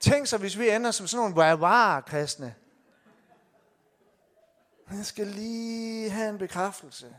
Tænk 0.00 0.26
så, 0.26 0.38
hvis 0.38 0.58
vi 0.58 0.70
ender 0.70 0.90
som 0.90 1.06
sådan 1.06 1.20
nogle 1.20 1.34
hvad 1.34 1.56
var 1.56 2.00
kristne. 2.00 2.54
Jeg 4.92 5.06
skal 5.06 5.26
lige 5.26 6.10
have 6.10 6.28
en 6.28 6.38
bekræftelse. 6.38 7.16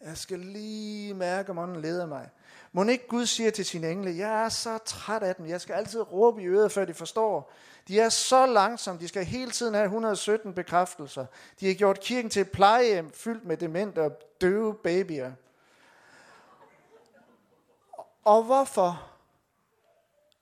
Jeg 0.00 0.16
skal 0.16 0.38
lige 0.38 1.14
mærke, 1.14 1.50
om 1.50 1.58
ånden 1.58 1.82
leder 1.82 2.06
mig. 2.06 2.30
Må 2.72 2.84
ikke 2.84 3.08
Gud 3.08 3.26
siger 3.26 3.50
til 3.50 3.64
sine 3.64 3.90
engle, 3.90 4.16
jeg 4.16 4.44
er 4.44 4.48
så 4.48 4.78
træt 4.78 5.22
af 5.22 5.34
dem, 5.36 5.46
jeg 5.46 5.60
skal 5.60 5.72
altid 5.72 6.12
råbe 6.12 6.42
i 6.42 6.46
øret, 6.46 6.72
før 6.72 6.84
de 6.84 6.94
forstår. 6.94 7.52
De 7.88 8.00
er 8.00 8.08
så 8.08 8.46
langsomme, 8.46 9.00
de 9.00 9.08
skal 9.08 9.24
hele 9.24 9.50
tiden 9.50 9.74
have 9.74 9.84
117 9.84 10.54
bekræftelser. 10.54 11.26
De 11.60 11.66
har 11.66 11.74
gjort 11.74 12.00
kirken 12.00 12.30
til 12.30 12.42
et 12.42 12.50
plejehjem 12.50 13.10
fyldt 13.12 13.44
med 13.44 13.56
demente 13.56 14.02
og 14.02 14.12
døve 14.40 14.74
babyer. 14.74 15.32
Og 18.24 18.42
hvorfor 18.42 19.10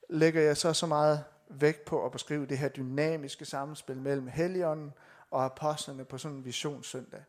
lægger 0.09 0.41
jeg 0.41 0.57
så 0.57 0.73
så 0.73 0.85
meget 0.85 1.23
vægt 1.49 1.85
på 1.85 2.05
at 2.05 2.11
beskrive 2.11 2.45
det 2.45 2.57
her 2.57 2.69
dynamiske 2.69 3.45
samspil 3.45 3.97
mellem 3.97 4.27
Helligånden 4.27 4.93
og 5.31 5.45
apostlene 5.45 6.05
på 6.05 6.17
sådan 6.17 6.37
en 6.37 6.45
visionssøndag? 6.45 7.23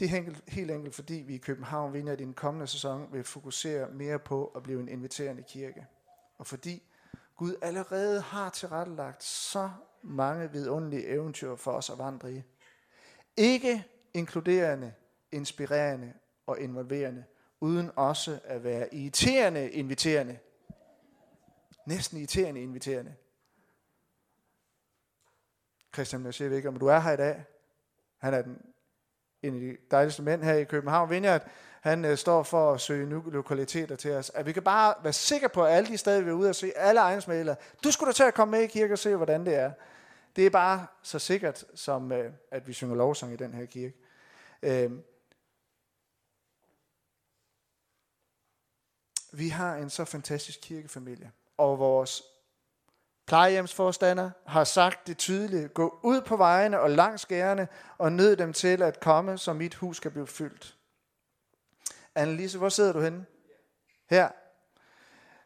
Det 0.00 0.06
er 0.06 0.10
helt, 0.10 0.44
helt 0.48 0.70
enkelt, 0.70 0.94
fordi 0.94 1.14
vi 1.14 1.34
i 1.34 1.38
København 1.38 1.92
vinder 1.92 2.12
i 2.12 2.16
den 2.16 2.34
kommende 2.34 2.66
sæson 2.66 3.12
vil 3.12 3.24
fokusere 3.24 3.90
mere 3.90 4.18
på 4.18 4.46
at 4.46 4.62
blive 4.62 4.80
en 4.80 4.88
inviterende 4.88 5.42
kirke. 5.42 5.86
Og 6.38 6.46
fordi 6.46 6.82
Gud 7.36 7.54
allerede 7.62 8.20
har 8.20 8.50
tilrettelagt 8.50 9.24
så 9.24 9.70
mange 10.02 10.52
vidunderlige 10.52 11.06
eventyr 11.06 11.56
for 11.56 11.72
os 11.72 11.90
at 11.90 11.98
vandre 11.98 12.32
i. 12.32 12.42
Ikke 13.36 13.84
inkluderende, 14.14 14.94
inspirerende 15.32 16.12
og 16.46 16.60
involverende, 16.60 17.24
uden 17.60 17.90
også 17.96 18.40
at 18.44 18.64
være 18.64 18.94
irriterende 18.94 19.70
inviterende. 19.70 20.38
Næsten 21.86 22.18
irriterende 22.18 22.62
inviterende. 22.62 23.14
Christian 25.94 26.24
jeg 26.24 26.34
siger 26.34 26.56
ikke, 26.56 26.68
om 26.68 26.78
du 26.78 26.86
er 26.86 26.98
her 26.98 27.12
i 27.12 27.16
dag. 27.16 27.44
Han 28.18 28.34
er 28.34 28.42
den 28.42 28.69
en 29.42 29.54
af 29.54 29.60
de 29.60 29.76
dejligste 29.90 30.22
mænd 30.22 30.42
her 30.42 30.54
i 30.54 30.64
København, 30.64 31.10
Vineyard, 31.10 31.46
han 31.80 32.04
øh, 32.04 32.18
står 32.18 32.42
for 32.42 32.72
at 32.72 32.80
søge 32.80 33.06
nye 33.06 33.22
lokaliteter 33.26 33.96
til 33.96 34.12
os. 34.12 34.30
At 34.34 34.46
vi 34.46 34.52
kan 34.52 34.62
bare 34.62 34.94
være 35.02 35.12
sikre 35.12 35.48
på, 35.48 35.64
at 35.64 35.72
alle 35.72 35.88
de 35.88 35.98
steder, 35.98 36.20
vi 36.20 36.30
er 36.30 36.34
ude 36.34 36.48
og 36.48 36.54
se, 36.54 36.72
alle 36.76 37.00
ejendomsmalere, 37.00 37.56
du 37.84 37.90
skulle 37.90 38.08
da 38.08 38.12
til 38.12 38.22
at 38.22 38.34
komme 38.34 38.52
med 38.52 38.60
i 38.60 38.66
kirke 38.66 38.94
og 38.94 38.98
se, 38.98 39.16
hvordan 39.16 39.46
det 39.46 39.54
er. 39.54 39.72
Det 40.36 40.46
er 40.46 40.50
bare 40.50 40.86
så 41.02 41.18
sikkert, 41.18 41.64
som 41.74 42.12
øh, 42.12 42.32
at 42.50 42.68
vi 42.68 42.72
synger 42.72 42.96
lovsang 42.96 43.32
i 43.32 43.36
den 43.36 43.54
her 43.54 43.66
kirke. 43.66 43.96
Øh, 44.62 44.90
vi 49.32 49.48
har 49.48 49.76
en 49.76 49.90
så 49.90 50.04
fantastisk 50.04 50.58
kirkefamilie, 50.62 51.32
og 51.56 51.78
vores 51.78 52.22
plejehjemsforstander 53.30 54.30
har 54.46 54.64
sagt 54.64 55.06
det 55.06 55.18
tydeligt. 55.18 55.74
Gå 55.74 56.00
ud 56.02 56.20
på 56.20 56.36
vejene 56.36 56.80
og 56.80 56.90
langs 56.90 57.26
gærne 57.26 57.68
og 57.98 58.12
nød 58.12 58.36
dem 58.36 58.52
til 58.52 58.82
at 58.82 59.00
komme, 59.00 59.38
så 59.38 59.52
mit 59.52 59.74
hus 59.74 59.96
skal 59.96 60.10
blive 60.10 60.26
fyldt. 60.26 60.76
Annelise, 62.14 62.58
hvor 62.58 62.68
sidder 62.68 62.92
du 62.92 63.00
henne? 63.00 63.26
Her. 64.06 64.28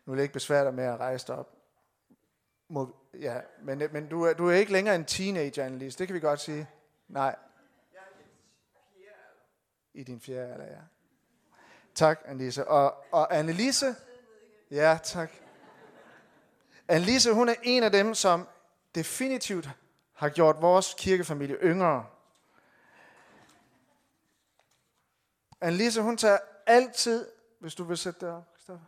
Nu 0.07 0.13
vil 0.13 0.19
jeg 0.19 0.23
ikke 0.23 0.33
besvære 0.33 0.65
dig 0.65 0.75
med 0.75 0.85
at 0.85 1.01
rejse 1.01 1.27
dig 1.27 1.37
op. 1.37 1.53
Må, 2.69 2.97
ja, 3.21 3.41
men, 3.63 3.83
men 3.93 4.09
du, 4.09 4.23
er, 4.23 4.33
du 4.33 4.49
er 4.49 4.55
ikke 4.55 4.73
længere 4.73 4.95
en 4.95 5.05
teenager, 5.05 5.65
Annelise. 5.65 5.99
Det 5.99 6.07
kan 6.07 6.15
vi 6.15 6.21
godt 6.21 6.41
sige. 6.41 6.69
Nej. 7.09 7.37
I 9.95 10.03
din 10.03 10.21
fjerde 10.21 10.53
alder, 10.53 10.67
ja. 10.67 10.81
Tak, 11.95 12.21
Annelise. 12.25 12.69
Og, 12.69 13.05
og 13.13 13.37
Annelise? 13.37 13.95
Ja, 14.71 14.99
tak. 15.05 15.31
Annelise, 16.89 17.33
hun 17.33 17.49
er 17.49 17.55
en 17.63 17.83
af 17.83 17.93
dem, 17.93 18.15
som 18.15 18.49
definitivt 18.95 19.69
har 20.13 20.29
gjort 20.29 20.57
vores 20.61 20.95
kirkefamilie 20.99 21.57
yngre. 21.63 22.07
Annelise, 25.61 26.03
hun 26.03 26.17
tager 26.17 26.39
altid, 26.67 27.27
hvis 27.61 27.75
du 27.75 27.85
vil 27.85 27.97
sætte 27.97 28.27
det 28.27 28.35
op, 28.35 28.45
Christoffer. 28.55 28.87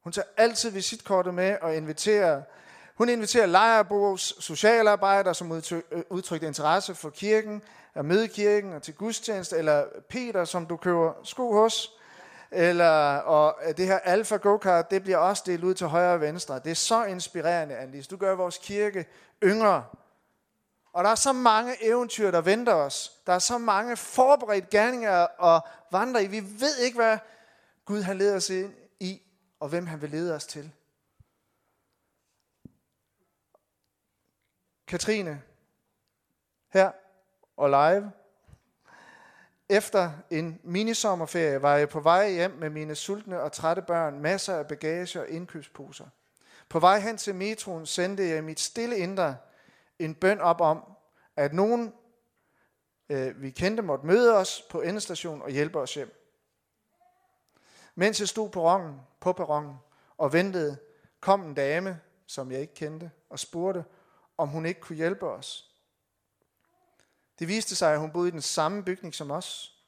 Hun 0.00 0.12
tager 0.12 0.28
altid 0.36 0.70
visitkortet 0.70 1.34
med 1.34 1.58
og 1.60 1.76
inviterer, 1.76 2.42
hun 2.94 3.08
inviterer 3.08 3.46
lejrebos 3.46 4.34
socialarbejdere, 4.38 5.34
som 5.34 5.52
øh, 5.52 5.82
udtrykte 6.10 6.46
interesse 6.46 6.94
for 6.94 7.10
kirken, 7.10 7.62
at 7.94 8.04
møde 8.04 8.28
kirken 8.28 8.72
og 8.72 8.82
til 8.82 8.94
gudstjeneste, 8.94 9.56
eller 9.56 9.86
Peter, 10.08 10.44
som 10.44 10.66
du 10.66 10.76
køber 10.76 11.12
sko 11.24 11.52
hos, 11.52 11.97
eller, 12.50 13.16
og 13.16 13.58
øh, 13.68 13.76
det 13.76 13.86
her 13.86 13.98
alfa 13.98 14.36
go-kart, 14.36 14.90
det 14.90 15.02
bliver 15.02 15.18
også 15.18 15.42
delt 15.46 15.64
ud 15.64 15.74
til 15.74 15.86
højre 15.86 16.14
og 16.14 16.20
venstre. 16.20 16.58
Det 16.58 16.70
er 16.70 16.74
så 16.74 17.04
inspirerende, 17.04 17.76
Annelise. 17.76 18.10
Du 18.10 18.16
gør 18.16 18.34
vores 18.34 18.58
kirke 18.58 19.06
yngre. 19.44 19.84
Og 20.92 21.04
der 21.04 21.10
er 21.10 21.14
så 21.14 21.32
mange 21.32 21.84
eventyr, 21.84 22.30
der 22.30 22.40
venter 22.40 22.74
os. 22.74 23.12
Der 23.26 23.32
er 23.32 23.38
så 23.38 23.58
mange 23.58 23.96
forberedt 23.96 24.70
gerninger 24.70 25.26
og 25.38 25.60
vandre 25.92 26.24
i. 26.24 26.26
Vi 26.26 26.40
ved 26.40 26.76
ikke, 26.78 26.96
hvad 26.96 27.18
Gud 27.84 28.02
han 28.02 28.18
leder 28.18 28.36
os 28.36 28.50
ind 28.50 28.74
i, 29.00 29.22
og 29.60 29.68
hvem 29.68 29.86
han 29.86 30.02
vil 30.02 30.10
lede 30.10 30.34
os 30.34 30.46
til. 30.46 30.72
Katrine, 34.86 35.42
her 36.68 36.90
og 37.56 37.68
live. 37.68 38.12
Efter 39.68 40.10
en 40.30 40.60
minisommerferie 40.62 41.62
var 41.62 41.76
jeg 41.76 41.88
på 41.88 42.00
vej 42.00 42.30
hjem 42.30 42.50
med 42.50 42.70
mine 42.70 42.94
sultne 42.94 43.40
og 43.40 43.52
trætte 43.52 43.82
børn, 43.82 44.20
masser 44.20 44.54
af 44.54 44.68
bagage 44.68 45.20
og 45.20 45.28
indkøbsposer. 45.28 46.06
På 46.68 46.78
vej 46.78 47.00
hen 47.00 47.16
til 47.16 47.34
metroen 47.34 47.86
sendte 47.86 48.28
jeg 48.28 48.44
mit 48.44 48.60
stille 48.60 48.96
indre 48.96 49.36
en 49.98 50.14
bøn 50.14 50.40
op 50.40 50.60
om, 50.60 50.84
at 51.36 51.52
nogen, 51.52 51.92
øh, 53.08 53.42
vi 53.42 53.50
kendte, 53.50 53.82
måtte 53.82 54.06
møde 54.06 54.36
os 54.36 54.62
på 54.70 54.80
endestation 54.80 55.42
og 55.42 55.50
hjælpe 55.50 55.78
os 55.78 55.94
hjem. 55.94 56.14
Mens 57.94 58.20
jeg 58.20 58.28
stod 58.28 58.50
på 58.50 58.60
perronen, 58.60 59.00
på 59.20 59.32
perronen 59.32 59.76
og 60.18 60.32
ventede, 60.32 60.76
kom 61.20 61.44
en 61.44 61.54
dame, 61.54 62.00
som 62.26 62.52
jeg 62.52 62.60
ikke 62.60 62.74
kendte, 62.74 63.10
og 63.30 63.38
spurgte, 63.38 63.84
om 64.38 64.48
hun 64.48 64.66
ikke 64.66 64.80
kunne 64.80 64.96
hjælpe 64.96 65.26
os. 65.26 65.67
Det 67.38 67.48
viste 67.48 67.76
sig, 67.76 67.92
at 67.92 68.00
hun 68.00 68.12
boede 68.12 68.28
i 68.28 68.30
den 68.30 68.42
samme 68.42 68.84
bygning 68.84 69.14
som 69.14 69.30
os, 69.30 69.78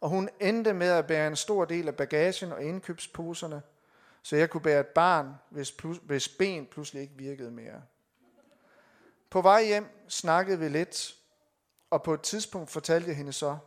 og 0.00 0.08
hun 0.08 0.28
endte 0.40 0.72
med 0.72 0.88
at 0.88 1.06
bære 1.06 1.26
en 1.26 1.36
stor 1.36 1.64
del 1.64 1.88
af 1.88 1.96
bagagen 1.96 2.52
og 2.52 2.62
indkøbsposerne, 2.62 3.62
så 4.22 4.36
jeg 4.36 4.50
kunne 4.50 4.60
bære 4.60 4.80
et 4.80 4.86
barn, 4.86 5.34
hvis, 5.50 5.72
plus, 5.72 5.98
hvis 6.02 6.28
ben 6.28 6.66
pludselig 6.66 7.02
ikke 7.02 7.14
virkede 7.16 7.50
mere. 7.50 7.82
På 9.30 9.42
vej 9.42 9.64
hjem 9.64 10.04
snakkede 10.08 10.58
vi 10.58 10.68
lidt, 10.68 11.16
og 11.90 12.02
på 12.02 12.14
et 12.14 12.22
tidspunkt 12.22 12.70
fortalte 12.70 13.08
jeg 13.08 13.16
hende 13.16 13.32
så, 13.32 13.58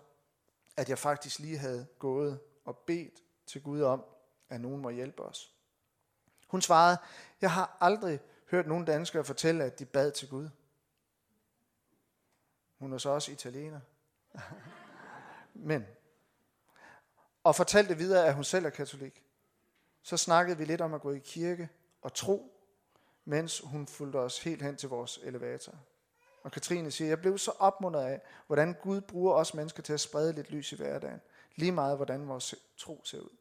at 0.78 0.90
jeg 0.90 1.00
faktisk 1.00 1.40
lige 1.40 1.58
havde 1.58 1.88
gået 2.00 2.40
og 2.66 2.78
bedt 2.78 3.14
til 3.48 3.64
Gud 3.64 3.82
om, 3.82 4.04
at 4.50 4.62
nogen 4.62 4.82
må 4.82 4.90
hjælpe 4.90 5.24
os. 5.24 5.52
Hun 6.48 6.62
svarede, 6.62 6.98
jeg 7.42 7.52
har 7.52 7.78
aldrig 7.82 8.20
hørt 8.52 8.68
nogen 8.68 8.86
danskere 8.86 9.24
fortælle, 9.24 9.64
at 9.64 9.80
de 9.80 9.86
bad 9.86 10.12
til 10.12 10.30
Gud. 10.30 10.50
Hun 12.80 12.94
er 12.94 12.98
så 12.98 13.10
også 13.10 13.32
italiener. 13.32 13.80
Men, 15.54 15.86
og 17.44 17.56
fortalte 17.56 17.98
videre, 17.98 18.28
at 18.28 18.34
hun 18.34 18.44
selv 18.44 18.66
er 18.66 18.70
katolik. 18.70 19.24
Så 20.02 20.18
snakkede 20.18 20.58
vi 20.58 20.66
lidt 20.66 20.82
om 20.82 20.94
at 20.94 21.02
gå 21.02 21.12
i 21.12 21.20
kirke 21.20 21.70
og 22.02 22.14
tro, 22.14 22.52
mens 23.26 23.60
hun 23.60 23.88
fulgte 23.88 24.18
os 24.18 24.40
helt 24.40 24.62
hen 24.62 24.76
til 24.76 24.90
vores 24.90 25.20
elevator. 25.24 25.74
Og 26.44 26.52
Katrine 26.52 26.92
siger, 26.92 27.08
jeg 27.08 27.22
blev 27.22 27.38
så 27.38 27.52
opmuntret 27.52 28.06
af, 28.06 28.22
hvordan 28.48 28.74
Gud 28.74 29.02
bruger 29.02 29.34
os 29.34 29.54
mennesker 29.54 29.84
til 29.84 29.94
at 29.94 30.00
sprede 30.00 30.34
lidt 30.34 30.52
lys 30.52 30.72
i 30.72 30.76
hverdagen. 30.76 31.22
Lige 31.56 31.72
meget, 31.72 31.98
hvordan 31.98 32.28
vores 32.28 32.56
tro 32.78 33.02
ser 33.04 33.20
ud. 33.20 33.38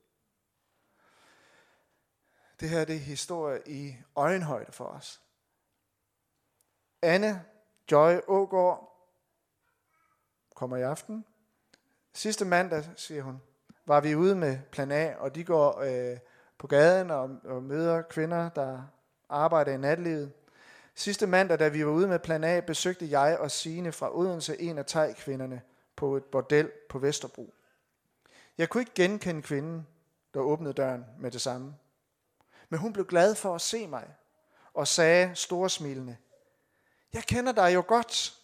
Det 2.61 2.69
her 2.69 2.85
det 2.85 2.95
er 2.95 3.01
historie 3.01 3.63
i 3.67 3.97
øjenhøjde 4.17 4.73
for 4.73 4.85
os. 4.85 5.21
Anne 7.03 7.45
Joy 7.91 8.15
Ågaard 8.29 8.94
kommer 10.55 10.77
i 10.77 10.83
aften. 10.83 11.25
Sidste 12.13 12.45
mandag, 12.45 12.85
siger 12.97 13.23
hun, 13.23 13.43
var 13.87 14.01
vi 14.01 14.15
ude 14.15 14.35
med 14.35 14.59
Plan 14.73 14.93
A, 14.93 15.15
og 15.19 15.35
de 15.35 15.45
går 15.45 15.81
øh, 15.81 16.19
på 16.59 16.67
gaden 16.67 17.11
og, 17.11 17.31
og 17.45 17.63
møder 17.63 18.03
kvinder, 18.03 18.49
der 18.49 18.83
arbejder 19.29 19.73
i 19.73 19.77
natlivet. 19.77 20.33
Sidste 20.95 21.27
mandag, 21.27 21.59
da 21.59 21.69
vi 21.69 21.87
var 21.87 21.93
ude 21.93 22.09
med 22.09 22.19
Plan 22.19 22.45
A, 22.45 22.61
besøgte 22.61 23.11
jeg 23.11 23.39
og 23.39 23.51
Sine 23.51 23.93
fra 23.93 24.17
Odense 24.17 24.61
en 24.61 24.79
af 24.79 24.87
thai-kvinderne 24.87 25.63
på 25.97 26.17
et 26.17 26.25
bordel 26.25 26.71
på 26.89 26.99
Vesterbro. 26.99 27.55
Jeg 28.59 28.69
kunne 28.69 28.81
ikke 28.81 28.95
genkende 28.95 29.43
kvinden, 29.43 29.87
der 30.35 30.41
åbnede 30.41 30.75
døren 30.75 31.05
med 31.19 31.31
det 31.31 31.41
samme. 31.41 31.75
Men 32.69 32.81
hun 32.81 32.93
blev 32.93 33.07
glad 33.07 33.35
for 33.35 33.55
at 33.55 33.61
se 33.61 33.87
mig 33.87 34.15
og 34.75 34.89
sagde 34.89 35.35
storsmilende, 35.35 36.17
jeg 37.13 37.23
kender 37.23 37.53
dig 37.53 37.75
jo 37.75 37.85
godt. 37.87 38.35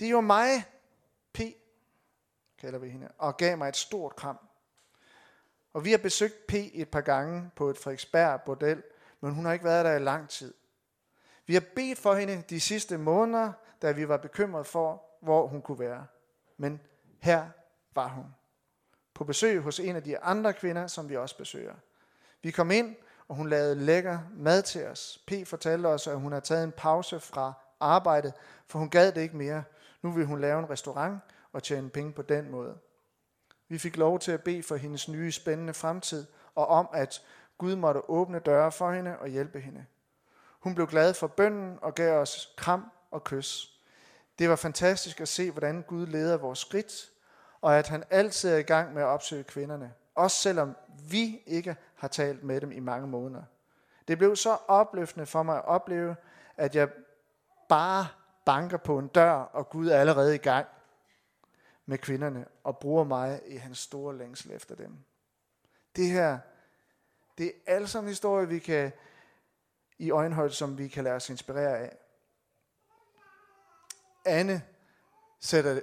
Det 0.00 0.06
er 0.06 0.10
jo 0.10 0.20
mig, 0.20 0.64
P, 1.32 1.40
kalder 2.58 2.78
vi 2.78 2.88
hende, 2.88 3.08
og 3.18 3.36
gav 3.36 3.58
mig 3.58 3.68
et 3.68 3.76
stort 3.76 4.16
kram. 4.16 4.38
Og 5.72 5.84
vi 5.84 5.90
har 5.90 5.98
besøgt 5.98 6.46
P 6.46 6.54
et 6.54 6.88
par 6.88 7.00
gange 7.00 7.50
på 7.56 7.70
et 7.70 7.78
Frederiksberg 7.78 8.42
bordel, 8.42 8.82
men 9.20 9.34
hun 9.34 9.44
har 9.44 9.52
ikke 9.52 9.64
været 9.64 9.84
der 9.84 9.94
i 9.96 9.98
lang 9.98 10.28
tid. 10.28 10.54
Vi 11.46 11.54
har 11.54 11.62
bedt 11.74 11.98
for 11.98 12.14
hende 12.14 12.42
de 12.50 12.60
sidste 12.60 12.98
måneder, 12.98 13.52
da 13.82 13.92
vi 13.92 14.08
var 14.08 14.16
bekymret 14.16 14.66
for, 14.66 15.02
hvor 15.20 15.46
hun 15.46 15.62
kunne 15.62 15.78
være. 15.78 16.06
Men 16.56 16.80
her 17.20 17.48
var 17.94 18.08
hun. 18.08 18.24
På 19.14 19.24
besøg 19.24 19.60
hos 19.60 19.80
en 19.80 19.96
af 19.96 20.02
de 20.02 20.18
andre 20.18 20.52
kvinder, 20.52 20.86
som 20.86 21.08
vi 21.08 21.16
også 21.16 21.36
besøger. 21.36 21.74
Vi 22.42 22.50
kom 22.50 22.70
ind, 22.70 22.96
og 23.28 23.36
hun 23.36 23.48
lavede 23.48 23.74
lækker 23.74 24.18
mad 24.32 24.62
til 24.62 24.86
os. 24.86 25.22
P 25.26 25.32
fortalte 25.46 25.86
os, 25.86 26.06
at 26.06 26.20
hun 26.20 26.32
har 26.32 26.40
taget 26.40 26.64
en 26.64 26.72
pause 26.72 27.20
fra 27.20 27.52
arbejdet, 27.80 28.32
for 28.66 28.78
hun 28.78 28.90
gad 28.90 29.12
det 29.12 29.20
ikke 29.20 29.36
mere. 29.36 29.64
Nu 30.02 30.10
vil 30.10 30.26
hun 30.26 30.40
lave 30.40 30.58
en 30.58 30.70
restaurant 30.70 31.20
og 31.52 31.62
tjene 31.62 31.90
penge 31.90 32.12
på 32.12 32.22
den 32.22 32.50
måde. 32.50 32.78
Vi 33.68 33.78
fik 33.78 33.96
lov 33.96 34.18
til 34.18 34.32
at 34.32 34.42
bede 34.42 34.62
for 34.62 34.76
hendes 34.76 35.08
nye 35.08 35.32
spændende 35.32 35.74
fremtid, 35.74 36.26
og 36.54 36.66
om 36.66 36.88
at 36.92 37.22
Gud 37.58 37.76
måtte 37.76 38.10
åbne 38.10 38.38
døre 38.38 38.72
for 38.72 38.92
hende 38.92 39.18
og 39.18 39.28
hjælpe 39.28 39.60
hende. 39.60 39.86
Hun 40.60 40.74
blev 40.74 40.86
glad 40.86 41.14
for 41.14 41.26
bønden 41.26 41.78
og 41.82 41.94
gav 41.94 42.20
os 42.20 42.54
kram 42.56 42.90
og 43.10 43.24
kys. 43.24 43.80
Det 44.38 44.48
var 44.48 44.56
fantastisk 44.56 45.20
at 45.20 45.28
se, 45.28 45.50
hvordan 45.50 45.82
Gud 45.82 46.06
leder 46.06 46.36
vores 46.36 46.58
skridt, 46.58 47.10
og 47.60 47.78
at 47.78 47.88
han 47.88 48.04
altid 48.10 48.50
er 48.50 48.56
i 48.56 48.62
gang 48.62 48.94
med 48.94 49.02
at 49.02 49.06
opsøge 49.06 49.44
kvinderne, 49.44 49.92
også 50.14 50.36
selvom 50.36 50.76
vi 51.10 51.42
ikke 51.46 51.76
har 51.94 52.08
talt 52.08 52.44
med 52.44 52.60
dem 52.60 52.72
i 52.72 52.80
mange 52.80 53.08
måneder. 53.08 53.42
Det 54.08 54.18
blev 54.18 54.36
så 54.36 54.56
opløftende 54.68 55.26
for 55.26 55.42
mig 55.42 55.56
at 55.56 55.64
opleve, 55.64 56.16
at 56.56 56.74
jeg 56.74 56.88
bare 57.68 58.06
banker 58.44 58.76
på 58.76 58.98
en 58.98 59.08
dør, 59.08 59.32
og 59.32 59.70
Gud 59.70 59.88
er 59.88 59.98
allerede 59.98 60.34
i 60.34 60.38
gang 60.38 60.66
med 61.86 61.98
kvinderne 61.98 62.46
og 62.64 62.78
bruger 62.78 63.04
mig 63.04 63.40
i 63.46 63.56
hans 63.56 63.78
store 63.78 64.16
længsel 64.16 64.50
efter 64.50 64.74
dem. 64.74 64.98
Det 65.96 66.10
her, 66.10 66.38
det 67.38 67.46
er 67.46 67.74
alle 67.74 67.88
sammen 67.88 68.08
historier, 68.08 68.46
vi 68.46 68.58
kan 68.58 68.92
i 69.98 70.10
øjenhøjde, 70.10 70.54
som 70.54 70.78
vi 70.78 70.88
kan 70.88 71.04
lade 71.04 71.14
os 71.14 71.30
inspirere 71.30 71.78
af. 71.78 71.96
Anne 74.24 74.62
sætter, 75.40 75.80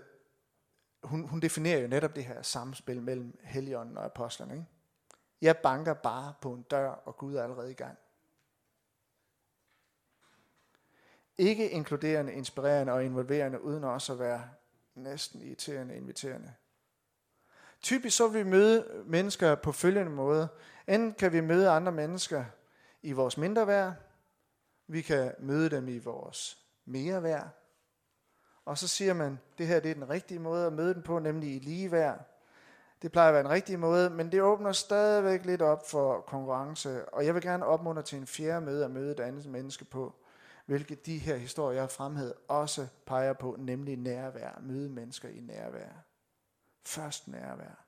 hun, 1.03 1.27
hun 1.27 1.39
definerer 1.39 1.79
jo 1.79 1.87
netop 1.87 2.15
det 2.15 2.25
her 2.25 2.41
samspil 2.41 3.01
mellem 3.01 3.39
Helligånden 3.43 3.97
og 3.97 4.05
apostlerne. 4.05 4.53
Ikke? 4.53 4.65
Jeg 5.41 5.57
banker 5.57 5.93
bare 5.93 6.33
på 6.41 6.53
en 6.53 6.61
dør, 6.61 6.89
og 6.89 7.17
Gud 7.17 7.35
er 7.35 7.43
allerede 7.43 7.71
i 7.71 7.73
gang. 7.73 7.97
Ikke 11.39 11.69
inkluderende, 11.69 12.33
inspirerende 12.33 12.93
og 12.93 13.05
involverende, 13.05 13.61
uden 13.61 13.83
også 13.83 14.13
at 14.13 14.19
være 14.19 14.41
næsten 14.95 15.41
irriterende, 15.41 15.95
inviterende. 15.95 16.53
Typisk 17.81 18.17
så 18.17 18.27
vil 18.27 18.45
vi 18.45 18.49
møde 18.49 19.03
mennesker 19.05 19.55
på 19.55 19.71
følgende 19.71 20.11
måde. 20.11 20.47
Enten 20.87 21.13
kan 21.13 21.33
vi 21.33 21.41
møde 21.41 21.69
andre 21.69 21.91
mennesker 21.91 22.45
i 23.01 23.11
vores 23.11 23.37
mindre 23.37 23.67
værd, 23.67 23.93
vi 24.87 25.01
kan 25.01 25.33
møde 25.39 25.69
dem 25.69 25.87
i 25.87 25.97
vores 25.97 26.57
mere 26.85 27.23
værd, 27.23 27.49
og 28.65 28.77
så 28.77 28.87
siger 28.87 29.13
man, 29.13 29.39
det 29.57 29.67
her 29.67 29.79
det 29.79 29.91
er 29.91 29.95
den 29.95 30.09
rigtige 30.09 30.39
måde 30.39 30.65
at 30.65 30.73
møde 30.73 30.93
dem 30.93 31.03
på, 31.03 31.19
nemlig 31.19 31.55
i 31.55 31.59
ligeværd. 31.59 32.25
Det 33.01 33.11
plejer 33.11 33.27
at 33.27 33.33
være 33.33 33.43
en 33.43 33.49
rigtig 33.49 33.79
måde, 33.79 34.09
men 34.09 34.31
det 34.31 34.41
åbner 34.41 34.71
stadigvæk 34.71 35.45
lidt 35.45 35.61
op 35.61 35.89
for 35.89 36.21
konkurrence, 36.21 37.09
og 37.09 37.25
jeg 37.25 37.33
vil 37.33 37.41
gerne 37.41 37.65
opmuntre 37.65 38.03
til 38.03 38.17
en 38.17 38.27
fjerde 38.27 38.65
møde 38.65 38.85
at 38.85 38.91
møde 38.91 39.11
et 39.11 39.19
andet 39.19 39.45
menneske 39.45 39.85
på, 39.85 40.15
hvilket 40.69 41.05
de 41.05 41.17
her 41.17 41.35
historier, 41.35 41.79
jeg 41.79 41.91
fremhed, 41.91 42.33
også 42.47 42.87
peger 43.05 43.33
på, 43.33 43.55
nemlig 43.59 43.97
nærvær. 43.97 44.59
Møde 44.61 44.89
mennesker 44.89 45.29
i 45.29 45.39
nærvær. 45.39 45.89
Først 46.83 47.27
nærvær, 47.27 47.85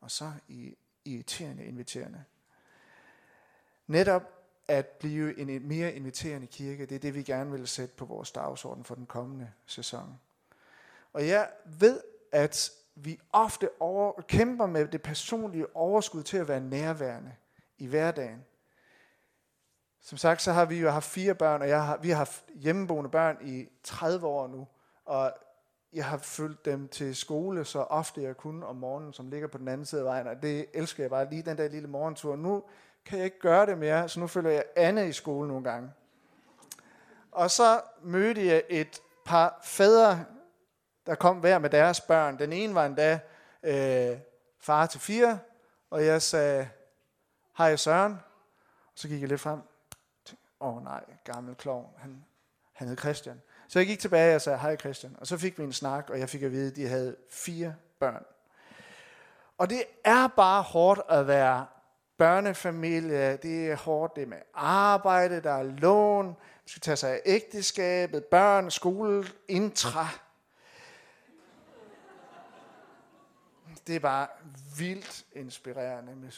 og 0.00 0.10
så 0.10 0.32
i 0.48 0.76
irriterende, 1.04 1.64
inviterende. 1.64 2.24
Netop 3.86 4.22
at 4.68 4.86
blive 4.86 5.38
en 5.38 5.68
mere 5.68 5.92
inviterende 5.92 6.46
kirke, 6.46 6.86
det 6.86 6.94
er 6.94 6.98
det, 6.98 7.14
vi 7.14 7.22
gerne 7.22 7.50
vil 7.50 7.68
sætte 7.68 7.94
på 7.94 8.04
vores 8.04 8.32
dagsorden 8.32 8.84
for 8.84 8.94
den 8.94 9.06
kommende 9.06 9.52
sæson. 9.66 10.20
Og 11.12 11.28
jeg 11.28 11.50
ved, 11.64 12.00
at 12.32 12.70
vi 12.94 13.20
ofte 13.32 13.70
over, 13.80 14.20
kæmper 14.20 14.66
med 14.66 14.88
det 14.88 15.02
personlige 15.02 15.76
overskud 15.76 16.22
til 16.22 16.36
at 16.36 16.48
være 16.48 16.60
nærværende 16.60 17.34
i 17.78 17.86
hverdagen. 17.86 18.44
Som 20.08 20.18
sagt, 20.18 20.42
så 20.42 20.52
har 20.52 20.64
vi 20.64 20.80
jo 20.80 20.90
haft 20.90 21.10
fire 21.10 21.34
børn, 21.34 21.62
og 21.62 21.68
jeg 21.68 21.84
har, 21.86 21.96
vi 21.96 22.10
har 22.10 22.16
haft 22.16 22.44
hjemmeboende 22.54 23.10
børn 23.10 23.36
i 23.40 23.68
30 23.82 24.26
år 24.26 24.46
nu, 24.46 24.66
og 25.04 25.32
jeg 25.92 26.04
har 26.04 26.18
følt 26.18 26.64
dem 26.64 26.88
til 26.88 27.16
skole 27.16 27.64
så 27.64 27.78
ofte 27.78 28.22
jeg 28.22 28.36
kunne 28.36 28.66
om 28.66 28.76
morgenen, 28.76 29.12
som 29.12 29.30
ligger 29.30 29.48
på 29.48 29.58
den 29.58 29.68
anden 29.68 29.86
side 29.86 30.00
af 30.00 30.04
vejen, 30.04 30.26
og 30.26 30.42
det 30.42 30.66
elsker 30.74 31.02
jeg 31.02 31.10
bare 31.10 31.30
lige 31.30 31.42
den 31.42 31.58
der 31.58 31.68
lille 31.68 31.88
morgentur. 31.88 32.36
Nu 32.36 32.62
kan 33.04 33.18
jeg 33.18 33.24
ikke 33.24 33.40
gøre 33.40 33.66
det 33.66 33.78
mere, 33.78 34.08
så 34.08 34.20
nu 34.20 34.26
følger 34.26 34.50
jeg 34.50 34.64
Anne 34.76 35.08
i 35.08 35.12
skole 35.12 35.48
nogle 35.48 35.64
gange. 35.64 35.90
Og 37.32 37.50
så 37.50 37.80
mødte 38.02 38.46
jeg 38.46 38.62
et 38.68 39.00
par 39.24 39.60
fædre, 39.64 40.24
der 41.06 41.14
kom 41.14 41.36
hver 41.36 41.58
med 41.58 41.70
deres 41.70 42.00
børn. 42.00 42.38
Den 42.38 42.52
ene 42.52 42.74
var 42.74 42.86
endda 42.86 43.20
øh, 43.62 44.18
far 44.60 44.86
til 44.86 45.00
fire, 45.00 45.38
og 45.90 46.04
jeg 46.04 46.22
sagde, 46.22 46.68
hej 47.58 47.76
Søren. 47.76 48.12
Og 48.12 48.92
så 48.94 49.08
gik 49.08 49.20
jeg 49.20 49.28
lidt 49.28 49.40
frem. 49.40 49.67
Åh 50.60 50.76
oh, 50.76 50.84
nej, 50.84 51.04
gammel 51.24 51.54
klovn. 51.54 51.86
Han, 51.96 52.24
han 52.72 52.88
hed 52.88 52.96
Christian. 52.96 53.42
Så 53.68 53.78
jeg 53.78 53.86
gik 53.86 53.98
tilbage 53.98 54.34
og 54.34 54.40
sagde, 54.40 54.58
hej 54.58 54.76
Christian. 54.76 55.16
Og 55.20 55.26
så 55.26 55.38
fik 55.38 55.58
vi 55.58 55.64
en 55.64 55.72
snak, 55.72 56.10
og 56.10 56.18
jeg 56.18 56.28
fik 56.28 56.42
at 56.42 56.52
vide, 56.52 56.70
at 56.70 56.76
de 56.76 56.88
havde 56.88 57.16
fire 57.30 57.74
børn. 57.98 58.24
Og 59.58 59.70
det 59.70 59.84
er 60.04 60.28
bare 60.28 60.62
hårdt 60.62 61.00
at 61.08 61.26
være 61.26 61.66
børnefamilie. 62.16 63.36
Det 63.36 63.70
er 63.70 63.76
hårdt 63.76 64.16
det 64.16 64.28
med 64.28 64.38
arbejde, 64.54 65.40
der 65.42 65.52
er 65.52 65.62
lån, 65.62 66.26
man 66.26 66.36
skal 66.66 66.80
tage 66.80 66.96
sig 66.96 67.10
af 67.10 67.22
ægteskabet, 67.24 68.24
børn, 68.24 68.70
skole, 68.70 69.24
intra. 69.48 70.06
Det 73.86 73.96
er 73.96 74.00
bare 74.00 74.26
vildt 74.78 75.26
inspirerende 75.32 76.16
med 76.16 76.32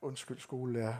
undskyld 0.00 0.40
skolelærer. 0.40 0.94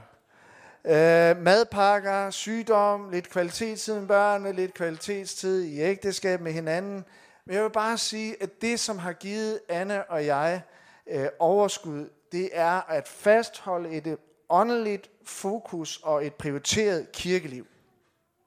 Øh, 0.87 1.37
madpakker, 1.37 2.31
sygdom, 2.31 3.11
lidt 3.11 3.31
kvalitetstid 3.31 4.01
med 4.01 4.09
børnene, 4.09 4.53
lidt 4.53 4.75
kvalitetstid 4.75 5.63
i 5.63 5.81
ægteskab 5.81 6.41
med 6.41 6.53
hinanden. 6.53 7.05
Men 7.45 7.55
jeg 7.55 7.63
vil 7.63 7.71
bare 7.71 7.99
sige, 7.99 8.43
at 8.43 8.63
det, 8.63 8.81
som 8.81 8.99
har 8.99 9.13
givet 9.13 9.61
Anne 9.69 10.11
og 10.11 10.27
jeg 10.27 10.63
øh, 11.07 11.29
overskud, 11.39 12.11
det 12.33 12.51
er 12.53 12.91
at 12.91 13.09
fastholde 13.09 13.91
et 13.91 14.07
øh, 14.07 14.17
åndeligt 14.49 15.11
fokus 15.25 16.01
og 16.03 16.27
et 16.27 16.35
prioriteret 16.35 17.13
kirkeliv. 17.13 17.67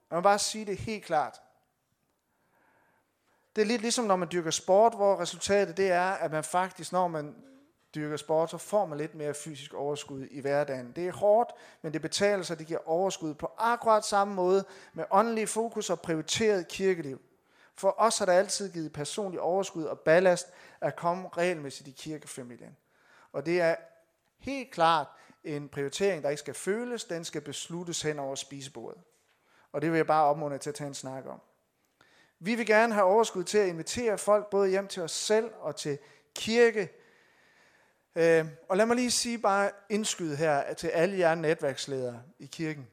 Jeg 0.10 0.18
vil 0.18 0.24
bare 0.24 0.40
sige 0.40 0.66
det 0.66 0.78
helt 0.78 1.06
klart. 1.06 1.42
Det 3.56 3.62
er 3.62 3.66
lidt 3.66 3.82
ligesom, 3.82 4.06
når 4.06 4.16
man 4.16 4.28
dyrker 4.32 4.52
sport, 4.52 4.96
hvor 4.96 5.20
resultatet 5.20 5.78
det 5.78 5.92
er, 5.92 6.10
at 6.12 6.32
man 6.32 6.44
faktisk, 6.44 6.92
når 6.92 7.08
man 7.08 7.36
dyrker 7.96 8.18
sport, 8.18 8.52
så 8.52 8.58
får 8.58 8.86
man 8.86 8.98
lidt 8.98 9.16
mere 9.16 9.34
fysisk 9.34 9.74
overskud 9.74 10.28
i 10.32 10.40
hverdagen. 10.40 10.92
Det 10.96 11.08
er 11.08 11.12
hårdt, 11.12 11.52
men 11.82 11.94
det 11.94 12.02
betaler 12.02 12.44
sig, 12.44 12.60
det 12.60 12.68
giver 12.68 12.90
overskud 12.90 13.34
på 13.34 13.52
akkurat 13.58 14.06
samme 14.06 14.34
måde 14.34 14.66
med 14.94 15.06
åndelig 15.12 15.50
fokus 15.50 15.90
og 15.90 16.02
prioriteret 16.02 16.68
kirkeliv. 16.68 17.22
For 17.76 17.96
os 17.98 18.18
har 18.18 18.26
der 18.26 18.34
altid 18.34 18.74
givet 18.74 18.94
personlig 18.94 19.40
overskud 19.40 19.84
og 19.84 20.00
ballast 20.00 20.48
at 20.82 20.96
komme 20.96 21.30
regelmæssigt 21.38 21.88
i 21.88 21.92
kirkefamilien. 21.92 22.78
Og 23.34 23.46
det 23.46 23.62
er 23.62 23.76
helt 24.40 24.72
klart 24.72 25.08
en 25.44 25.70
prioritering, 25.70 26.24
der 26.24 26.30
ikke 26.30 26.40
skal 26.40 26.54
føles, 26.54 27.04
den 27.04 27.26
skal 27.26 27.42
besluttes 27.42 28.02
hen 28.02 28.20
over 28.20 28.36
spisebordet. 28.36 29.02
Og 29.72 29.82
det 29.82 29.92
vil 29.92 29.98
jeg 29.98 30.08
bare 30.08 30.26
opmuntre 30.26 30.58
til 30.58 30.70
at 30.70 30.76
tage 30.76 30.88
en 30.88 30.94
snak 30.94 31.26
om. 31.26 31.42
Vi 32.40 32.56
vil 32.56 32.66
gerne 32.66 32.94
have 32.94 33.06
overskud 33.06 33.44
til 33.44 33.58
at 33.58 33.68
invitere 33.68 34.18
folk 34.18 34.50
både 34.50 34.70
hjem 34.70 34.88
til 34.88 35.04
os 35.04 35.12
selv 35.12 35.52
og 35.60 35.76
til 35.76 35.98
kirke. 36.36 36.90
Øh, 38.18 38.46
og 38.70 38.78
lad 38.78 38.86
mig 38.86 38.96
lige 38.96 39.12
sige 39.12 39.38
bare 39.38 39.72
indskyde 39.90 40.36
her 40.36 40.74
til 40.74 40.88
alle 40.88 41.18
jer 41.18 41.36
netværksledere 41.36 42.22
i 42.40 42.46
kirken. 42.46 42.88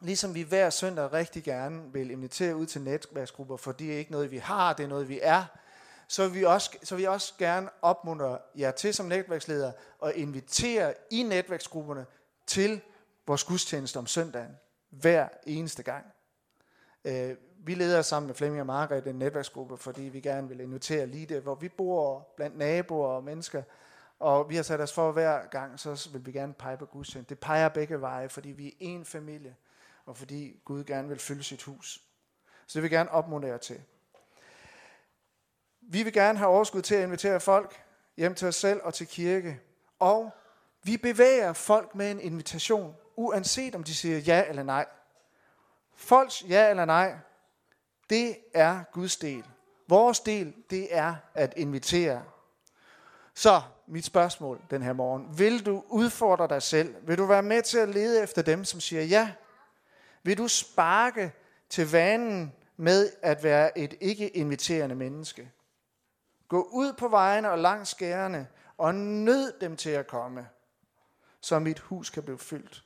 Ligesom 0.00 0.34
vi 0.34 0.42
hver 0.42 0.70
søndag 0.70 1.12
rigtig 1.12 1.44
gerne 1.44 1.92
vil 1.92 2.10
invitere 2.10 2.56
ud 2.56 2.66
til 2.66 2.80
netværksgrupper, 2.80 3.56
for 3.56 3.72
det 3.72 3.92
er 3.94 3.98
ikke 3.98 4.12
noget, 4.12 4.30
vi 4.30 4.38
har, 4.38 4.72
det 4.72 4.84
er 4.84 4.88
noget, 4.88 5.08
vi 5.08 5.20
er, 5.22 5.44
så 6.08 6.28
vil 6.28 6.40
vi 6.40 6.44
også, 6.44 6.78
så 6.82 6.94
vil 6.94 7.02
jeg 7.02 7.10
også 7.10 7.34
gerne 7.38 7.68
opmuntre 7.82 8.38
jer 8.54 8.70
til 8.70 8.94
som 8.94 9.06
netværksleder 9.06 9.72
at 10.04 10.14
invitere 10.14 10.94
i 11.10 11.22
netværksgrupperne 11.22 12.06
til 12.46 12.80
vores 13.26 13.44
gudstjeneste 13.44 13.96
om 13.96 14.06
søndagen 14.06 14.56
hver 14.90 15.28
eneste 15.46 15.82
gang. 15.82 16.04
Øh, 17.04 17.36
vi 17.64 17.74
leder 17.74 18.02
sammen 18.02 18.26
med 18.26 18.34
Flemming 18.34 18.60
og 18.60 18.66
Margrethe 18.66 19.10
en 19.10 19.16
netværksgruppe, 19.16 19.76
fordi 19.76 20.02
vi 20.02 20.20
gerne 20.20 20.48
vil 20.48 20.60
invitere 20.60 21.06
lige 21.06 21.26
det, 21.26 21.42
hvor 21.42 21.54
vi 21.54 21.68
bor 21.68 22.28
blandt 22.36 22.58
naboer 22.58 23.08
og 23.08 23.24
mennesker. 23.24 23.62
Og 24.22 24.50
vi 24.50 24.56
har 24.56 24.62
sat 24.62 24.80
os 24.80 24.92
for 24.92 25.12
hver 25.12 25.46
gang, 25.46 25.80
så 25.80 26.08
vil 26.12 26.26
vi 26.26 26.32
gerne 26.32 26.54
pege 26.54 26.76
på 26.76 26.86
gudstjeneste. 26.86 27.34
Det 27.34 27.40
peger 27.40 27.68
begge 27.68 28.00
veje, 28.00 28.28
fordi 28.28 28.48
vi 28.48 28.66
er 28.66 28.72
en 28.80 29.04
familie, 29.04 29.56
og 30.06 30.16
fordi 30.16 30.60
Gud 30.64 30.84
gerne 30.84 31.08
vil 31.08 31.18
fylde 31.18 31.42
sit 31.42 31.62
hus. 31.62 32.02
Så 32.66 32.78
det 32.78 32.82
vil 32.82 32.90
vi 32.90 32.96
gerne 32.96 33.10
opmuntre 33.10 33.48
jer 33.48 33.56
til. 33.56 33.82
Vi 35.80 36.02
vil 36.02 36.12
gerne 36.12 36.38
have 36.38 36.50
overskud 36.50 36.82
til 36.82 36.94
at 36.94 37.02
invitere 37.02 37.40
folk 37.40 37.82
hjem 38.16 38.34
til 38.34 38.48
os 38.48 38.54
selv 38.54 38.80
og 38.82 38.94
til 38.94 39.06
kirke. 39.06 39.60
Og 39.98 40.30
vi 40.82 40.96
bevæger 40.96 41.52
folk 41.52 41.94
med 41.94 42.10
en 42.10 42.20
invitation, 42.20 42.94
uanset 43.16 43.74
om 43.74 43.84
de 43.84 43.94
siger 43.94 44.18
ja 44.18 44.44
eller 44.48 44.62
nej. 44.62 44.86
Folks 45.94 46.44
ja 46.48 46.70
eller 46.70 46.84
nej, 46.84 47.16
det 48.10 48.36
er 48.54 48.82
Guds 48.92 49.16
del. 49.16 49.44
Vores 49.88 50.20
del, 50.20 50.54
det 50.70 50.96
er 50.96 51.14
at 51.34 51.54
invitere. 51.56 52.24
Så 53.34 53.62
mit 53.86 54.04
spørgsmål 54.04 54.60
den 54.70 54.82
her 54.82 54.92
morgen. 54.92 55.38
Vil 55.38 55.66
du 55.66 55.84
udfordre 55.88 56.48
dig 56.48 56.62
selv? 56.62 56.94
Vil 57.02 57.18
du 57.18 57.26
være 57.26 57.42
med 57.42 57.62
til 57.62 57.78
at 57.78 57.88
lede 57.88 58.22
efter 58.22 58.42
dem, 58.42 58.64
som 58.64 58.80
siger 58.80 59.02
ja? 59.02 59.32
Vil 60.22 60.38
du 60.38 60.48
sparke 60.48 61.32
til 61.68 61.90
vanen 61.90 62.52
med 62.76 63.10
at 63.22 63.44
være 63.44 63.78
et 63.78 63.94
ikke-inviterende 64.00 64.94
menneske? 64.94 65.50
Gå 66.48 66.68
ud 66.72 66.92
på 66.92 67.08
vejene 67.08 67.50
og 67.50 67.58
langs 67.58 67.90
skærene, 67.90 68.48
og 68.78 68.94
nød 68.94 69.60
dem 69.60 69.76
til 69.76 69.90
at 69.90 70.06
komme, 70.06 70.48
så 71.40 71.58
mit 71.58 71.78
hus 71.78 72.10
kan 72.10 72.22
blive 72.22 72.38
fyldt. 72.38 72.84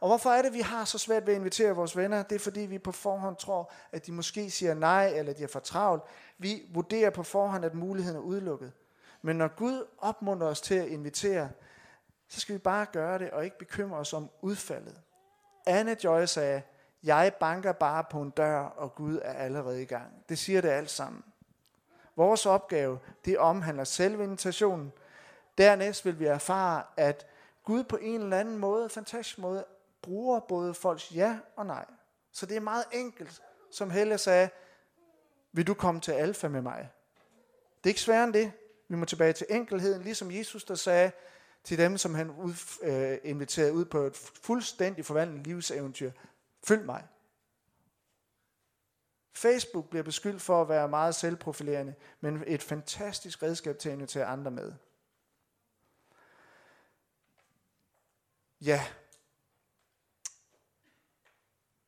Og 0.00 0.08
hvorfor 0.08 0.30
er 0.30 0.42
det, 0.42 0.52
vi 0.52 0.60
har 0.60 0.84
så 0.84 0.98
svært 0.98 1.26
ved 1.26 1.34
at 1.34 1.38
invitere 1.38 1.72
vores 1.72 1.96
venner? 1.96 2.22
Det 2.22 2.34
er, 2.34 2.38
fordi 2.38 2.60
vi 2.60 2.78
på 2.78 2.92
forhånd 2.92 3.36
tror, 3.36 3.72
at 3.92 4.06
de 4.06 4.12
måske 4.12 4.50
siger 4.50 4.74
nej, 4.74 5.06
eller 5.06 5.32
de 5.32 5.42
er 5.42 5.48
for 5.48 5.60
travlt. 5.60 6.02
Vi 6.38 6.62
vurderer 6.74 7.10
på 7.10 7.22
forhånd, 7.22 7.64
at 7.64 7.74
muligheden 7.74 8.16
er 8.16 8.22
udelukket. 8.22 8.72
Men 9.22 9.36
når 9.36 9.48
Gud 9.48 9.86
opmuntrer 9.98 10.48
os 10.48 10.60
til 10.60 10.74
at 10.74 10.88
invitere, 10.88 11.50
så 12.28 12.40
skal 12.40 12.54
vi 12.54 12.58
bare 12.58 12.86
gøre 12.86 13.18
det, 13.18 13.30
og 13.30 13.44
ikke 13.44 13.58
bekymre 13.58 13.98
os 13.98 14.12
om 14.12 14.30
udfaldet. 14.40 15.00
Anne 15.66 15.96
Joy 16.04 16.24
sagde, 16.24 16.62
jeg 17.02 17.32
banker 17.40 17.72
bare 17.72 18.04
på 18.10 18.22
en 18.22 18.30
dør, 18.30 18.58
og 18.58 18.94
Gud 18.94 19.18
er 19.22 19.32
allerede 19.32 19.82
i 19.82 19.84
gang. 19.84 20.24
Det 20.28 20.38
siger 20.38 20.60
det 20.60 20.68
alt 20.68 20.90
sammen. 20.90 21.24
Vores 22.16 22.46
opgave, 22.46 22.98
det 23.24 23.38
omhandler 23.38 23.84
selve 23.84 24.24
invitationen. 24.24 24.92
Dernæst 25.58 26.04
vil 26.04 26.18
vi 26.18 26.26
erfare, 26.26 26.82
at 26.96 27.26
Gud 27.64 27.84
på 27.84 27.96
en 27.96 28.20
eller 28.20 28.38
anden 28.38 28.58
måde, 28.58 28.88
fantastisk 28.88 29.38
måde, 29.38 29.64
bruger 30.02 30.40
både 30.40 30.74
folks 30.74 31.14
ja 31.14 31.38
og 31.56 31.66
nej. 31.66 31.84
Så 32.32 32.46
det 32.46 32.56
er 32.56 32.60
meget 32.60 32.84
enkelt, 32.92 33.42
som 33.70 33.90
Helle 33.90 34.18
sagde, 34.18 34.50
vil 35.52 35.66
du 35.66 35.74
komme 35.74 36.00
til 36.00 36.12
alfa 36.12 36.48
med 36.48 36.62
mig? 36.62 36.90
Det 37.78 37.86
er 37.86 37.90
ikke 37.90 38.00
sværere 38.00 38.24
end 38.24 38.32
det. 38.32 38.52
Vi 38.92 38.96
må 38.96 39.04
tilbage 39.04 39.32
til 39.32 39.46
enkelheden, 39.50 40.02
ligesom 40.02 40.30
Jesus 40.30 40.64
der 40.64 40.74
sagde 40.74 41.12
til 41.64 41.78
dem, 41.78 41.98
som 41.98 42.14
han 42.14 42.30
ud, 42.30 42.54
øh, 42.82 43.18
inviterede 43.24 43.72
ud 43.72 43.84
på 43.84 43.98
et 43.98 44.16
fuldstændig 44.16 45.04
forvandlet 45.04 45.46
livseventyr. 45.46 46.12
Følg 46.64 46.84
mig. 46.84 47.08
Facebook 49.32 49.90
bliver 49.90 50.02
beskyldt 50.02 50.42
for 50.42 50.62
at 50.62 50.68
være 50.68 50.88
meget 50.88 51.14
selvprofilerende, 51.14 51.94
men 52.20 52.44
et 52.46 52.62
fantastisk 52.62 53.42
redskab 53.42 53.78
til 53.78 53.88
at 53.88 53.94
invitere 53.94 54.24
andre 54.24 54.50
med. 54.50 54.72
Ja. 58.60 58.86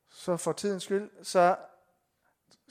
Så 0.09 0.37
for 0.37 0.51
tidens 0.51 0.83
skyld, 0.83 1.23
så 1.23 1.57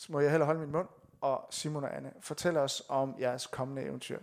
må 0.09 0.21
jeg 0.21 0.31
heller 0.31 0.47
holde 0.47 0.61
min 0.61 0.73
mund, 0.73 0.89
og 1.25 1.47
Simon 1.51 1.85
og 1.85 1.97
Anne, 1.97 2.11
fortæl 2.21 2.57
os 2.57 2.83
om 2.89 3.15
jeres 3.21 3.47
kommende 3.47 3.83
eventyr. 3.83 4.19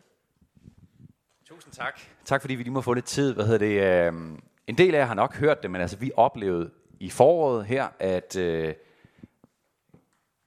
Tusind 1.46 1.74
tak. 1.74 2.00
Tak 2.26 2.42
fordi 2.42 2.56
vi 2.56 2.64
lige 2.64 2.74
må 2.74 2.82
få 2.82 2.94
lidt 2.94 3.06
tid. 3.06 3.34
Hvad 3.34 3.46
hedder 3.46 3.58
det? 3.58 4.14
Øh, 4.14 4.38
en 4.68 4.78
del 4.78 4.96
af 4.96 5.00
jer 5.00 5.06
har 5.06 5.14
nok 5.14 5.36
hørt 5.36 5.64
det, 5.64 5.72
men 5.72 5.82
altså 5.82 5.98
vi 5.98 6.12
oplevede 6.16 6.72
i 7.00 7.10
foråret 7.10 7.66
her, 7.66 7.88
at, 8.00 8.36
øh, 8.36 8.74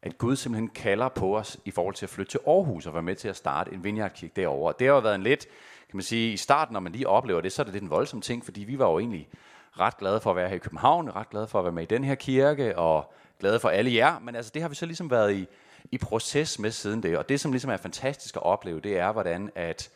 at 0.03 0.19
Gud 0.19 0.37
simpelthen 0.37 0.69
kalder 0.69 1.09
på 1.09 1.38
os 1.38 1.59
i 1.64 1.71
forhold 1.71 1.95
til 1.95 2.07
at 2.07 2.11
flytte 2.11 2.31
til 2.31 2.40
Aarhus 2.47 2.87
og 2.87 2.95
være 2.95 3.03
med 3.03 3.17
til 3.17 3.29
at 3.29 3.37
starte 3.37 3.73
en 3.73 3.85
vineyardkirke 3.85 4.33
derovre. 4.37 4.75
Det 4.79 4.87
har 4.87 4.95
jo 4.95 5.01
været 5.01 5.14
en 5.14 5.23
lidt, 5.23 5.47
kan 5.88 5.97
man 5.97 6.03
sige, 6.03 6.33
i 6.33 6.37
starten, 6.37 6.73
når 6.73 6.81
man 6.81 6.93
lige 6.93 7.09
oplever 7.09 7.40
det, 7.40 7.53
så 7.53 7.62
er 7.62 7.64
det 7.64 7.73
lidt 7.73 7.85
en 7.85 7.90
voldsom 7.90 8.21
ting, 8.21 8.45
fordi 8.45 8.64
vi 8.64 8.79
var 8.79 8.90
jo 8.90 8.99
egentlig 8.99 9.29
ret 9.79 9.97
glade 9.97 10.21
for 10.21 10.31
at 10.31 10.37
være 10.37 10.49
her 10.49 10.57
i 10.57 10.59
København, 10.59 11.17
ret 11.17 11.31
glade 11.31 11.47
for 11.47 11.59
at 11.59 11.64
være 11.64 11.73
med 11.73 11.83
i 11.83 11.87
den 11.87 12.05
her 12.05 12.14
kirke, 12.14 12.79
og 12.79 13.12
glade 13.40 13.61
for 13.61 13.69
alle 13.69 13.95
jer, 13.95 14.19
men 14.19 14.37
altså 14.37 14.51
det 14.55 14.62
har 14.62 14.69
vi 14.69 14.75
så 14.75 14.87
ligesom 14.87 15.11
været 15.11 15.35
i, 15.35 15.49
i 15.92 15.99
proces 15.99 16.59
med 16.59 16.70
siden 16.70 17.03
det, 17.03 17.18
og 17.18 17.29
det 17.29 17.40
som 17.40 17.53
ligesom 17.53 17.70
er 17.70 17.77
fantastisk 17.77 18.37
at 18.37 18.42
opleve, 18.42 18.81
det 18.81 18.99
er 18.99 19.12
hvordan 19.12 19.51
at, 19.55 19.90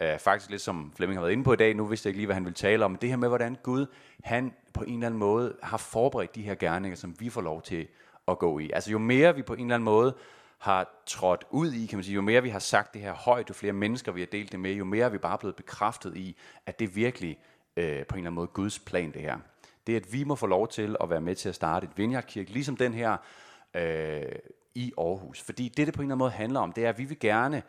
øh, 0.00 0.18
faktisk 0.18 0.50
lidt 0.50 0.62
som 0.62 0.92
Flemming 0.96 1.18
har 1.18 1.22
været 1.22 1.32
inde 1.32 1.44
på 1.44 1.52
i 1.52 1.56
dag, 1.56 1.74
nu 1.74 1.84
vidste 1.84 2.06
jeg 2.06 2.10
ikke 2.10 2.18
lige, 2.18 2.26
hvad 2.26 2.34
han 2.34 2.44
ville 2.44 2.54
tale 2.54 2.84
om, 2.84 2.96
det 2.96 3.08
her 3.08 3.16
med, 3.16 3.28
hvordan 3.28 3.56
Gud, 3.62 3.86
han 4.24 4.52
på 4.72 4.84
en 4.84 4.92
eller 4.92 5.06
anden 5.06 5.20
måde 5.20 5.56
har 5.62 5.76
forberedt 5.76 6.34
de 6.34 6.42
her 6.42 6.54
gerninger, 6.54 6.96
som 6.96 7.14
vi 7.20 7.30
får 7.30 7.40
lov 7.40 7.62
til 7.62 7.88
at 8.28 8.38
gå 8.38 8.58
i. 8.58 8.70
Altså 8.70 8.90
jo 8.90 8.98
mere 8.98 9.34
vi 9.34 9.42
på 9.42 9.54
en 9.54 9.60
eller 9.60 9.74
anden 9.74 9.84
måde 9.84 10.14
har 10.58 11.02
trådt 11.06 11.44
ud 11.50 11.72
i, 11.72 11.86
kan 11.86 11.96
man 11.98 12.04
sige, 12.04 12.14
jo 12.14 12.20
mere 12.20 12.42
vi 12.42 12.48
har 12.48 12.58
sagt 12.58 12.94
det 12.94 13.02
her 13.02 13.12
højt, 13.12 13.48
jo 13.48 13.54
flere 13.54 13.72
mennesker 13.72 14.12
vi 14.12 14.20
har 14.20 14.26
delt 14.26 14.52
det 14.52 14.60
med, 14.60 14.72
jo 14.72 14.84
mere 14.84 15.04
er 15.04 15.08
vi 15.08 15.18
bare 15.18 15.38
blevet 15.38 15.56
bekræftet 15.56 16.16
i, 16.16 16.36
at 16.66 16.78
det 16.78 16.96
virkelig 16.96 17.38
øh, 17.76 17.84
på 17.86 17.90
en 17.90 17.98
eller 17.98 18.16
anden 18.16 18.34
måde 18.34 18.46
Guds 18.46 18.78
plan 18.78 19.12
det 19.12 19.22
her. 19.22 19.38
Det 19.86 19.92
er, 19.92 19.96
at 19.96 20.12
vi 20.12 20.24
må 20.24 20.34
få 20.34 20.46
lov 20.46 20.68
til 20.68 20.96
at 21.00 21.10
være 21.10 21.20
med 21.20 21.34
til 21.34 21.48
at 21.48 21.54
starte 21.54 21.84
et 21.84 21.98
vineyardkirke, 21.98 22.52
ligesom 22.52 22.76
den 22.76 22.94
her 22.94 23.16
øh, 23.74 24.22
i 24.76 24.92
Aarhus. 24.98 25.40
Fordi 25.40 25.68
det, 25.68 25.86
det 25.86 25.94
på 25.94 26.02
en 26.02 26.04
eller 26.04 26.14
anden 26.14 26.18
måde 26.18 26.30
handler 26.30 26.60
om, 26.60 26.72
det 26.72 26.84
er, 26.84 26.88
at 26.88 26.98
vi 26.98 27.04
vil 27.04 27.18
gerne 27.18 27.62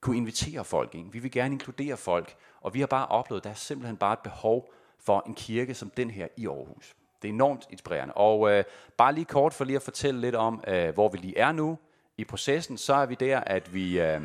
kunne 0.00 0.16
invitere 0.16 0.64
folk 0.64 0.94
ind. 0.94 1.12
Vi 1.12 1.18
vil 1.18 1.30
gerne 1.30 1.54
inkludere 1.54 1.96
folk, 1.96 2.36
og 2.60 2.74
vi 2.74 2.80
har 2.80 2.86
bare 2.86 3.06
oplevet, 3.06 3.40
at 3.40 3.44
der 3.44 3.50
er 3.50 3.54
simpelthen 3.54 3.96
bare 3.96 4.12
et 4.12 4.18
behov 4.18 4.72
for 4.98 5.22
en 5.26 5.34
kirke 5.34 5.74
som 5.74 5.90
den 5.90 6.10
her 6.10 6.28
i 6.36 6.46
Aarhus. 6.46 6.94
Det 7.22 7.28
er 7.28 7.32
enormt 7.32 7.66
inspirerende. 7.70 8.14
Og 8.14 8.52
øh, 8.52 8.64
bare 8.96 9.14
lige 9.14 9.24
kort 9.24 9.54
for 9.54 9.64
lige 9.64 9.76
at 9.76 9.82
fortælle 9.82 10.20
lidt 10.20 10.34
om, 10.34 10.64
øh, 10.68 10.94
hvor 10.94 11.08
vi 11.08 11.18
lige 11.18 11.38
er 11.38 11.52
nu 11.52 11.78
i 12.16 12.24
processen, 12.24 12.78
så 12.78 12.94
er 12.94 13.06
vi 13.06 13.14
der, 13.14 13.40
at 13.40 13.74
vi, 13.74 14.00
øh, 14.00 14.20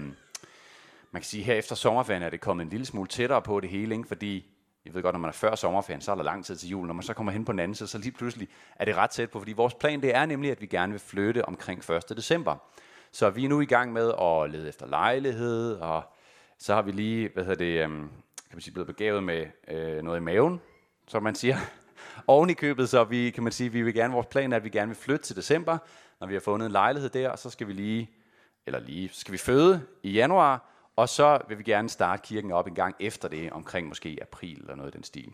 man 1.11 1.21
kan 1.21 1.23
sige, 1.23 1.43
her 1.43 1.55
efter 1.55 1.75
sommerferien 1.75 2.23
er 2.23 2.29
det 2.29 2.41
kommet 2.41 2.63
en 2.63 2.69
lille 2.69 2.85
smule 2.85 3.07
tættere 3.07 3.41
på 3.41 3.59
det 3.59 3.69
hele, 3.69 3.95
ikke? 3.95 4.07
fordi 4.07 4.45
jeg 4.85 4.93
ved 4.93 5.01
godt, 5.01 5.13
når 5.13 5.19
man 5.19 5.29
er 5.29 5.33
før 5.33 5.55
sommerferien, 5.55 6.01
så 6.01 6.11
er 6.11 6.15
der 6.15 6.23
lang 6.23 6.45
tid 6.45 6.55
til 6.55 6.69
jul. 6.69 6.87
Når 6.87 6.93
man 6.93 7.03
så 7.03 7.13
kommer 7.13 7.31
hen 7.31 7.45
på 7.45 7.51
den 7.51 7.59
anden 7.59 7.75
side, 7.75 7.89
så 7.89 7.97
lige 7.97 8.11
pludselig 8.11 8.49
er 8.75 8.85
det 8.85 8.95
ret 8.95 9.09
tæt 9.09 9.29
på, 9.29 9.39
fordi 9.39 9.53
vores 9.53 9.73
plan 9.73 10.01
det 10.01 10.15
er 10.15 10.25
nemlig, 10.25 10.51
at 10.51 10.61
vi 10.61 10.65
gerne 10.65 10.91
vil 10.91 10.99
flytte 10.99 11.45
omkring 11.45 11.91
1. 11.91 12.09
december. 12.09 12.55
Så 13.11 13.29
vi 13.29 13.45
er 13.45 13.49
nu 13.49 13.61
i 13.61 13.65
gang 13.65 13.93
med 13.93 14.13
at 14.21 14.51
lede 14.51 14.69
efter 14.69 14.87
lejlighed, 14.87 15.73
og 15.73 16.03
så 16.57 16.75
har 16.75 16.81
vi 16.81 16.91
lige, 16.91 17.29
hvad 17.33 17.43
hedder 17.43 17.65
det, 17.65 17.83
øhm, 17.83 18.09
kan 18.49 18.55
man 18.55 18.61
sige, 18.61 18.73
blevet 18.73 18.87
begavet 18.87 19.23
med 19.23 19.45
øh, 19.67 20.03
noget 20.03 20.19
i 20.19 20.23
maven, 20.23 20.61
som 21.07 21.23
man 21.23 21.35
siger, 21.35 21.57
oven 22.27 22.49
i 22.49 22.53
købet, 22.53 22.89
så 22.89 23.03
vi 23.03 23.29
kan 23.29 23.43
man 23.43 23.51
sige, 23.51 23.71
vi 23.71 23.81
vil 23.81 23.93
gerne, 23.93 24.13
vores 24.13 24.27
plan 24.27 24.53
er, 24.53 24.57
at 24.57 24.63
vi 24.63 24.69
gerne 24.69 24.87
vil 24.87 24.97
flytte 24.97 25.25
til 25.25 25.35
december, 25.35 25.77
når 26.19 26.27
vi 26.27 26.33
har 26.33 26.41
fundet 26.41 26.65
en 26.65 26.71
lejlighed 26.71 27.09
der, 27.09 27.35
så 27.35 27.49
skal 27.49 27.67
vi 27.67 27.73
lige, 27.73 28.09
eller 28.65 28.79
lige, 28.79 29.09
så 29.09 29.19
skal 29.19 29.31
vi 29.31 29.37
føde 29.37 29.81
i 30.03 30.11
januar, 30.11 30.70
og 31.01 31.09
så 31.09 31.39
vil 31.47 31.57
vi 31.57 31.63
gerne 31.63 31.89
starte 31.89 32.21
kirken 32.25 32.51
op 32.51 32.67
en 32.67 32.75
gang 32.75 32.95
efter 32.99 33.27
det, 33.27 33.51
omkring 33.51 33.87
måske 33.87 34.17
april 34.21 34.59
eller 34.59 34.75
noget 34.75 34.93
i 34.93 34.97
den 34.97 35.03
stil. 35.03 35.33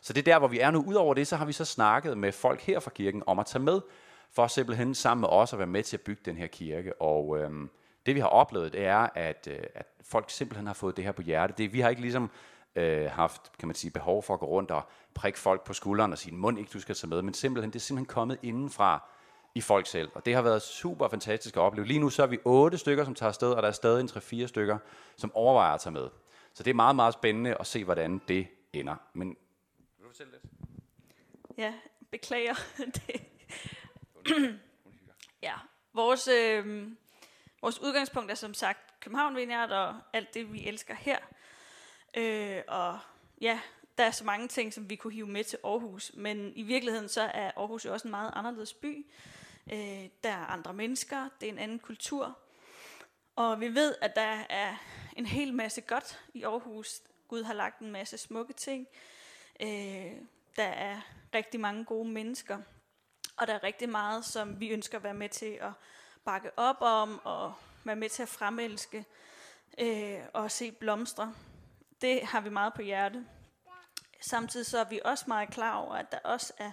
Så 0.00 0.12
det 0.12 0.20
er 0.20 0.32
der, 0.32 0.38
hvor 0.38 0.48
vi 0.48 0.60
er 0.60 0.70
nu. 0.70 0.84
Udover 0.86 1.14
det, 1.14 1.26
så 1.26 1.36
har 1.36 1.44
vi 1.44 1.52
så 1.52 1.64
snakket 1.64 2.18
med 2.18 2.32
folk 2.32 2.60
her 2.60 2.80
fra 2.80 2.90
kirken 2.90 3.22
om 3.26 3.38
at 3.38 3.46
tage 3.46 3.62
med, 3.62 3.80
for 4.32 4.46
simpelthen 4.46 4.94
sammen 4.94 5.20
med 5.20 5.28
os 5.28 5.52
at 5.52 5.58
være 5.58 5.66
med 5.66 5.82
til 5.82 5.96
at 5.96 6.00
bygge 6.00 6.22
den 6.24 6.36
her 6.36 6.46
kirke. 6.46 7.02
Og 7.02 7.38
øhm, 7.38 7.70
det 8.06 8.14
vi 8.14 8.20
har 8.20 8.28
oplevet, 8.28 8.72
det 8.72 8.86
er, 8.86 9.08
at, 9.14 9.48
øh, 9.50 9.58
at 9.74 9.86
folk 10.02 10.30
simpelthen 10.30 10.66
har 10.66 10.74
fået 10.74 10.96
det 10.96 11.04
her 11.04 11.12
på 11.12 11.22
hjerte. 11.22 11.54
Det, 11.58 11.72
vi 11.72 11.80
har 11.80 11.88
ikke 11.88 12.02
ligesom 12.02 12.30
øh, 12.76 13.10
haft 13.10 13.52
kan 13.58 13.68
man 13.68 13.74
sige, 13.74 13.90
behov 13.90 14.22
for 14.22 14.34
at 14.34 14.40
gå 14.40 14.46
rundt 14.46 14.70
og 14.70 14.82
prikke 15.14 15.38
folk 15.38 15.64
på 15.64 15.72
skulderen 15.72 16.12
og 16.12 16.18
sige, 16.18 16.34
mund 16.34 16.58
ikke, 16.58 16.70
du 16.72 16.80
skal 16.80 16.94
tage 16.94 17.08
med, 17.08 17.22
men 17.22 17.34
simpelthen, 17.34 17.70
det 17.70 17.78
er 17.78 17.80
simpelthen 17.80 18.14
kommet 18.14 18.38
indenfra 18.42 19.08
i 19.54 19.60
folk 19.60 19.86
selv. 19.86 20.10
Og 20.14 20.26
det 20.26 20.34
har 20.34 20.42
været 20.42 20.62
super 20.62 21.08
fantastisk 21.08 21.56
at 21.56 21.60
opleve. 21.60 21.86
Lige 21.86 22.00
nu 22.00 22.10
så 22.10 22.22
er 22.22 22.26
vi 22.26 22.38
otte 22.44 22.78
stykker, 22.78 23.04
som 23.04 23.14
tager 23.14 23.28
afsted, 23.28 23.52
og 23.52 23.62
der 23.62 23.68
er 23.68 23.72
stadig 23.72 24.00
en 24.00 24.08
3-4 24.08 24.46
stykker, 24.46 24.78
som 25.16 25.34
overvejer 25.34 25.74
at 25.74 25.80
tage 25.80 25.92
med. 25.92 26.08
Så 26.52 26.62
det 26.62 26.70
er 26.70 26.74
meget, 26.74 26.96
meget 26.96 27.14
spændende 27.14 27.56
at 27.60 27.66
se, 27.66 27.84
hvordan 27.84 28.20
det 28.28 28.48
ender. 28.72 28.96
Men 29.12 29.28
vil 29.28 30.04
du 30.04 30.08
fortælle 30.08 30.32
lidt? 30.32 30.42
Ja, 31.58 31.74
beklager 32.10 32.54
det. 32.96 33.22
ja, 35.42 35.54
vores, 35.92 36.28
øh, 36.28 36.88
vores 37.62 37.80
udgangspunkt 37.80 38.30
er 38.30 38.34
som 38.34 38.54
sagt 38.54 39.00
København 39.00 39.36
Vineyard 39.36 39.70
og 39.70 39.94
alt 40.12 40.34
det, 40.34 40.52
vi 40.52 40.66
elsker 40.66 40.94
her. 40.94 41.18
Øh, 42.16 42.62
og 42.68 42.98
ja, 43.40 43.60
der 43.98 44.04
er 44.04 44.10
så 44.10 44.24
mange 44.24 44.48
ting, 44.48 44.74
som 44.74 44.90
vi 44.90 44.96
kunne 44.96 45.12
hive 45.12 45.26
med 45.26 45.44
til 45.44 45.58
Aarhus, 45.64 46.12
men 46.14 46.52
i 46.56 46.62
virkeligheden 46.62 47.08
så 47.08 47.22
er 47.22 47.50
Aarhus 47.56 47.84
jo 47.84 47.92
også 47.92 48.08
en 48.08 48.10
meget 48.10 48.32
anderledes 48.34 48.74
by. 48.74 49.06
Øh, 49.72 50.08
der 50.24 50.30
er 50.30 50.46
andre 50.46 50.74
mennesker, 50.74 51.28
det 51.40 51.48
er 51.48 51.52
en 51.52 51.58
anden 51.58 51.78
kultur. 51.78 52.38
Og 53.36 53.60
vi 53.60 53.74
ved, 53.74 53.94
at 54.00 54.16
der 54.16 54.44
er 54.50 54.76
en 55.16 55.26
hel 55.26 55.54
masse 55.54 55.80
godt 55.80 56.20
i 56.34 56.42
Aarhus. 56.42 57.00
Gud 57.28 57.42
har 57.42 57.54
lagt 57.54 57.80
en 57.80 57.90
masse 57.90 58.18
smukke 58.18 58.52
ting. 58.52 58.86
Øh, 59.60 60.12
der 60.56 60.64
er 60.64 61.00
rigtig 61.34 61.60
mange 61.60 61.84
gode 61.84 62.08
mennesker. 62.08 62.58
Og 63.36 63.46
der 63.46 63.54
er 63.54 63.62
rigtig 63.62 63.88
meget, 63.88 64.24
som 64.24 64.60
vi 64.60 64.68
ønsker 64.68 64.98
at 64.98 65.04
være 65.04 65.14
med 65.14 65.28
til 65.28 65.58
at 65.60 65.72
bakke 66.24 66.58
op 66.58 66.76
om, 66.80 67.20
og 67.24 67.54
være 67.84 67.96
med 67.96 68.08
til 68.08 68.22
at 68.22 68.28
fremelske 68.28 69.04
øh, 69.78 70.18
og 70.32 70.50
se 70.50 70.72
blomstre. 70.72 71.34
Det 72.00 72.22
har 72.22 72.40
vi 72.40 72.50
meget 72.50 72.74
på 72.74 72.82
hjerte. 72.82 73.26
Samtidig 74.20 74.66
så 74.66 74.78
er 74.78 74.84
vi 74.84 75.00
også 75.04 75.24
meget 75.28 75.50
klar 75.50 75.76
over, 75.76 75.94
at 75.94 76.12
der 76.12 76.18
også 76.18 76.52
er 76.58 76.70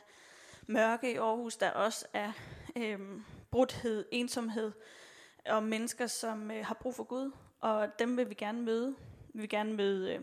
mørke 0.68 1.14
i 1.14 1.16
Aarhus, 1.16 1.58
der 1.58 1.72
også 1.72 2.06
er 2.14 2.32
øh, 2.76 3.00
brudhed, 3.52 4.06
ensomhed 4.12 4.72
og 5.46 5.64
mennesker, 5.64 6.08
som 6.08 6.52
øh, 6.52 6.66
har 6.66 6.74
brug 6.74 6.96
for 6.96 7.04
Gud, 7.04 7.32
og 7.60 8.00
dem 8.00 8.18
vil 8.18 8.30
vi 8.30 8.34
gerne 8.34 8.62
møde. 8.62 8.96
Vi 9.34 9.40
vil 9.40 9.50
gerne 9.50 9.74
møde 9.74 10.14
øh, 10.14 10.22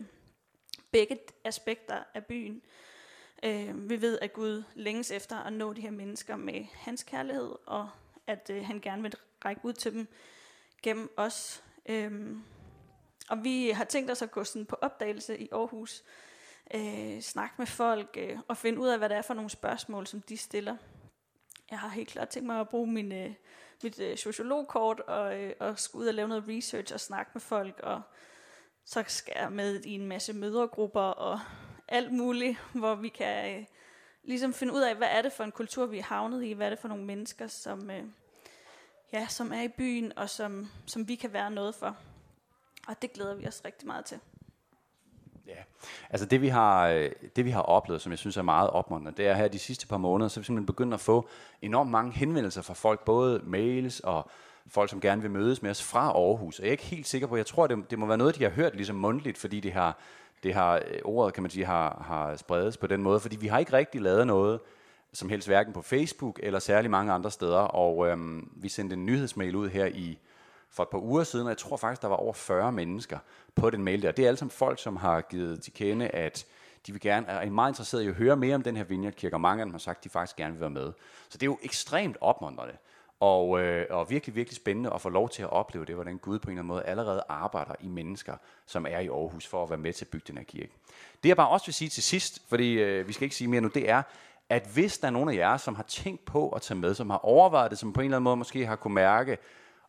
begge 0.91 1.19
aspekter 1.43 2.03
af 2.13 2.25
byen. 2.25 2.61
Øh, 3.43 3.89
vi 3.89 4.01
ved, 4.01 4.19
at 4.21 4.33
Gud 4.33 4.63
længes 4.75 5.11
efter 5.11 5.37
at 5.37 5.53
nå 5.53 5.73
de 5.73 5.81
her 5.81 5.91
mennesker 5.91 6.35
med 6.35 6.65
hans 6.73 7.03
kærlighed, 7.03 7.55
og 7.65 7.89
at 8.27 8.49
øh, 8.49 8.65
han 8.65 8.79
gerne 8.79 9.01
vil 9.01 9.13
række 9.45 9.65
ud 9.65 9.73
til 9.73 9.93
dem 9.93 10.07
gennem 10.83 11.13
os. 11.17 11.63
Øh, 11.85 12.35
og 13.29 13.43
vi 13.43 13.69
har 13.69 13.83
tænkt 13.83 14.11
os 14.11 14.21
at 14.21 14.31
gå 14.31 14.43
sådan 14.43 14.65
på 14.65 14.75
opdagelse 14.81 15.39
i 15.39 15.49
Aarhus, 15.51 16.03
øh, 16.73 17.21
snakke 17.21 17.55
med 17.57 17.67
folk 17.67 18.17
øh, 18.19 18.39
og 18.47 18.57
finde 18.57 18.79
ud 18.79 18.87
af, 18.87 18.97
hvad 18.97 19.09
det 19.09 19.17
er 19.17 19.21
for 19.21 19.33
nogle 19.33 19.49
spørgsmål, 19.49 20.07
som 20.07 20.21
de 20.21 20.37
stiller. 20.37 20.77
Jeg 21.71 21.79
har 21.79 21.89
helt 21.89 22.09
klart 22.09 22.29
tænkt 22.29 22.47
mig 22.47 22.59
at 22.59 22.69
bruge 22.69 22.91
min, 22.91 23.11
øh, 23.11 23.33
mit 23.83 23.99
øh, 23.99 24.17
sociologkort 24.17 24.99
og, 24.99 25.41
øh, 25.41 25.53
og 25.59 25.79
skulle 25.79 26.03
ud 26.03 26.07
og 26.07 26.13
lave 26.13 26.27
noget 26.27 26.43
research 26.47 26.93
og 26.93 26.99
snakke 26.99 27.31
med 27.33 27.41
folk, 27.41 27.79
og 27.83 28.01
så 28.85 29.03
skal 29.07 29.33
jeg 29.39 29.51
med 29.51 29.81
i 29.83 29.91
en 29.91 30.07
masse 30.07 30.33
mødergrupper 30.33 31.01
og 31.01 31.39
alt 31.87 32.13
muligt, 32.13 32.57
hvor 32.73 32.95
vi 32.95 33.09
kan 33.09 33.59
øh, 33.59 33.65
ligesom 34.23 34.53
finde 34.53 34.73
ud 34.73 34.81
af, 34.81 34.95
hvad 34.95 35.07
er 35.11 35.21
det 35.21 35.33
for 35.33 35.43
en 35.43 35.51
kultur, 35.51 35.85
vi 35.85 35.99
er 35.99 36.03
havnet 36.03 36.43
i, 36.43 36.51
hvad 36.51 36.65
er 36.65 36.69
det 36.69 36.79
for 36.79 36.87
nogle 36.87 37.05
mennesker, 37.05 37.47
som, 37.47 37.91
øh, 37.91 38.03
ja, 39.13 39.27
som 39.27 39.53
er 39.53 39.61
i 39.61 39.67
byen, 39.67 40.17
og 40.17 40.29
som, 40.29 40.67
som 40.85 41.07
vi 41.07 41.15
kan 41.15 41.33
være 41.33 41.51
noget 41.51 41.75
for. 41.75 41.97
Og 42.87 43.01
det 43.01 43.13
glæder 43.13 43.35
vi 43.35 43.47
os 43.47 43.65
rigtig 43.65 43.87
meget 43.87 44.05
til. 44.05 44.19
Ja, 45.47 45.55
altså 46.09 46.25
det 46.25 46.41
vi, 46.41 46.47
har, 46.47 46.87
øh, 46.87 47.11
det 47.35 47.45
vi 47.45 47.49
har 47.49 47.61
oplevet, 47.61 48.01
som 48.01 48.11
jeg 48.11 48.19
synes 48.19 48.37
er 48.37 48.41
meget 48.41 48.69
opmuntrende, 48.69 49.17
det 49.17 49.27
er 49.27 49.33
her 49.33 49.47
de 49.47 49.59
sidste 49.59 49.87
par 49.87 49.97
måneder, 49.97 50.27
så 50.27 50.39
vi 50.39 50.45
simpelthen 50.45 50.65
begyndt 50.65 50.93
at 50.93 50.99
få 50.99 51.27
enormt 51.61 51.91
mange 51.91 52.11
henvendelser 52.11 52.61
fra 52.61 52.73
folk, 52.73 53.05
både 53.05 53.41
mails 53.43 53.99
og 53.99 54.29
folk, 54.67 54.89
som 54.89 55.01
gerne 55.01 55.21
vil 55.21 55.31
mødes 55.31 55.61
med 55.61 55.71
os 55.71 55.83
fra 55.83 56.07
Aarhus. 56.07 56.59
Og 56.59 56.63
jeg 56.63 56.69
er 56.69 56.71
ikke 56.71 56.83
helt 56.83 57.07
sikker 57.07 57.27
på, 57.27 57.37
jeg 57.37 57.45
tror, 57.45 57.67
det, 57.67 57.91
det 57.91 57.99
må 57.99 58.05
være 58.05 58.17
noget, 58.17 58.35
de 58.35 58.43
har 58.43 58.51
hørt 58.51 58.75
ligesom 58.75 58.95
mundtligt, 58.95 59.37
fordi 59.37 59.59
det 59.59 59.73
har, 59.73 59.97
det 60.43 60.53
har 60.53 60.75
øh, 60.75 60.99
ordet, 61.03 61.33
kan 61.33 61.43
man 61.43 61.49
sige, 61.49 61.65
har, 61.65 62.03
har 62.07 62.35
spredes 62.35 62.77
på 62.77 62.87
den 62.87 63.03
måde, 63.03 63.19
fordi 63.19 63.35
vi 63.35 63.47
har 63.47 63.59
ikke 63.59 63.73
rigtig 63.73 64.01
lavet 64.01 64.27
noget, 64.27 64.59
som 65.13 65.29
helst 65.29 65.47
hverken 65.47 65.73
på 65.73 65.81
Facebook 65.81 66.39
eller 66.43 66.59
særlig 66.59 66.91
mange 66.91 67.13
andre 67.13 67.31
steder, 67.31 67.59
og 67.59 68.07
øhm, 68.07 68.51
vi 68.55 68.69
sendte 68.69 68.93
en 68.93 69.05
nyhedsmail 69.05 69.55
ud 69.55 69.69
her 69.69 69.85
i 69.85 70.19
for 70.73 70.83
et 70.83 70.89
par 70.89 70.99
uger 70.99 71.23
siden, 71.23 71.45
og 71.45 71.49
jeg 71.49 71.57
tror 71.57 71.77
faktisk, 71.77 72.01
der 72.01 72.07
var 72.07 72.15
over 72.15 72.33
40 72.33 72.71
mennesker 72.71 73.17
på 73.55 73.69
den 73.69 73.83
mail 73.83 74.01
der. 74.01 74.11
Det 74.11 74.23
er 74.23 74.27
alle 74.27 74.37
sammen 74.37 74.51
folk, 74.51 74.79
som 74.79 74.95
har 74.95 75.21
givet 75.21 75.63
til 75.63 75.73
kende, 75.73 76.07
at 76.07 76.45
de 76.87 76.91
vil 76.91 77.01
gerne, 77.01 77.27
er 77.27 77.49
meget 77.49 77.71
interesserede 77.71 78.05
i 78.05 78.09
at 78.09 78.15
høre 78.15 78.35
mere 78.35 78.55
om 78.55 78.61
den 78.61 78.77
her 78.77 78.83
vineyardkirke, 78.83 79.35
og 79.35 79.41
mange 79.41 79.61
af 79.61 79.65
dem 79.65 79.73
har 79.73 79.79
sagt, 79.79 79.97
at 79.97 80.03
de 80.03 80.09
faktisk 80.09 80.35
gerne 80.35 80.53
vil 80.53 80.61
være 80.61 80.69
med. 80.69 80.91
Så 81.29 81.37
det 81.37 81.43
er 81.43 81.45
jo 81.45 81.57
ekstremt 81.61 82.17
opmuntrende. 82.21 82.73
Og, 83.19 83.59
øh, 83.59 83.85
og 83.89 84.09
virkelig, 84.09 84.35
virkelig 84.35 84.55
spændende 84.55 84.93
at 84.93 85.01
få 85.01 85.09
lov 85.09 85.29
til 85.29 85.43
at 85.43 85.49
opleve 85.49 85.85
det, 85.85 85.95
hvordan 85.95 86.17
Gud 86.17 86.39
på 86.39 86.49
en 86.49 86.51
eller 86.51 86.61
anden 86.61 86.67
måde 86.67 86.83
allerede 86.83 87.23
arbejder 87.29 87.75
i 87.79 87.87
mennesker, 87.87 88.37
som 88.65 88.85
er 88.89 88.99
i 88.99 89.07
Aarhus, 89.07 89.47
for 89.47 89.63
at 89.63 89.69
være 89.69 89.79
med 89.79 89.93
til 89.93 90.05
at 90.05 90.09
bygge 90.09 90.25
den 90.27 90.37
her 90.37 90.45
kirke. 90.45 90.71
Det 91.23 91.29
jeg 91.29 91.37
bare 91.37 91.49
også 91.49 91.65
vil 91.65 91.73
sige 91.73 91.89
til 91.89 92.03
sidst, 92.03 92.41
fordi 92.49 92.73
øh, 92.73 93.07
vi 93.07 93.13
skal 93.13 93.23
ikke 93.23 93.35
sige 93.35 93.47
mere 93.47 93.61
nu, 93.61 93.67
det 93.67 93.89
er, 93.89 94.03
at 94.49 94.69
hvis 94.73 94.97
der 94.97 95.07
er 95.07 95.11
nogen 95.11 95.29
af 95.29 95.35
jer, 95.35 95.57
som 95.57 95.75
har 95.75 95.83
tænkt 95.83 96.25
på 96.25 96.49
at 96.49 96.61
tage 96.61 96.79
med, 96.79 96.93
som 96.93 97.09
har 97.09 97.17
overvejet 97.17 97.71
det, 97.71 97.79
som 97.79 97.93
på 97.93 98.01
en 98.01 98.05
eller 98.05 98.17
anden 98.17 98.23
måde 98.23 98.37
måske 98.37 98.65
har 98.65 98.75
kunne 98.75 98.93
mærke, 98.93 99.37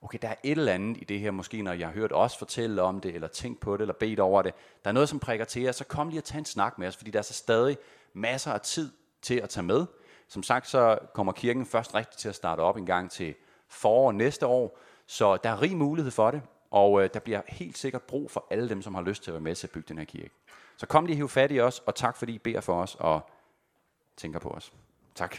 okay, 0.05 0.19
der 0.23 0.29
er 0.29 0.35
et 0.43 0.59
eller 0.59 0.73
andet 0.73 0.97
i 0.97 1.05
det 1.05 1.21
her, 1.21 1.31
måske 1.31 1.63
når 1.63 1.73
jeg 1.73 1.87
har 1.87 1.95
hørt 1.95 2.13
os 2.13 2.37
fortælle 2.37 2.83
om 2.83 3.01
det, 3.01 3.15
eller 3.15 3.29
tænkt 3.29 3.61
på 3.61 3.77
det, 3.77 3.81
eller 3.81 3.95
bedt 3.95 4.21
over 4.21 4.43
det, 4.43 4.55
der 4.85 4.91
er 4.91 4.95
noget, 4.95 5.09
som 5.09 5.19
prikker 5.19 5.45
til 5.45 5.63
jer, 5.63 5.73
så 5.73 5.85
kom 5.85 6.09
lige 6.09 6.21
og 6.21 6.25
tag 6.25 6.39
en 6.39 6.45
snak 6.45 6.79
med 6.79 6.89
os, 6.89 6.97
fordi 6.97 7.11
der 7.11 7.19
er 7.19 7.23
så 7.23 7.35
stadig 7.35 7.77
masser 8.13 8.53
af 8.53 8.61
tid 8.61 8.93
til 9.23 9.35
at 9.35 9.49
tage 9.49 9.65
med. 9.65 9.87
Som 10.29 10.43
sagt, 10.43 10.69
så 10.69 10.99
kommer 11.15 11.33
kirken 11.33 11.67
først 11.67 11.95
rigtigt 11.95 12.19
til 12.19 12.29
at 12.29 12.35
starte 12.35 12.61
op 12.61 12.77
en 12.77 12.87
gang 12.87 13.11
til 13.11 13.35
forår 13.69 14.13
næste 14.13 14.47
år, 14.47 14.79
så 15.07 15.37
der 15.37 15.51
er 15.51 15.63
rig 15.63 15.77
mulighed 15.77 16.11
for 16.11 16.31
det, 16.31 16.43
og 16.71 17.03
øh, 17.03 17.11
der 17.15 17.21
bliver 17.21 17.43
helt 17.49 17.79
sikkert 17.79 18.03
brug 18.03 18.31
for 18.31 18.47
alle 18.51 18.69
dem, 18.69 18.83
som 18.83 18.95
har 18.95 19.03
lyst 19.03 19.23
til 19.23 19.31
at 19.31 19.35
være 19.35 19.41
med 19.41 19.55
til 19.55 19.67
at 19.67 19.71
bygge 19.71 19.89
den 19.89 19.99
her 19.99 20.05
kirke. 20.05 20.31
Så 20.77 20.87
kom 20.87 21.07
lige 21.07 21.15
og 21.15 21.17
hiv 21.17 21.29
fat 21.29 21.53
i 21.53 21.61
os, 21.61 21.83
og 21.87 21.95
tak 21.95 22.17
fordi 22.17 22.35
I 22.35 22.39
beder 22.39 22.61
for 22.61 22.83
os 22.83 22.97
og 22.99 23.21
tænker 24.17 24.39
på 24.39 24.49
os. 24.49 24.73
Tak. 25.15 25.37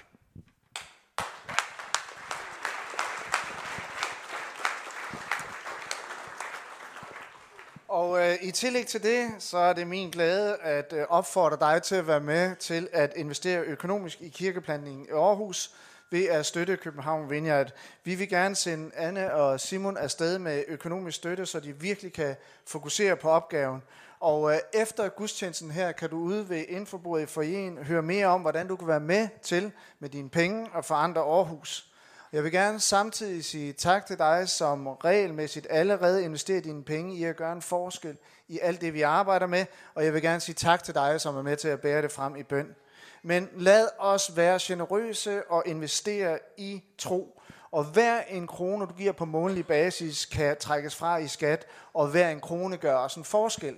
Og 7.95 8.19
øh, 8.19 8.35
i 8.41 8.51
tillæg 8.51 8.87
til 8.87 9.03
det, 9.03 9.29
så 9.39 9.57
er 9.57 9.73
det 9.73 9.87
min 9.87 10.09
glæde 10.09 10.57
at 10.57 10.93
øh, 10.93 11.05
opfordre 11.09 11.57
dig 11.59 11.83
til 11.83 11.95
at 11.95 12.07
være 12.07 12.19
med 12.19 12.55
til 12.55 12.89
at 12.93 13.13
investere 13.15 13.61
økonomisk 13.61 14.21
i 14.21 14.29
kirkeplantningen 14.29 15.05
i 15.05 15.11
Aarhus 15.11 15.71
ved 16.11 16.25
at 16.25 16.45
støtte 16.45 16.77
København 16.77 17.29
Vineyard. 17.29 17.71
Vi 18.03 18.15
vil 18.15 18.29
gerne 18.29 18.55
sende 18.55 18.95
Anne 18.95 19.33
og 19.33 19.59
Simon 19.59 19.97
afsted 19.97 20.39
med 20.39 20.63
økonomisk 20.67 21.17
støtte, 21.17 21.45
så 21.45 21.59
de 21.59 21.79
virkelig 21.79 22.13
kan 22.13 22.35
fokusere 22.67 23.15
på 23.15 23.29
opgaven. 23.29 23.83
Og 24.19 24.53
øh, 24.53 24.59
efter 24.73 25.09
gudstjenesten 25.09 25.71
her, 25.71 25.91
kan 25.91 26.09
du 26.09 26.17
ude 26.17 26.49
ved 26.49 26.65
infobordet 26.67 27.23
i 27.23 27.27
forjen 27.27 27.77
høre 27.77 28.01
mere 28.01 28.27
om, 28.27 28.41
hvordan 28.41 28.67
du 28.67 28.75
kan 28.75 28.87
være 28.87 28.99
med 28.99 29.27
til 29.41 29.71
med 29.99 30.09
dine 30.09 30.29
penge 30.29 30.69
og 30.73 30.85
forandre 30.85 31.21
Aarhus. 31.21 31.94
Jeg 32.35 32.43
vil 32.43 32.51
gerne 32.51 32.79
samtidig 32.79 33.45
sige 33.45 33.73
tak 33.73 34.05
til 34.05 34.17
dig, 34.17 34.49
som 34.49 34.87
regelmæssigt 34.87 35.67
allerede 35.69 36.23
investerer 36.23 36.61
dine 36.61 36.83
penge 36.83 37.15
i 37.15 37.23
at 37.23 37.35
gøre 37.35 37.53
en 37.53 37.61
forskel 37.61 38.17
i 38.47 38.59
alt 38.59 38.81
det, 38.81 38.93
vi 38.93 39.01
arbejder 39.01 39.47
med. 39.47 39.65
Og 39.93 40.05
jeg 40.05 40.13
vil 40.13 40.21
gerne 40.21 40.39
sige 40.39 40.55
tak 40.55 40.83
til 40.83 40.95
dig, 40.95 41.21
som 41.21 41.35
er 41.35 41.41
med 41.41 41.57
til 41.57 41.67
at 41.67 41.81
bære 41.81 42.01
det 42.01 42.11
frem 42.11 42.35
i 42.35 42.43
bøn. 42.43 42.75
Men 43.23 43.49
lad 43.57 43.87
os 43.99 44.31
være 44.35 44.59
generøse 44.61 45.43
og 45.49 45.63
investere 45.65 46.39
i 46.57 46.83
tro. 46.97 47.41
Og 47.71 47.83
hver 47.83 48.21
en 48.21 48.47
krone, 48.47 48.85
du 48.85 48.93
giver 48.93 49.11
på 49.11 49.25
månedlig 49.25 49.67
basis, 49.67 50.25
kan 50.25 50.57
trækkes 50.59 50.95
fra 50.95 51.17
i 51.17 51.27
skat, 51.27 51.67
og 51.93 52.07
hver 52.07 52.29
en 52.29 52.39
krone 52.39 52.77
gør 52.77 52.95
også 52.95 53.19
en 53.19 53.25
forskel. 53.25 53.75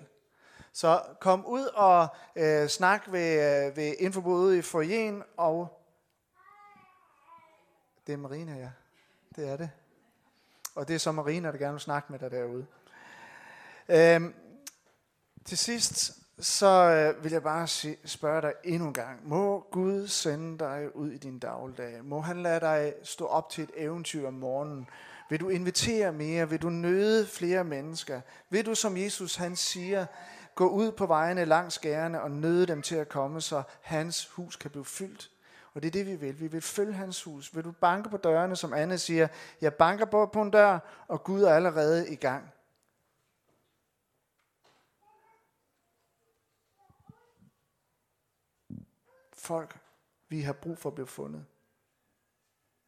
Så 0.73 1.01
kom 1.19 1.45
ud 1.45 1.65
og 1.65 2.07
øh, 2.35 2.67
snak 2.67 3.01
ved, 3.07 3.65
øh, 3.67 3.77
ved 3.77 3.93
infobudet 3.99 4.57
i 4.57 4.61
forjen, 4.61 5.23
og 5.37 5.76
det 8.07 8.13
er 8.13 8.17
Marina, 8.17 8.55
ja. 8.55 8.69
Det 9.35 9.49
er 9.49 9.57
det. 9.57 9.69
Og 10.75 10.87
det 10.87 10.93
er 10.93 10.97
så 10.99 11.11
Marina, 11.11 11.51
der 11.51 11.57
gerne 11.57 11.71
vil 11.71 11.81
snakke 11.81 12.11
med 12.11 12.19
dig 12.19 12.31
derude. 12.31 12.65
Øhm, 13.89 14.33
til 15.45 15.57
sidst, 15.57 16.11
så 16.39 16.67
øh, 16.67 17.23
vil 17.23 17.31
jeg 17.31 17.43
bare 17.43 17.67
spørge 18.05 18.41
dig 18.41 18.53
endnu 18.63 18.87
en 18.87 18.93
gang. 18.93 19.27
Må 19.27 19.67
Gud 19.71 20.07
sende 20.07 20.59
dig 20.59 20.95
ud 20.95 21.11
i 21.11 21.17
din 21.17 21.39
dagligdag? 21.39 22.05
Må 22.05 22.21
han 22.21 22.43
lade 22.43 22.59
dig 22.59 22.93
stå 23.03 23.25
op 23.25 23.49
til 23.49 23.63
et 23.63 23.71
eventyr 23.75 24.27
om 24.27 24.33
morgenen? 24.33 24.89
Vil 25.29 25.39
du 25.39 25.49
invitere 25.49 26.13
mere? 26.13 26.49
Vil 26.49 26.61
du 26.61 26.69
nøde 26.69 27.27
flere 27.27 27.63
mennesker? 27.63 28.21
Vil 28.49 28.65
du, 28.65 28.75
som 28.75 28.97
Jesus 28.97 29.35
han 29.35 29.55
siger, 29.55 30.05
gå 30.55 30.69
ud 30.69 30.91
på 30.91 31.05
vejene 31.05 31.45
langs 31.45 31.79
gærne 31.79 32.21
og 32.21 32.31
nøde 32.31 32.65
dem 32.65 32.81
til 32.81 32.95
at 32.95 33.09
komme, 33.09 33.41
så 33.41 33.63
hans 33.81 34.25
hus 34.27 34.55
kan 34.55 34.71
blive 34.71 34.85
fyldt? 34.85 35.31
Og 35.77 35.83
det 35.83 35.87
er 35.87 35.91
det, 35.91 36.05
vi 36.05 36.15
vil. 36.15 36.39
Vi 36.39 36.47
vil 36.47 36.61
følge 36.61 36.93
hans 36.93 37.23
hus. 37.23 37.55
Vil 37.55 37.63
du 37.63 37.71
banke 37.71 38.09
på 38.09 38.17
dørene, 38.17 38.55
som 38.55 38.73
Anne 38.73 38.97
siger, 38.97 39.27
jeg 39.61 39.73
banker 39.73 40.05
på, 40.05 40.25
på 40.25 40.41
en 40.41 40.51
dør, 40.51 40.79
og 41.07 41.23
Gud 41.23 41.43
er 41.43 41.53
allerede 41.53 42.13
i 42.13 42.15
gang. 42.15 42.53
Folk, 49.33 49.79
vi 50.27 50.41
har 50.41 50.53
brug 50.53 50.77
for 50.77 50.89
at 50.89 50.95
blive 50.95 51.07
fundet. 51.07 51.45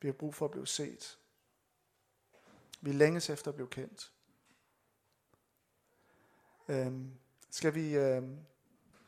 Vi 0.02 0.08
har 0.08 0.14
brug 0.14 0.36
for 0.36 0.46
at 0.46 0.52
blive 0.52 0.68
set. 0.68 1.18
Vi 2.82 2.92
længes 2.92 3.30
efter 3.30 3.52
at 3.52 3.56
blive 3.56 3.70
kendt. 3.70 4.12
Øhm, 6.68 7.20
skal 7.50 7.76
vi 7.76 7.96
øhm, 7.96 8.40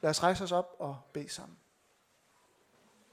lad 0.02 0.10
os 0.10 0.24
rejse 0.24 0.44
os 0.44 0.52
op 0.52 0.76
og 0.80 1.02
bede 1.14 1.30
sammen. 1.30 1.58